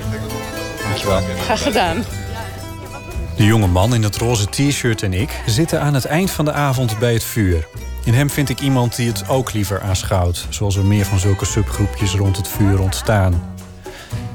[0.83, 1.21] Dankjewel.
[1.43, 2.03] Graag gedaan.
[3.37, 6.51] De jonge man in het roze t-shirt en ik zitten aan het eind van de
[6.51, 7.67] avond bij het vuur.
[8.05, 11.45] In hem vind ik iemand die het ook liever aanschouwt, zoals er meer van zulke
[11.45, 13.55] subgroepjes rond het vuur ontstaan.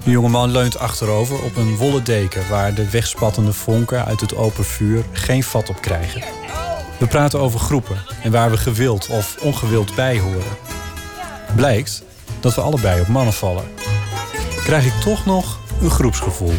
[0.05, 4.37] De jonge man leunt achterover op een wollen deken waar de wegspattende vonken uit het
[4.37, 6.23] open vuur geen vat op krijgen.
[6.99, 10.57] We praten over groepen en waar we gewild of ongewild bij horen.
[11.57, 12.03] Blijkt
[12.41, 13.65] dat we allebei op mannen vallen.
[14.65, 16.55] Krijg ik toch nog een groepsgevoel.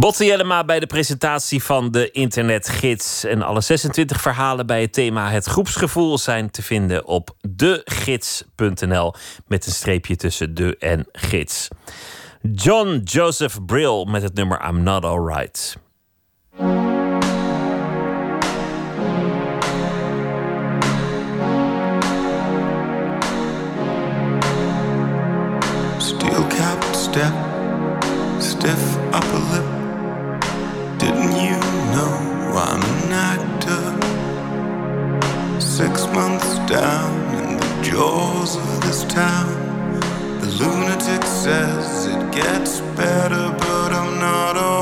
[0.00, 3.24] Botte Jellema bij de presentatie van de internetgids.
[3.24, 9.14] En alle 26 verhalen bij het thema het groepsgevoel zijn te vinden op degids.nl
[9.46, 11.68] met een streepje tussen de en gids.
[12.52, 15.76] John Joseph Brill met het nummer I'm Not Alright.
[25.98, 27.32] Steel capped step,
[28.38, 28.99] stiff
[36.12, 40.00] months down in the jaws of this town.
[40.40, 44.79] The lunatic says it gets better, but I'm not alright.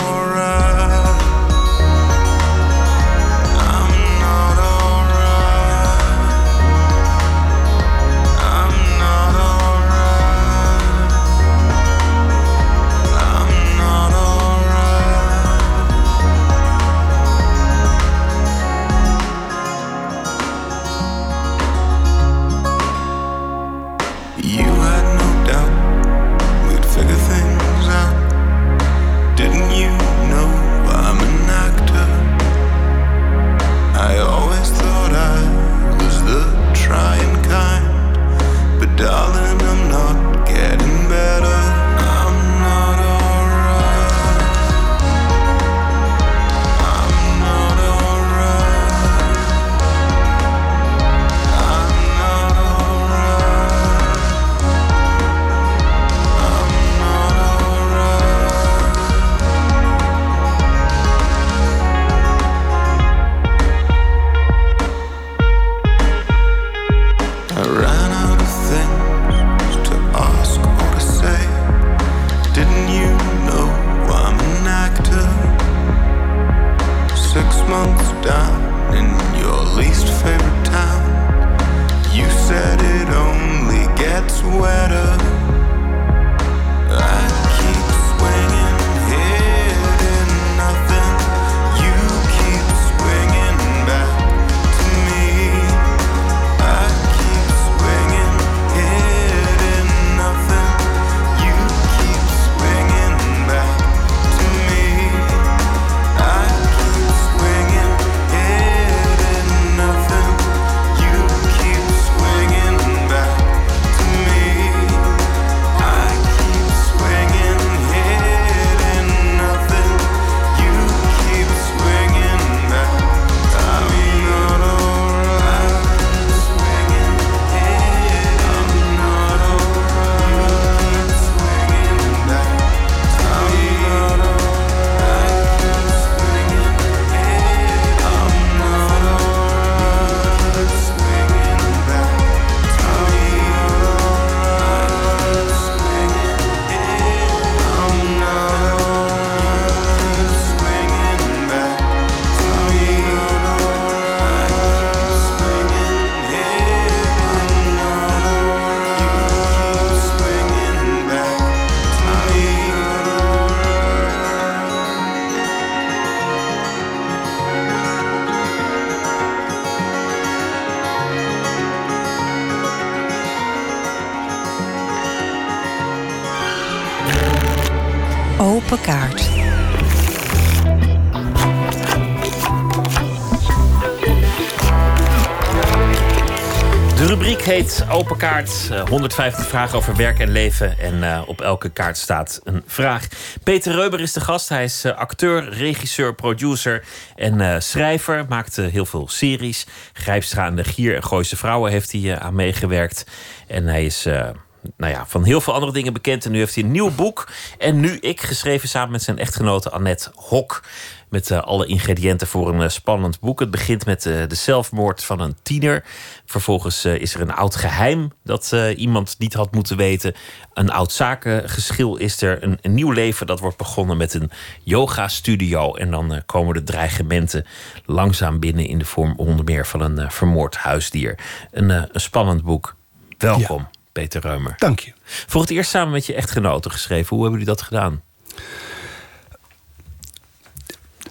[187.90, 188.68] Open Kaart.
[188.70, 190.78] Eh, 150 vragen over werk en leven.
[190.78, 193.06] En eh, op elke kaart staat een vraag.
[193.42, 194.48] Peter Reuber is de gast.
[194.48, 196.84] Hij is eh, acteur, regisseur, producer
[197.16, 198.24] en eh, schrijver.
[198.28, 199.66] Maakt eh, heel veel series.
[199.92, 203.06] Grijpstra en de Gier en Gooise Vrouwen heeft hij eh, aan meegewerkt.
[203.46, 204.06] En hij is...
[204.06, 204.28] eh,
[204.76, 206.24] nou ja, van heel veel andere dingen bekend.
[206.24, 207.28] En nu heeft hij een nieuw boek.
[207.58, 210.62] En nu ik, geschreven samen met zijn echtgenote Annette Hok.
[211.10, 213.40] Met eh, alle ingrediënten voor een eh, spannend boek.
[213.40, 215.84] Het begint met eh, de zelfmoord van een tiener.
[216.24, 220.14] Vervolgens is er een oud geheim dat iemand niet had moeten weten.
[220.54, 222.42] Een oud zakengeschil is er.
[222.42, 224.30] Een, een nieuw leven dat wordt begonnen met een
[224.62, 225.74] yoga-studio.
[225.74, 227.46] En dan komen de dreigementen
[227.84, 231.18] langzaam binnen in de vorm onder meer van een vermoord huisdier.
[231.50, 232.76] Een, een spannend boek.
[233.18, 234.54] Welkom, Peter Reumer.
[234.56, 234.92] Dank je.
[235.04, 237.08] Voor het eerst samen met je echtgenoten geschreven.
[237.08, 238.02] Hoe hebben jullie dat gedaan?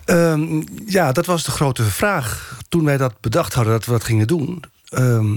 [0.07, 2.59] Ehm, ja, dat was de grote vraag.
[2.69, 4.63] Toen wij dat bedacht hadden dat we dat gingen doen.
[4.89, 5.35] Ehm,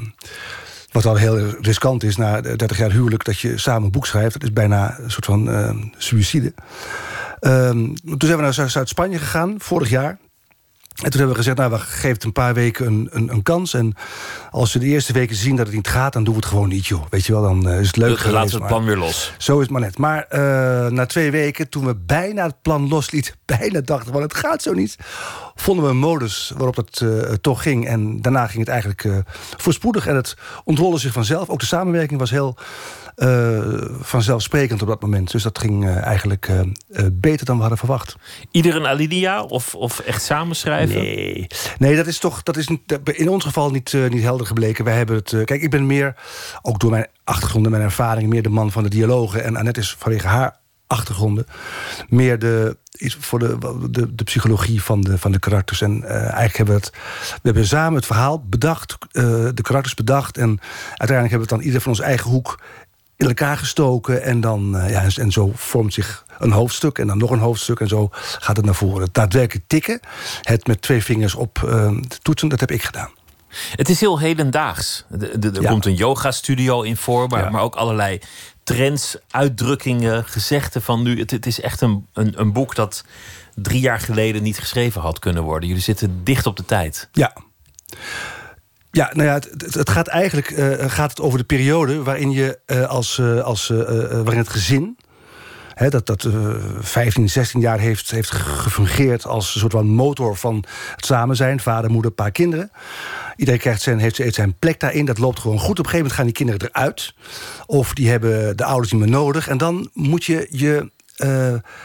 [0.93, 3.25] wat al heel riskant is na 30 jaar huwelijk...
[3.25, 4.33] dat je samen een boek schrijft.
[4.33, 6.55] Dat is bijna een soort van uh, suïcide.
[7.41, 10.19] Toen zijn we naar Zu- Zuid-Spanje gegaan, vorig jaar.
[10.91, 13.43] En toen hebben we gezegd, nou, we geven het een paar weken een, een, een
[13.43, 13.75] kans.
[13.75, 13.95] En
[14.51, 16.13] als we de eerste weken zien dat het niet gaat...
[16.13, 17.05] dan doen we het gewoon niet, joh.
[17.11, 18.35] Weet je wel, dan eh, is het leuk Dan geweest.
[18.35, 19.33] laten we het plan weer los.
[19.39, 19.99] Zo is het maar net.
[19.99, 20.41] Maar eh,
[20.91, 23.35] na twee weken, toen we bijna het plan loslieten...
[23.59, 24.97] bijna dachten van, het gaat zo niet...
[25.55, 27.87] vonden we een modus waarop het eh, toch ging.
[27.87, 29.17] En daarna ging het eigenlijk eh,
[29.57, 30.07] voorspoedig.
[30.07, 31.49] En het ontrolde zich vanzelf.
[31.49, 32.57] Ook de samenwerking was heel
[33.21, 33.59] eh,
[34.01, 35.31] vanzelfsprekend op dat moment.
[35.31, 38.17] Dus dat ging eh, eigenlijk eh, beter dan we hadden verwacht.
[38.51, 40.97] Ieder een alinea of, of echt samenschrijven?
[41.01, 41.47] Nee.
[41.79, 44.85] Nee, dat is toch dat is niet- in ons geval niet, niet helder gebleken.
[44.85, 45.29] Wij hebben het.
[45.45, 46.15] kijk, ik ben meer,
[46.63, 49.45] ook door mijn achtergrond en mijn ervaring, meer de man van de dialogen.
[49.45, 51.47] En Annette is vanwege haar achtergronden
[52.09, 53.59] meer de, is voor de,
[53.91, 55.81] de, de psychologie van de, van de karakters.
[55.81, 56.91] En eigenlijk hebben we het.
[57.31, 58.97] We hebben samen het verhaal bedacht,
[59.55, 60.37] de karakters bedacht.
[60.37, 62.59] En uiteindelijk hebben we het dan ieder van ons eigen hoek
[63.21, 64.23] in elkaar gestoken.
[64.23, 67.81] En, dan, eh, ja, en, zo vormt zich een hoofdstuk en dan nog een hoofdstuk.
[67.81, 69.03] En zo gaat het naar voren.
[69.03, 70.01] Het daadwerkelijk tikken,
[70.43, 73.11] het met twee vingers op eh, toetsen, dat heb ik gedaan.
[73.77, 75.05] Het is heel hedendaags.
[75.09, 78.21] De- de- er komt een yoga-studio in voor, maar, maar ook allerlei
[78.65, 81.19] trends, uitdrukkingen, gezegden van nu.
[81.19, 83.05] Het, het is echt een, een, een boek dat
[83.55, 85.69] drie jaar geleden niet geschreven had kunnen worden.
[85.69, 87.09] Jullie zitten dicht op de tijd.
[87.13, 87.33] Ja.
[88.93, 89.35] Ja, nou ja,
[89.73, 93.69] het, gaat eigenlijk eh, gaat het over de periode waarin je eh, als, eh, als
[93.69, 94.99] waarin het gezin.
[95.89, 96.33] Dat dat eh
[96.79, 100.65] 15, 16 jaar heeft, heeft gefungeerd als een soort van motor van
[100.97, 101.61] het samen zijn.
[101.61, 102.71] Vader, moeder, paar kinderen.
[103.37, 105.05] Iedereen krijgt zijn, heeft, zijn plek daarin.
[105.05, 105.79] Dat loopt gewoon goed.
[105.79, 107.15] Op een gegeven moment gaan die kinderen eruit.
[107.67, 109.49] Of die hebben de ouders niet meer nodig.
[109.49, 110.91] En dan moet je je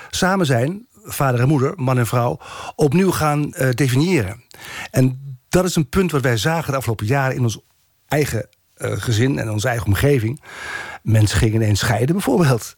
[0.09, 2.39] samen zijn, vader en moeder, man en vrouw,
[2.75, 4.43] opnieuw gaan definiëren.
[4.91, 7.59] En dat is een punt wat wij zagen de afgelopen jaren in ons
[8.07, 10.41] eigen eh, gezin en onze eigen omgeving.
[11.03, 12.75] Mensen gingen ineens scheiden, bijvoorbeeld.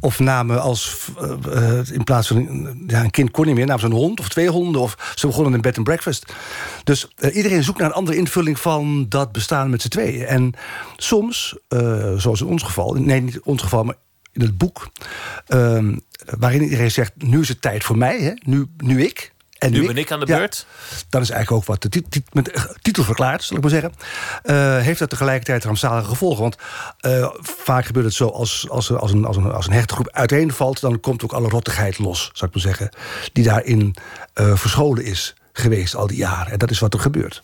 [0.00, 3.66] Of namen als, eh, eh, in plaats van een- ja, een kind kon niet meer,
[3.66, 4.80] namen ze een hond of twee honden.
[4.80, 6.32] Of ze begonnen een bed and breakfast.
[6.84, 10.26] Dus iedereen zoekt naar een andere invulling van dat bestaan met z'n tweeën.
[10.26, 10.52] En
[10.96, 11.56] soms,
[12.16, 13.96] zoals in ons geval, nee, niet in ons geval, maar
[14.32, 14.90] in het boek,
[15.46, 15.96] ehm,
[16.38, 18.32] waarin iedereen zegt: nu is het tijd voor mij, hè?
[18.44, 19.33] Nu, nu ik.
[19.64, 20.66] En Nu ben ik aan de Ja, beurt.
[21.08, 23.70] dat is eigenlijk ook wat de tit- tit- met de titel verklaart, zal ik maar
[23.72, 23.92] zeggen.
[24.42, 26.40] Eh, heeft dat tegelijkertijd rampzalige gevolgen?
[26.42, 26.56] Want
[27.00, 29.94] eh, vaak gebeurt het zo als, als, er- als, een, als, een, als een hechte
[29.94, 30.80] groep uiteenvalt...
[30.80, 32.88] dan komt ook alle rottigheid los, zal ik maar zeggen...
[33.32, 33.96] die daarin
[34.34, 36.52] eh, verscholen is geweest al die jaren.
[36.52, 37.42] En dat is wat er gebeurt.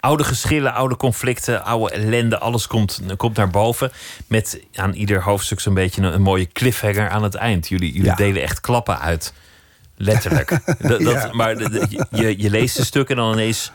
[0.00, 3.92] Oude geschillen, oude conflicten, oude ellende, alles komt, komt naar boven.
[4.26, 7.68] Met aan ieder hoofdstuk zo'n beetje een, een mooie cliffhanger aan het eind.
[7.68, 9.32] Jullie, jullie delen echt klappen uit.
[10.04, 10.48] Letterlijk.
[10.64, 11.28] dat, dat, Ja.
[11.32, 13.72] Maar de- de- je, je leest een stuk en dan ineens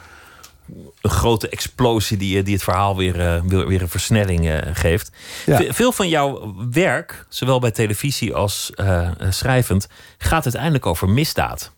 [1.01, 5.11] een grote explosie die, die het verhaal weer, eh, weer, weer een versnelling eh, geeft.
[5.45, 5.61] Ja.
[5.73, 9.87] Veel van jouw werk, zowel bij televisie als eh, eh, schrijvend,
[10.17, 11.71] gaat uiteindelijk over misdaad.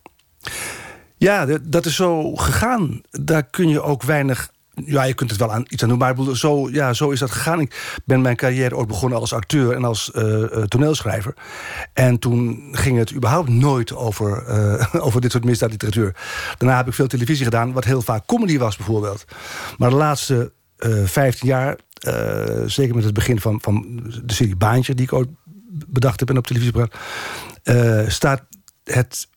[1.16, 3.00] Ja, dat- dat is zo gegaan.
[3.10, 4.50] Daar kun je ook weinig.
[4.74, 7.30] Ja, je kunt het wel aan iets aan doen, maar zo, ja, zo is dat
[7.30, 7.60] gegaan.
[7.60, 11.34] Ik ben mijn carrière ooit begonnen als acteur en als eh, eh, toneelschrijver.
[11.92, 16.16] En toen ging het überhaupt nooit over, eh, over dit soort misdaadliteratuur.
[16.58, 19.24] Daarna heb ik veel televisie gedaan, wat heel vaak comedy was bijvoorbeeld.
[19.78, 21.76] Maar de laatste eh 15 jaar,
[22.66, 24.94] zeker met het begin van, van de serie Baantje...
[24.94, 25.28] die ik ooit
[25.88, 28.12] bedacht heb en op televisie gebracht...
[28.12, 28.42] staat
[28.84, 29.28] het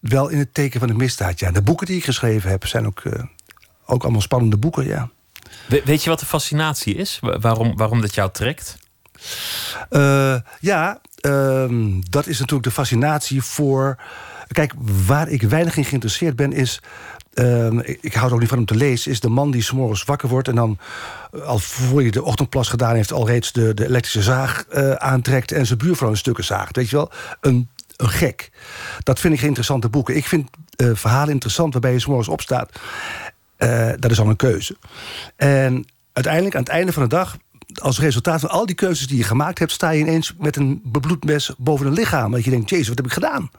[0.00, 1.40] wel in het teken van de misdaad.
[1.40, 3.02] Ja, de boeken die ik geschreven heb zijn ook,
[3.86, 5.10] ook allemaal spannende boeken, ja.
[5.68, 7.18] We- weet je wat de fascinatie is?
[7.20, 8.76] Wa- Waarom, waarom dat jou trekt?
[9.88, 13.96] Eh, ja, ehm, dat is natuurlijk de fascinatie voor...
[14.48, 14.72] Kijk,
[15.06, 16.80] waar ik weinig in geïnteresseerd ben is...
[17.34, 19.10] ehm, ik, ik hou er ook niet van om te lezen...
[19.10, 20.48] is de man die s'morgens wakker wordt...
[20.48, 20.78] en dan,
[21.32, 23.12] eh, al voor hij de ochtendplas gedaan heeft...
[23.12, 25.52] al reeds de, de elektrische zaag eh, aantrekt...
[25.52, 26.76] en zijn buurvrouw in stukken zaagt.
[26.76, 27.10] Weet je wel?
[27.40, 28.50] Een, een gek.
[29.02, 30.16] Dat vind ik geen interessante boeken.
[30.16, 32.70] Ik vind eh, verhalen interessant waarbij je s'morgens opstaat...
[33.62, 34.76] Eh, dat is al een keuze.
[35.36, 37.36] En uiteindelijk, aan het einde van de dag,
[37.74, 40.80] als resultaat van al die keuzes die je gemaakt hebt, sta je ineens met een
[40.84, 42.30] bebloed mes boven een lichaam.
[42.30, 43.50] Dat je denkt, jezus, wat heb ik gedaan?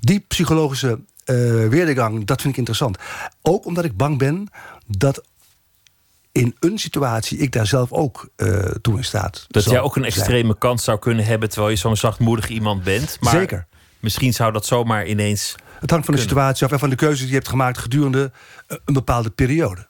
[0.00, 1.34] Die psychologische eh
[1.68, 2.98] weerdegang, dat vind ik interessant.
[3.42, 4.48] Ook omdat ik bang ben
[4.86, 5.24] dat
[6.32, 9.46] in een situatie ik daar zelf ook eh toe in staat.
[9.48, 10.14] Dat jij ook een zijn.
[10.14, 13.16] extreme kans zou kunnen hebben terwijl je zo'n zachtmoedig iemand bent.
[13.20, 13.66] Maar Zeker.
[14.00, 15.54] Misschien zou dat zomaar ineens.
[15.84, 18.32] Het hangt van de situatie af en van de keuzes die je hebt gemaakt gedurende
[18.66, 19.86] eh, een bepaalde periode.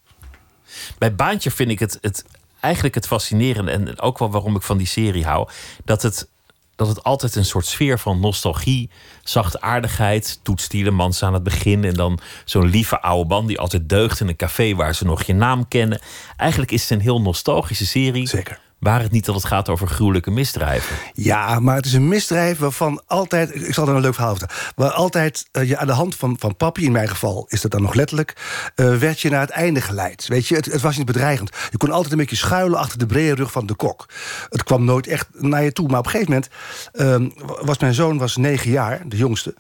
[0.99, 2.25] Bij Baantje vind ik het, het
[2.61, 5.49] eigenlijk het fascinerende en ook wel waarom ik van die serie hou,
[5.85, 6.29] dat het,
[6.77, 8.91] dat het altijd een soort sfeer van nostalgie,
[9.23, 14.21] zachtaardigheid, Toets Tielemans aan het begin en dan zo'n lieve oude man die altijd deugt
[14.21, 16.01] in een café waar ze nog je naam kennen.
[16.37, 18.29] Eigenlijk is het een heel nostalgische serie.
[18.29, 18.61] Zeker.
[18.85, 20.97] Waar het niet dat het gaat over gruwelijke misdrijven.
[21.13, 23.55] Ja, maar het is een misdrijf waarvan altijd...
[23.55, 24.73] Ik zal er een leuk verhaal vertellen.
[24.77, 27.71] Waar altijd eh, je aan de hand van, van papi, in mijn geval is dat
[27.71, 28.37] dan nog letterlijk...
[28.75, 30.27] eh, werd je naar het einde geleid.
[30.27, 31.51] Weet je, het, het was niet bedreigend.
[31.71, 34.09] Je kon altijd een beetje schuilen achter de brede rug van de kok.
[34.49, 35.89] Het kwam nooit echt naar je toe.
[35.89, 36.51] Maar op een gegeven moment
[36.93, 39.55] ehm, was mijn zoon was negen jaar, de jongste,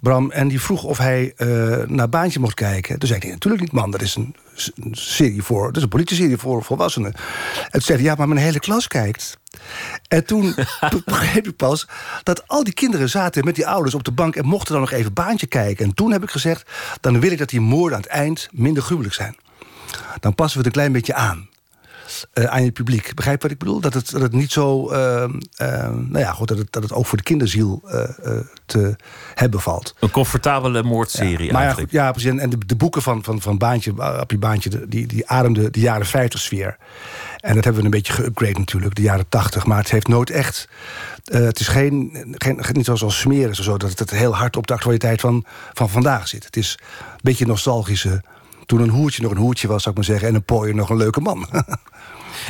[0.00, 0.30] Bram...
[0.30, 1.48] en die vroeg of hij eh,
[1.86, 2.98] naar Baantje mocht kijken.
[2.98, 4.34] Toen zei ik, natuurlijk niet, man, dat is een
[4.90, 5.66] serie voor...
[5.66, 7.14] dat is een politieserie voor volwassenen.
[7.64, 9.38] En toen zei hij, ja, maar mijn hele klas kijkt.
[10.08, 10.54] En toen
[10.90, 11.88] be- begreep ik pas
[12.22, 14.36] dat al die kinderen zaten met die ouders op de bank...
[14.36, 15.84] en mochten dan nog even baantje kijken.
[15.84, 16.70] En toen heb ik gezegd,
[17.00, 19.36] dan wil ik dat die moorden aan het eind minder gruwelijk zijn.
[20.20, 21.47] Dan passen we het een klein beetje aan.
[22.32, 23.14] Eh, aan je publiek.
[23.14, 23.80] Begrijp wat ik bedoel?
[23.80, 24.90] Dat het, dat het niet zo...
[24.90, 28.38] ehm, ehm, nou ja, goed, dat het, dat het ook voor de kinderziel eh, eh,
[28.66, 28.96] te
[29.34, 29.94] hebben valt.
[30.00, 31.90] Een comfortabele moordserie maar ja, eigenlijk.
[31.90, 32.30] goed, ja, precies.
[32.30, 36.06] En- de, de boeken van, van, van Baantje, Appie Baantje, die, die ademden de jaren
[36.06, 36.76] 50 sfeer.
[37.40, 39.66] En dat hebben we een beetje geüpgrade natuurlijk, de jaren 80.
[39.66, 40.68] Maar het heeft nooit echt...
[41.24, 43.76] het is geen, geen, niet zoals als smeren of zo...
[43.76, 46.44] dat het heel hard op de actualiteit van, van vandaag zit.
[46.44, 48.22] Het is een beetje nostalgische...
[48.66, 50.28] Toen een hoertje nog een hoertje was, zou ik maar zeggen...
[50.28, 51.46] en een pooier nog een leuke man.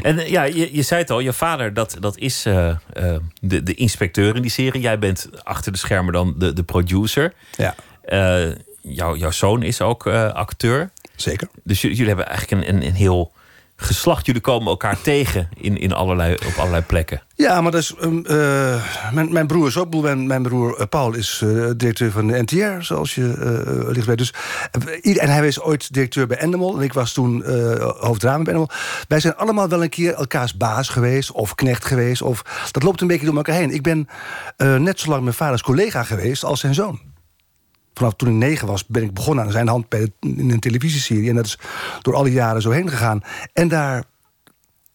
[0.03, 2.77] En eh, ja, je, je zei het al, je vader dat, dat is eh, eh,
[3.41, 4.81] de, de inspecteur in die serie.
[4.81, 7.33] Jij bent achter de schermen dan de, de producer.
[7.57, 7.75] Ja.
[8.03, 10.91] Eh, jouw, jouw zoon is ook acteur.
[11.16, 11.49] Zeker.
[11.65, 13.33] Dus j- jullie hebben eigenlijk een, een, een heel
[13.80, 14.26] geslacht.
[14.26, 17.22] Jullie komen elkaar tegen in, in allerlei, op allerlei plekken.
[17.34, 18.82] Ja, maar dat is, um, eh,
[19.12, 19.94] mijn, mijn broer is ook.
[19.94, 24.06] Mijn, mijn broer eh, Paul is eh, directeur van de NTR, zoals je eh ligt
[24.06, 24.18] weet.
[24.18, 24.34] Dus,
[25.02, 26.76] en hij was ooit directeur bij Endemol.
[26.76, 27.44] En ik was toen
[27.98, 28.70] hoofddrama bij Endemol.
[29.09, 31.32] Wij zijn allemaal wel een keer elkaars baas geweest.
[31.32, 32.22] Of knecht geweest.
[32.22, 33.74] Of, dat loopt een beetje door elkaar heen.
[33.74, 34.09] Ik ben
[34.56, 37.07] net zo lang mijn vaders collega geweest als zijn zoon.
[37.99, 41.29] Vanaf toen ik negen was, ben ik begonnen aan zijn hand in een televisieserie.
[41.29, 41.59] En dat is
[42.03, 43.23] door alle jaren zo heen gegaan.
[43.53, 44.05] En daar,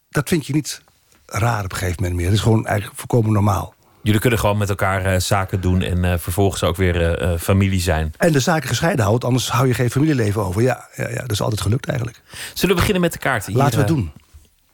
[0.10, 0.82] dat vind je niet
[1.26, 2.26] raar op een gegeven moment meer.
[2.26, 3.74] Het is gewoon eigenlijk volkomen normaal.
[4.04, 7.80] Jullie kunnen gewoon met elkaar eh, zaken doen en eh, vervolgens ook weer eh, familie
[7.80, 8.14] zijn.
[8.18, 10.62] En de zaken gescheiden houdt, anders hou je geen familieleven over.
[10.62, 12.22] Ja, ja, ja dat is altijd gelukt eigenlijk.
[12.54, 13.54] Zullen we beginnen met de kaarten?
[13.54, 14.12] Laten we het doen.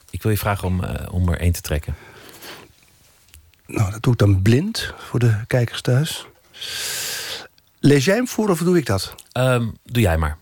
[0.10, 1.96] Ik wil je vragen om, om er één te trekken.
[3.66, 6.28] Nou, dat doe ik dan blind voor de kijkers thuis.
[7.80, 9.16] Lees jij hem voor of doe ik dat?
[9.32, 10.38] Ehm, doe jij maar.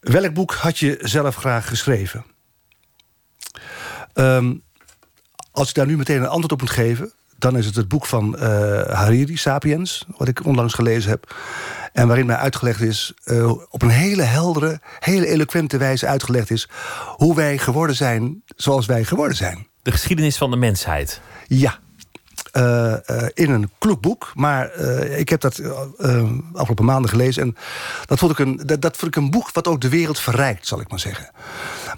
[0.00, 2.24] Welk boek had je zelf graag geschreven?
[4.12, 4.54] Ehm,
[5.52, 7.12] als ik daar nu meteen een antwoord op moet geven...
[7.38, 8.48] dan is het het boek van eh,
[8.86, 10.06] Hariri, Sapiens...
[10.16, 11.34] wat ik onlangs gelezen heb.
[11.92, 13.12] En waarin mij uitgelegd is...
[13.24, 16.68] eh, op een hele heldere, hele eloquente wijze uitgelegd is...
[17.16, 19.66] hoe wij geworden zijn zoals wij geworden zijn.
[19.82, 21.20] De geschiedenis van de mensheid.
[21.46, 21.78] Ja.
[22.52, 24.32] Eh, eh, in een kloek boek.
[24.34, 25.62] Maar eh, ik heb dat
[26.52, 27.42] afgelopen maanden gelezen.
[27.42, 27.56] En
[28.04, 30.66] dat vond, ik een, dat, dat vond ik een boek wat ook de wereld verrijkt,
[30.66, 31.30] zal ik maar zeggen.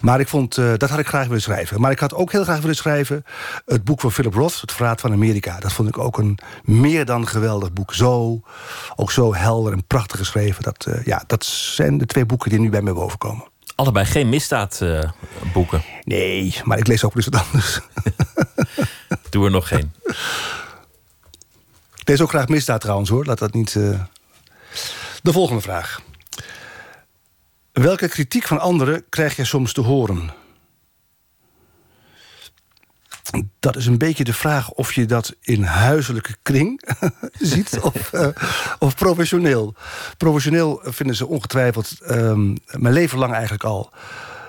[0.01, 1.81] Maar ik vond, dat had ik graag willen schrijven.
[1.81, 3.25] Maar ik had ook heel graag willen schrijven...
[3.67, 5.61] het boek van Philip Roth, Het Verraad van Amerika.
[5.61, 7.95] Dat vond ik ook een meer dan geweldig boek.
[7.95, 8.41] Zo,
[8.97, 10.63] ook zo helder en prachtig geschreven.
[10.63, 13.45] Dat, ja, dat zijn de twee boeken die nu bij me bovenkomen.
[13.75, 15.83] Allebei geen misdaadboeken.
[16.05, 17.81] nee, maar ik lees ook eens wat anders.
[19.33, 19.93] Doe er nog geen.
[21.97, 23.25] Ik lees ook graag misdaad trouwens hoor.
[23.25, 23.77] Laat dat niet.
[23.77, 24.01] eh.
[25.23, 26.01] De volgende vraag.
[27.73, 30.31] Welke kritiek van anderen krijg je soms te horen?
[33.61, 36.83] Dat is een beetje de vraag of je dat in huiselijke kring
[37.39, 38.29] ziet of, eh,
[38.79, 39.75] of professioneel.
[40.17, 43.91] Professioneel vinden ze ongetwijfeld, ehm, mijn leven lang eigenlijk al,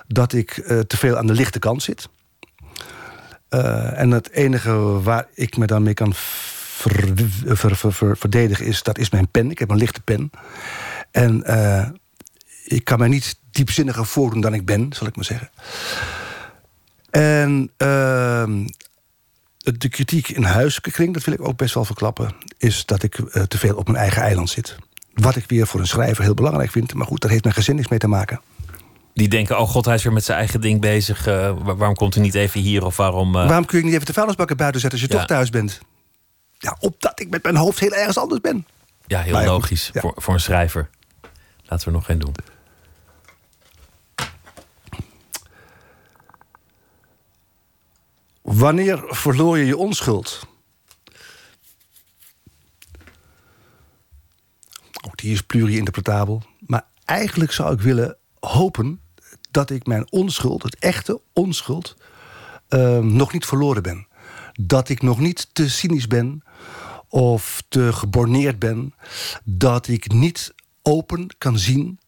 [0.06, 2.08] dat ik eh, te veel aan de lichte kant zit.
[3.54, 7.12] Eh, en het enige waar ik me dan mee kan ver-
[7.44, 8.82] ver- ver- ver- verdedigen is...
[8.82, 9.50] dat is mijn pen.
[9.50, 10.30] Ik heb een lichte pen.
[11.10, 11.88] En eh,
[12.64, 15.50] ik kan mij niet diepzinniger voordoen dan ik ben, zal ik maar zeggen.
[17.10, 18.66] En ehm,
[19.58, 22.34] de kritiek in huiselijke kring, dat wil ik ook best wel verklappen...
[22.58, 24.76] is dat ik eh, te veel op mijn eigen eiland zit.
[25.12, 26.94] Wat ik weer voor een schrijver heel belangrijk vind.
[26.94, 28.40] Maar goed, daar heeft mijn gezin niks mee te maken.
[29.14, 31.26] Die denken, oh god, hij is weer met zijn eigen ding bezig.
[31.26, 32.84] eh, waar- waarom komt hij niet even hier?
[32.84, 33.36] Of waarom...
[33.36, 35.20] eh, Waarom kun je niet even de vuilnisbakken buiten zetten als je Ja.
[35.20, 35.80] toch thuis bent?
[36.58, 38.66] Ja, opdat ik met mijn hoofd heel ergens anders ben.
[39.06, 40.00] Ja, heel Maar logisch ja.
[40.00, 40.90] voor, voor een schrijver.
[41.62, 42.34] Laten we er nog geen doen.
[48.42, 50.46] Wanneer verloor je je onschuld?
[55.06, 56.42] Ook die is pluri-interpretabel.
[56.58, 59.00] Maar eigenlijk zou ik willen hopen
[59.54, 61.96] dat ik mijn onschuld, het echte onschuld,
[62.68, 64.06] ehm, nog niet verloren ben.
[64.60, 66.42] Dat ik nog niet te cynisch ben
[67.08, 68.94] of te geborneerd ben.
[69.44, 71.98] Dat ik niet open kan zien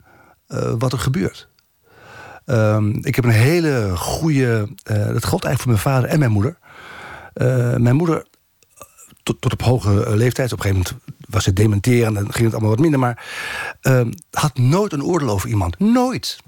[0.46, 1.48] eh, wat er gebeurt.
[2.44, 4.68] Ehm, ik heb een hele goede...
[4.82, 6.58] eh, dat geldt eigenlijk voor mijn vader en mijn moeder.
[7.32, 8.26] Eh, mijn moeder,
[9.22, 10.52] tot, tot op hoge leeftijd...
[10.52, 12.16] op een gegeven moment was ze dementeren...
[12.16, 12.98] en ging het allemaal wat minder...
[13.00, 13.24] maar
[13.80, 15.78] ehm, had nooit een oordeel over iemand.
[15.78, 16.38] Nooit.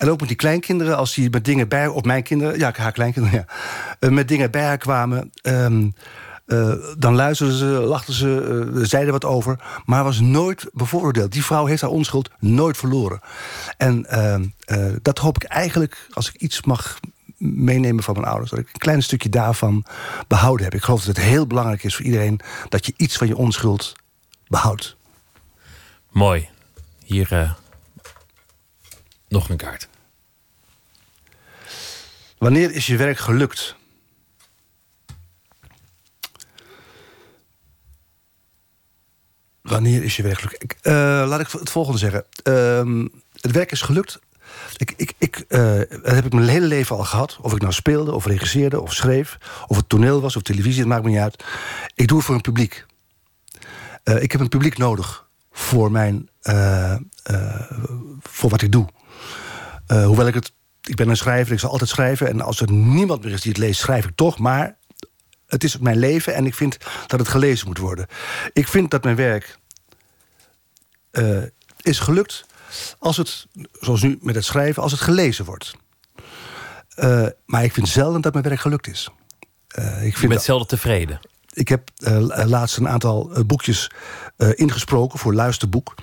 [0.00, 1.86] En ook met die kleinkinderen, als die met dingen bij...
[1.86, 3.54] of mijn kinderen, ja, haar kleinkinderen, ja.
[3.98, 5.30] eh, met dingen bij haar kwamen...
[5.42, 5.88] ehm,
[6.46, 9.58] eh, dan luisterden ze, lachten ze, eh, zeiden wat over...
[9.84, 11.32] maar was nooit bevooroordeeld.
[11.32, 13.20] Die vrouw heeft haar onschuld nooit verloren.
[13.76, 17.00] En ehm, eh, dat hoop ik eigenlijk, als ik iets mag
[17.38, 18.50] meenemen van mijn ouders...
[18.50, 19.84] dat ik een klein stukje daarvan
[20.28, 20.74] behouden heb.
[20.74, 22.40] Ik geloof dat het heel belangrijk is voor iedereen...
[22.68, 23.92] dat je iets van je onschuld
[24.46, 24.96] behoudt.
[26.10, 26.48] Mooi.
[27.04, 27.56] Hier
[29.30, 29.89] nog een kaart.
[32.40, 33.76] Wanneer is je werk gelukt?
[39.62, 40.76] Wanneer is je werk gelukt?
[40.82, 40.92] Eh,
[41.26, 42.24] laat ik het volgende zeggen.
[42.42, 43.06] Ehm,
[43.40, 44.18] het werk is gelukt.
[44.76, 47.38] Ik, ik, ik, eh, dat heb ik mijn hele leven al gehad.
[47.40, 49.38] Of ik nou speelde, of regisseerde, of schreef...
[49.66, 51.44] of het toneel was, of televisie, het maakt me niet uit.
[51.94, 52.86] Ik doe het voor een publiek.
[54.02, 56.28] Eh, ik heb een publiek nodig voor, mijn,
[58.20, 58.88] voor wat ik doe.
[59.86, 60.52] Hoewel ik het...
[60.90, 62.28] Ik ben een schrijver, ik zal altijd schrijven.
[62.28, 64.38] En als er niemand meer is die het leest, schrijf ik toch.
[64.38, 64.76] Maar
[65.46, 66.76] het is mijn leven en ik vind
[67.06, 68.06] dat het gelezen moet worden.
[68.52, 69.58] Ik vind dat mijn werk
[71.10, 71.42] eh,
[71.80, 72.46] is gelukt
[72.98, 75.74] als het, zoals nu met het schrijven, als het gelezen wordt.
[76.94, 79.10] Eh, maar ik vind zelden dat mijn werk gelukt is.
[79.68, 81.20] Eh, ik Je bent zelden tevreden.
[81.52, 81.90] Ik heb
[82.44, 83.90] laatst een aantal boekjes
[84.54, 85.94] ingesproken voor luisterboek.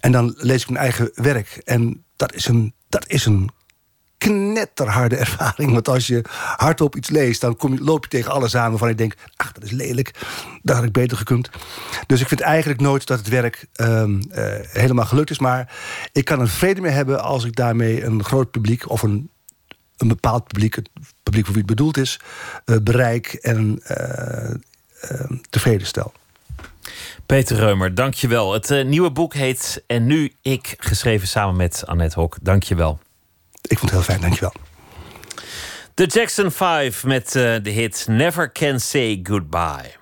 [0.00, 1.60] En dan lees ik mijn eigen werk.
[1.64, 3.50] En dat is een, dat is een
[4.18, 5.72] knetterharde ervaring.
[5.72, 6.24] Want als je
[6.56, 9.52] hardop iets leest, dan kom je, loop je tegen alles aan waarvan je denkt: ach,
[9.52, 10.10] dat is lelijk.
[10.62, 11.50] Dat had ik beter gekund.
[12.06, 15.38] Dus ik vind eigenlijk nooit dat het werk ehm, eh, helemaal gelukt is.
[15.38, 15.72] Maar
[16.12, 19.30] ik kan er vrede mee hebben als ik daarmee een groot publiek of een,
[19.96, 20.88] een bepaald publiek, het
[21.22, 22.20] publiek voor wie het bedoeld is,
[22.64, 24.50] eh, bereik en eh,
[25.00, 26.12] eh, tevreden stel.
[27.26, 28.52] Peter Reumer, dankjewel.
[28.52, 32.36] Het nieuwe boek heet En nu ik, geschreven samen met Annette Hok.
[32.42, 32.98] Dankjewel.
[33.62, 34.52] Ik vond het heel fijn, dankjewel.
[35.94, 39.97] De Jackson 5 met eh, de hit Never Can Say Goodbye.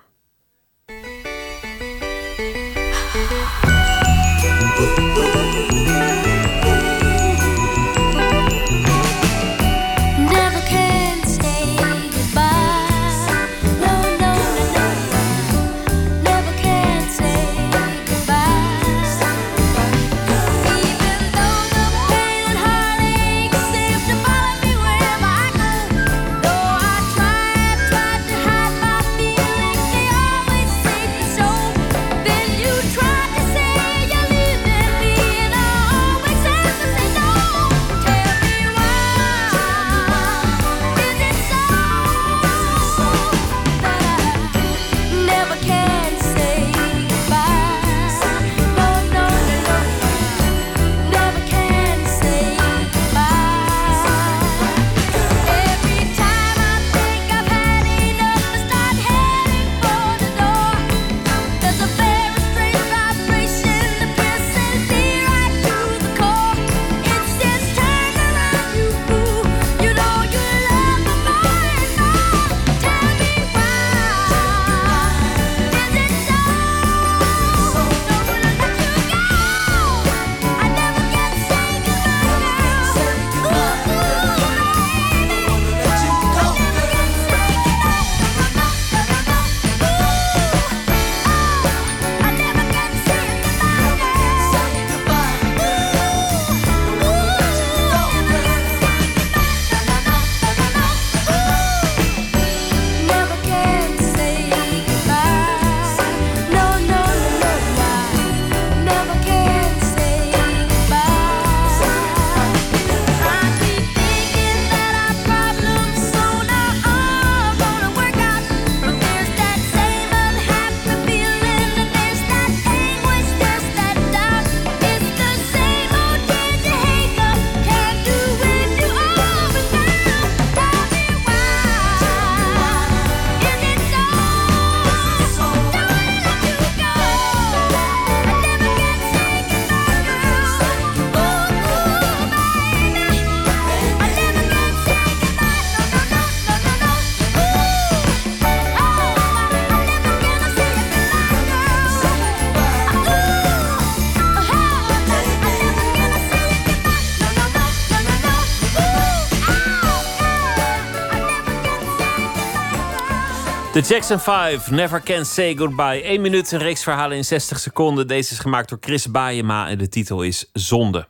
[163.77, 166.03] De Jackson 5, Never Can Say Goodbye.
[166.03, 168.07] 1 minuut, een reeks verhalen in 60 seconden.
[168.07, 171.07] Deze is gemaakt door Chris Baayema en de titel is Zonde.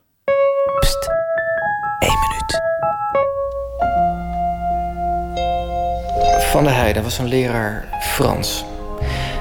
[0.80, 1.08] Pst,
[1.98, 2.60] 1 minuut.
[6.50, 8.64] Van der Heijden was een leraar Frans.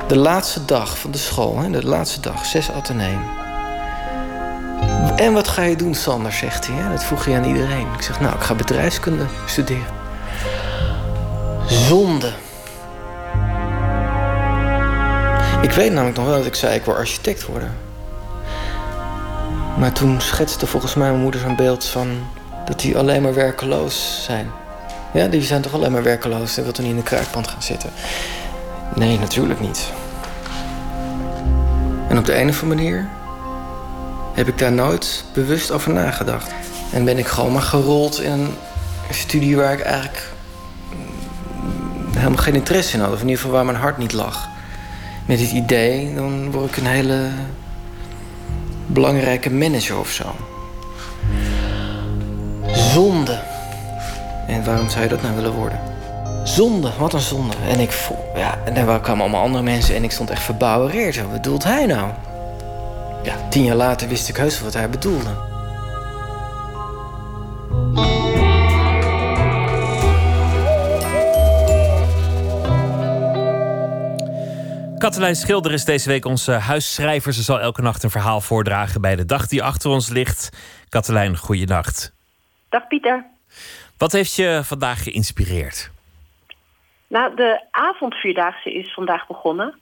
[0.08, 3.22] De laatste dag van de school, hè, de laatste dag, 6 ateneem.
[5.16, 6.76] En wat ga je doen, Sander, zegt hij.
[6.76, 6.90] Hè?
[6.90, 7.88] Dat vroeg hij aan iedereen.
[7.94, 9.94] Ik zeg, nou, ik ga bedrijfskunde studeren.
[11.68, 12.45] Zonde.
[15.66, 17.76] Ik weet namelijk nog wel dat ik zei, ik wil architect worden.
[19.78, 22.08] Maar toen schetste volgens mij mijn moeder zo'n beeld van...
[22.66, 24.52] dat die alleen maar werkeloos zijn.
[25.14, 26.58] Ja, die zijn toch alleen maar werkeloos.
[26.58, 27.90] En wil toch niet in de kruikpand gaan zitten?
[28.96, 29.92] Nee, natuurlijk niet.
[32.10, 33.08] En op de een of andere manier
[34.34, 36.52] heb ik daar nooit bewust over nagedacht.
[36.92, 38.56] En ben ik gewoon maar gerold in een
[39.10, 40.32] studie waar ik eigenlijk
[42.16, 43.14] helemaal geen interesse in had.
[43.14, 44.54] Of in ieder geval waar mijn hart niet lag.
[45.26, 47.30] Met het idee, dan word ik een hele
[48.86, 50.36] belangrijke manager of zo.
[52.68, 53.40] Zonde.
[54.48, 55.80] En waarom zou je dat nou willen worden?
[56.44, 57.56] Zonde, wat een zonde.
[57.68, 61.22] En ik voel, ja, en dan kwamen allemaal andere mensen en ik stond echt verbouwereerd.
[61.22, 62.10] Wat bedoelt hij nou?
[63.24, 65.55] Ja, tien jaar later wist ik heus wat hij bedoelde.
[75.06, 77.34] Katelijn Schilder is deze week onze huisschrijver.
[77.34, 80.50] Ze zal elke nacht een verhaal voordragen bij de dag die achter ons ligt.
[80.90, 82.14] Katelijn, goeienacht.
[82.70, 83.26] Dag Pieter.
[83.98, 85.92] Wat heeft je vandaag geïnspireerd?
[87.08, 89.80] Nou, de avondvierdaagse is vandaag begonnen.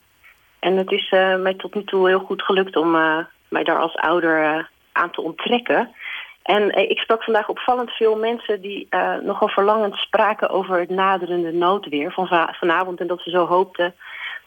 [0.58, 3.18] En het is eh, mij tot nu toe heel goed gelukt om eh,
[3.48, 5.94] mij daar als ouder eh, aan te onttrekken.
[6.42, 8.88] En ik sprak vandaag opvallend veel mensen die
[9.22, 13.00] nogal verlangend spraken over het naderende noodweer van va- vanavond.
[13.00, 13.94] En dat ze zo hoopten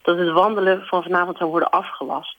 [0.08, 2.36] dat het wandelen van vanavond zou worden afgelast.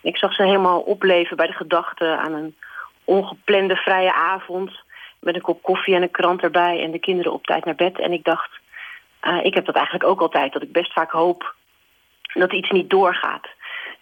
[0.00, 2.56] Ik zag ze helemaal opleven bij de gedachte aan een
[3.04, 4.70] ongeplande vrije avond.
[5.20, 7.98] Met een kop koffie en een krant erbij en de kinderen op tijd naar bed.
[7.98, 8.50] En ik dacht,
[9.20, 11.54] eh, ik heb dat eigenlijk ook altijd, dat ik best vaak hoop
[12.34, 13.48] dat iets niet doorgaat.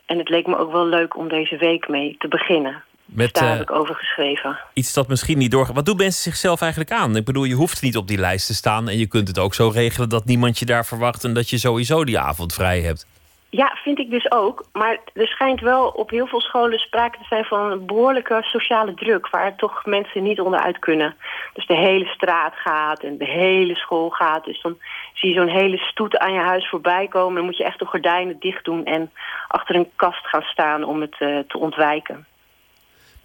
[0.07, 2.83] En het leek me ook wel leuk om deze week mee te beginnen.
[3.13, 4.59] Met Daar eh, heb ik over geschreven.
[4.73, 5.75] iets dat misschien niet doorgaat.
[5.75, 7.17] Wat doen mensen zichzelf eigenlijk aan?
[7.17, 8.89] Ik bedoel, je hoeft niet op die lijst te staan.
[8.89, 11.25] En je kunt het ook zo regelen dat niemand je daar verwacht.
[11.25, 13.07] En dat je sowieso die avond vrij hebt.
[13.51, 14.65] Ja, vind ik dus ook.
[14.73, 18.95] Maar er schijnt wel op heel veel scholen sprake te zijn van een behoorlijke sociale
[18.95, 19.29] druk...
[19.29, 21.15] waar toch mensen niet onderuit kunnen.
[21.55, 24.45] Dus de hele straat gaat en de hele school gaat.
[24.45, 24.79] Dus dan
[25.15, 27.35] zie je zo'n hele stoet aan je huis voorbij komen.
[27.35, 29.11] Dan moet je echt de gordijnen dicht doen en
[29.49, 32.27] achter een kast gaan staan om het eh, te ontwijken.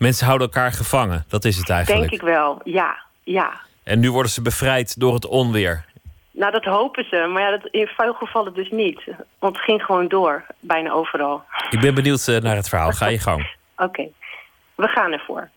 [0.06, 1.26] Mensen houden elkaar gevangen.
[1.28, 2.10] Dat is het eigenlijk.
[2.10, 3.62] Denk ik wel, ja, ja.
[3.84, 5.86] En nu worden ze bevrijd door het onweer.
[6.32, 7.30] Nou, dat hopen ze.
[7.34, 9.02] Maar ja, dat in veel gevallen dus niet.
[9.40, 11.44] Want het ging gewoon door, bijna overal.
[11.70, 12.92] Ik ben benieuwd eh, naar het verhaal.
[12.92, 13.56] Ga je gang.
[13.78, 14.08] Oké,
[14.76, 15.50] we gaan ervoor.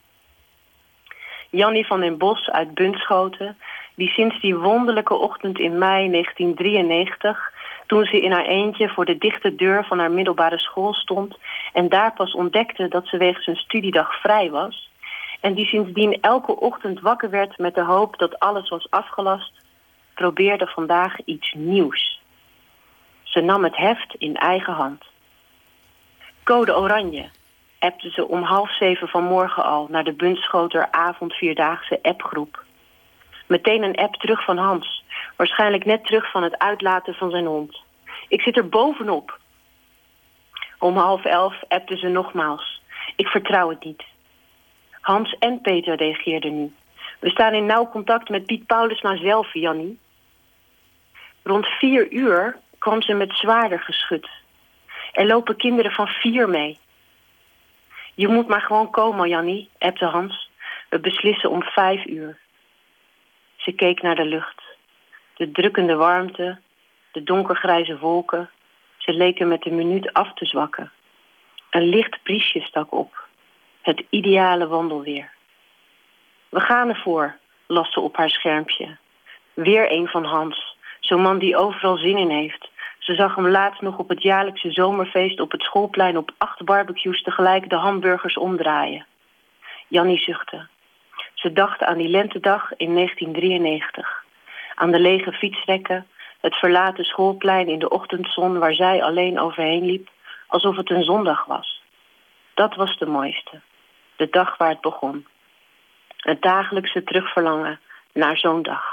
[1.50, 3.56] Jannie van den Bos uit Bunschoten,
[3.94, 7.52] die sinds die wonderlijke ochtend in mei 1993,
[7.88, 11.38] toen ze in haar eentje voor de dichte deur van haar middelbare school stond
[11.72, 14.90] en daar pas ontdekte dat ze wegens een studiedag vrij was,
[15.40, 19.52] en die sindsdien elke ochtend wakker werd met de hoop dat alles was afgelast,
[20.14, 22.20] probeerde vandaag iets nieuws.
[23.22, 25.04] Ze nam het heft in eigen hand.
[26.44, 27.28] Code Oranje,
[27.78, 32.64] appte ze om half zeven vanmorgen al naar de Bunschoter avondvierdaagse appgroep.
[33.46, 35.04] Meteen een app terug van Hans,
[35.38, 37.82] waarschijnlijk net terug van het uitlaten van zijn hond.
[38.28, 39.38] Ik zit er bovenop.
[40.78, 42.80] Om half elf appte ze nogmaals.
[43.16, 44.04] Ik vertrouw het niet.
[45.00, 46.74] Hans en Peter reageerden nu.
[47.18, 49.98] We staan in nauw contact met Piet Paulusma zelf, Jannie.
[51.42, 54.28] Rond vier uur kwam ze met zwaarder geschut.
[55.12, 56.78] Er lopen kinderen van vier mee.
[58.14, 60.50] Je moet maar gewoon komen, Jannie, appte Hans.
[60.88, 62.38] We beslissen om vijf uur.
[63.56, 64.67] Ze keek naar de lucht.
[65.38, 66.58] De drukkende warmte,
[67.12, 68.50] de donkergrijze wolken.
[68.96, 70.92] Ze leken met de minuut af te zwakken.
[71.70, 73.26] Een licht briesje stak op.
[73.82, 75.30] Het ideale wandelweer.
[76.48, 77.36] We gaan ervoor,
[77.66, 78.96] las ze op haar schermpje.
[79.54, 82.70] Weer een van Hans, zo'n man die overal zin in heeft.
[82.98, 87.22] Ze zag hem laatst nog op het jaarlijkse zomerfeest op het schoolplein op acht barbecues
[87.22, 89.06] tegelijk de hamburgers omdraaien.
[89.88, 90.66] Jannie zuchtte.
[91.34, 94.26] Ze dacht aan die lentedag in 1993.
[94.80, 96.06] Aan de lege fietsrekken,
[96.40, 100.08] het verlaten schoolplein in de ochtendzon waar zij alleen overheen liep,
[100.46, 101.82] alsof het een zondag was.
[102.54, 103.60] Dat was de mooiste.
[104.16, 105.26] De dag waar het begon.
[106.16, 107.80] Het dagelijkse terugverlangen
[108.12, 108.84] naar zo'n dag.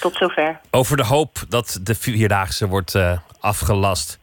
[0.00, 0.60] Tot zover.
[0.70, 4.20] Over de hoop dat de vierdaagse wordt eh, afgelast.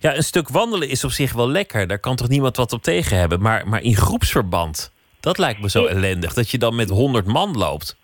[0.00, 1.86] Ja, een stuk wandelen is op zich wel lekker.
[1.86, 3.40] Daar kan toch niemand wat op tegen hebben.
[3.40, 6.32] Maar, maar in groepsverband, dat lijkt me zo ellendig.
[6.34, 7.96] Dat je dan met honderd man loopt.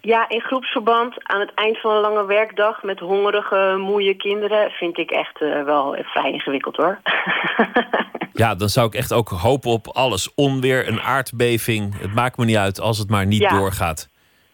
[0.00, 4.98] Ja, in groepsverband aan het eind van een lange werkdag met hongerige, moeie kinderen vind
[4.98, 6.98] ik echt eh, wel vrij ingewikkeld hoor.
[8.32, 10.34] Ja, dan zou ik echt ook hopen op alles.
[10.34, 11.98] Onweer, een aardbeving.
[12.00, 13.48] Het maakt me niet uit als het maar niet Ja.
[13.48, 14.08] doorgaat.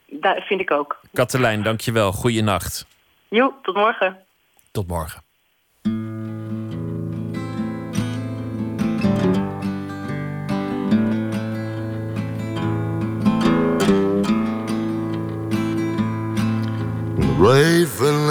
[0.06, 1.00] Dat vind ik ook.
[1.12, 2.12] Katelijn, dankjewel.
[2.12, 2.86] Goeienacht.
[3.28, 4.16] Jo, tot morgen.
[4.72, 5.22] Tot morgen.
[17.36, 18.30] Raven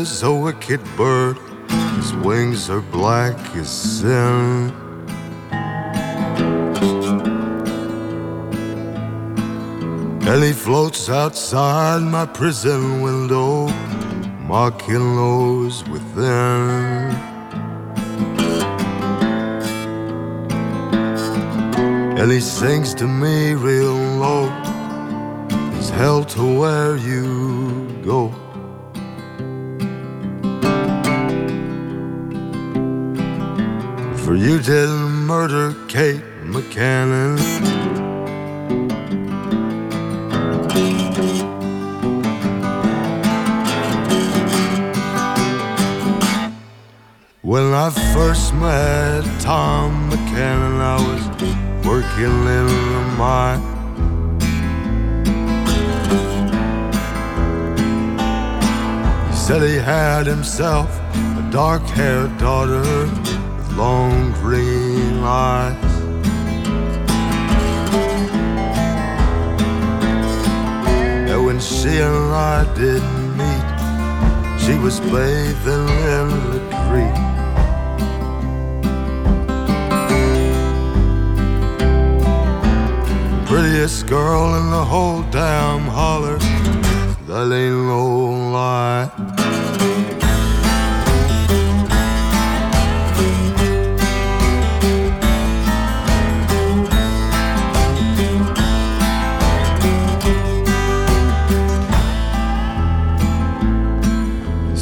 [0.00, 1.38] is a wicked bird,
[1.96, 4.72] his wings are black as sin.
[10.26, 13.68] And he floats outside my prison window,
[14.46, 17.10] mocking those within.
[22.18, 24.50] And he sings to me real low.
[25.74, 28.30] He's hell to where you go.
[34.24, 37.38] For you didn't murder Kate McCannon.
[47.42, 53.69] When I first met Tom McCannon, I was working in the mine.
[59.58, 65.76] He had himself a dark haired daughter with long green eyes.
[71.30, 73.02] And when she and I did
[73.36, 73.68] meet,
[74.62, 77.18] she was bathing in the creek.
[83.46, 86.38] Prettiest girl in the whole damn holler.
[87.26, 88.06] That ain't no
[88.52, 89.09] lie.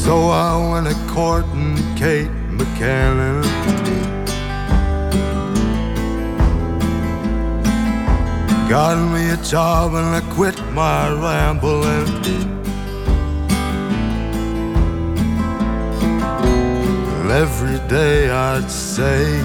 [0.09, 3.43] So I went a courting Kate McCannon.
[8.70, 12.09] Got me a job and I quit my rambling.
[17.20, 19.40] And every day I'd say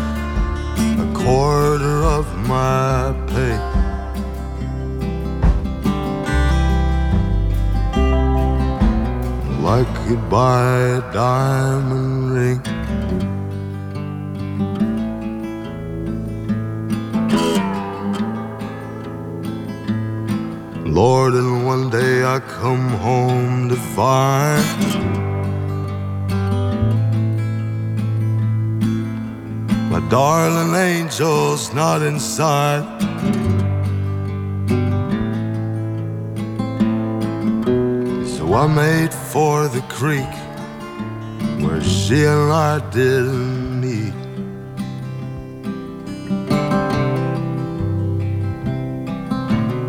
[0.78, 3.73] a quarter of my pay.
[9.76, 10.70] Like you'd buy
[11.00, 12.62] a diamond ring.
[20.86, 24.64] Lord, and one day I come home to find
[29.90, 32.86] my darling angel's not inside.
[38.38, 40.36] So I made for the creek
[41.66, 44.14] where she and I didn't meet.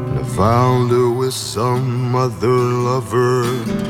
[0.09, 2.57] And I found her with some other
[2.89, 3.84] lover.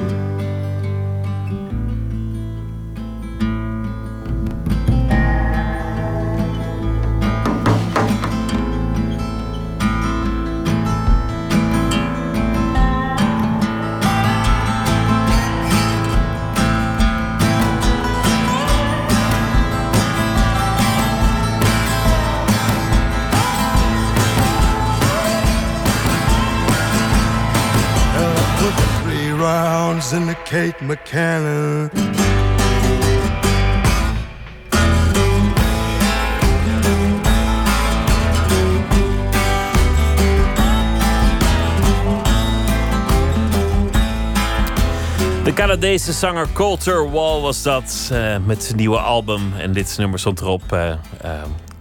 [45.44, 49.52] De Canadese zanger Coulter Wall was dat eh, met zijn nieuwe album.
[49.59, 50.98] En dit nummer stond erop, eh, eh,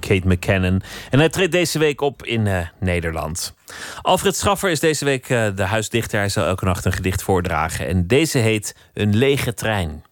[0.07, 0.81] Kate McKinnon.
[1.09, 3.53] En hij treedt deze week op in eh, Nederland.
[4.01, 6.19] Alfred Schaffer is deze week eh, de huisdichter.
[6.19, 7.87] Hij zal elke nacht een gedicht voordragen.
[7.87, 10.03] En deze heet Een lege trein.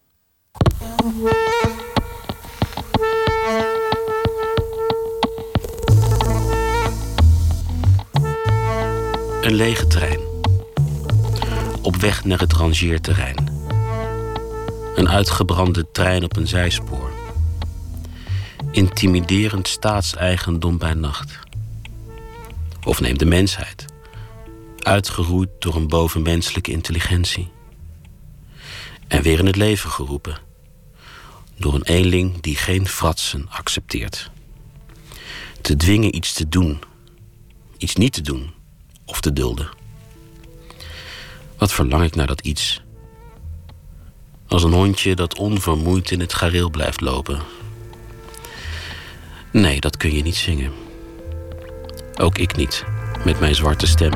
[9.41, 10.19] Een lege trein.
[11.81, 13.49] op weg naar het rangeerterrein.
[14.95, 17.10] Een uitgebrande trein op een zijspoor.
[18.71, 21.39] Intimiderend staatseigendom bij nacht.
[22.83, 23.85] Of neem de mensheid.
[24.77, 27.51] Uitgeroeid door een bovenmenselijke intelligentie.
[29.07, 30.37] En weer in het leven geroepen.
[31.57, 34.31] Door een eenling die geen fratsen accepteert.
[35.61, 36.79] Te dwingen iets te doen.
[37.77, 38.53] Iets niet te doen.
[39.05, 39.69] Of te dulden.
[41.57, 42.81] Wat verlang ik naar dat iets?
[44.47, 47.41] Als een hondje dat onvermoeid in het gareel blijft lopen.
[49.51, 50.71] Nee, dat kun je niet zingen.
[52.15, 52.85] Ook ik niet,
[53.25, 54.11] met mijn zwarte stem.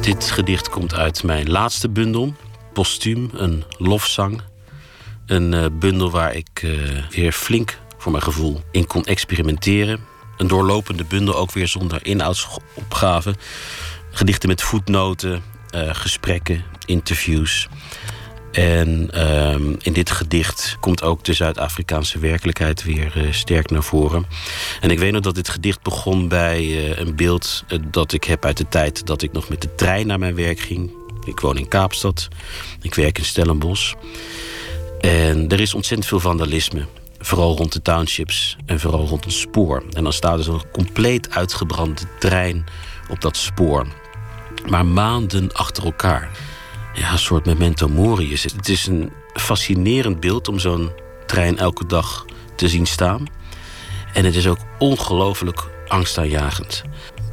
[0.00, 2.34] Dit gedicht komt uit mijn laatste bundel,
[2.72, 4.40] Postuum, een lofzang.
[5.26, 6.70] Een eh, bundel waar ik eh,
[7.10, 10.00] weer flink, voor mijn gevoel, in kon experimenteren.
[10.36, 13.34] Een doorlopende bundel, ook weer zonder inhoudsopgave.
[14.10, 17.68] Gedichten met voetnoten, eh, gesprekken, interviews.
[18.56, 24.26] En ehm, in dit gedicht komt ook de Zuid-Afrikaanse werkelijkheid weer eh, sterk naar voren.
[24.80, 28.24] En ik weet nog dat dit gedicht begon bij eh, een beeld eh, dat ik
[28.24, 30.90] heb uit de tijd dat ik nog met de trein naar mijn werk ging.
[31.24, 32.28] Ik woon in Kaapstad.
[32.82, 33.94] Ik werk in Stellenbosch.
[35.00, 36.86] En er is ontzettend veel vandalisme.
[37.18, 39.82] Vooral rond de townships en vooral rond een spoor.
[39.92, 42.64] En dan staat er zo'n compleet uitgebrande trein
[43.10, 43.86] op dat spoor.
[44.68, 46.30] Maar maanden achter elkaar.
[46.96, 48.68] Ja, een soort memento mori is het.
[48.68, 50.90] Is een fascinerend beeld om zo'n
[51.26, 52.24] trein elke dag
[52.54, 53.26] te zien staan.
[54.12, 56.82] En het is ook ongelooflijk angstaanjagend.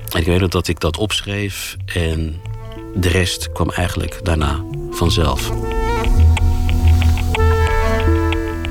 [0.09, 2.41] En ik weet nog dat ik dat opschreef en
[2.95, 5.49] de rest kwam eigenlijk daarna vanzelf.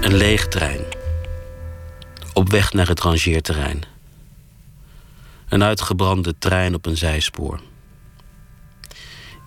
[0.01, 0.81] Een leeg trein.
[2.33, 3.83] Op weg naar het rangeerterrein.
[5.49, 7.61] Een uitgebrande trein op een zijspoor.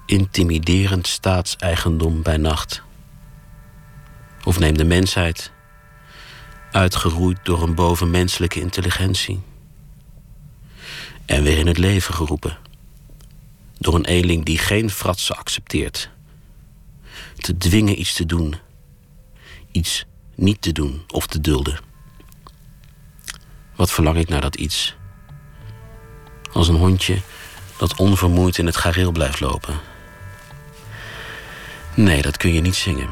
[0.05, 2.81] Intimiderend staatseigendom bij nacht.
[4.43, 5.51] Of neem de mensheid,
[6.71, 9.41] uitgeroeid door een bovenmenselijke intelligentie.
[11.25, 12.57] En weer in het leven geroepen.
[13.77, 16.09] Door een eenling die geen fratsen accepteert.
[17.37, 18.55] Te dwingen iets te doen.
[19.71, 20.05] Iets
[20.35, 21.79] niet te doen of te dulden.
[23.75, 24.95] Wat verlang ik naar dat iets?
[26.53, 27.21] Als een hondje
[27.77, 29.93] dat onvermoeid in het gareel blijft lopen.
[31.95, 33.09] Nee, dat kun je niet zingen.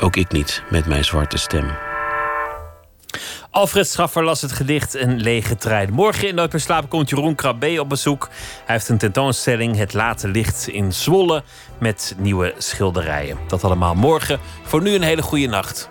[0.00, 1.70] Ook ik niet, met mijn zwarte stem.
[3.50, 5.92] Alfred Schaffer las het gedicht Een lege trein.
[5.92, 8.28] Morgen in Nooit meer komt Jeroen Krabbe op bezoek.
[8.64, 11.42] Hij heeft een tentoonstelling Het Late Licht in Zwolle...
[11.78, 13.38] met nieuwe schilderijen.
[13.46, 14.40] Dat allemaal morgen.
[14.62, 15.90] Voor nu een hele goede nacht.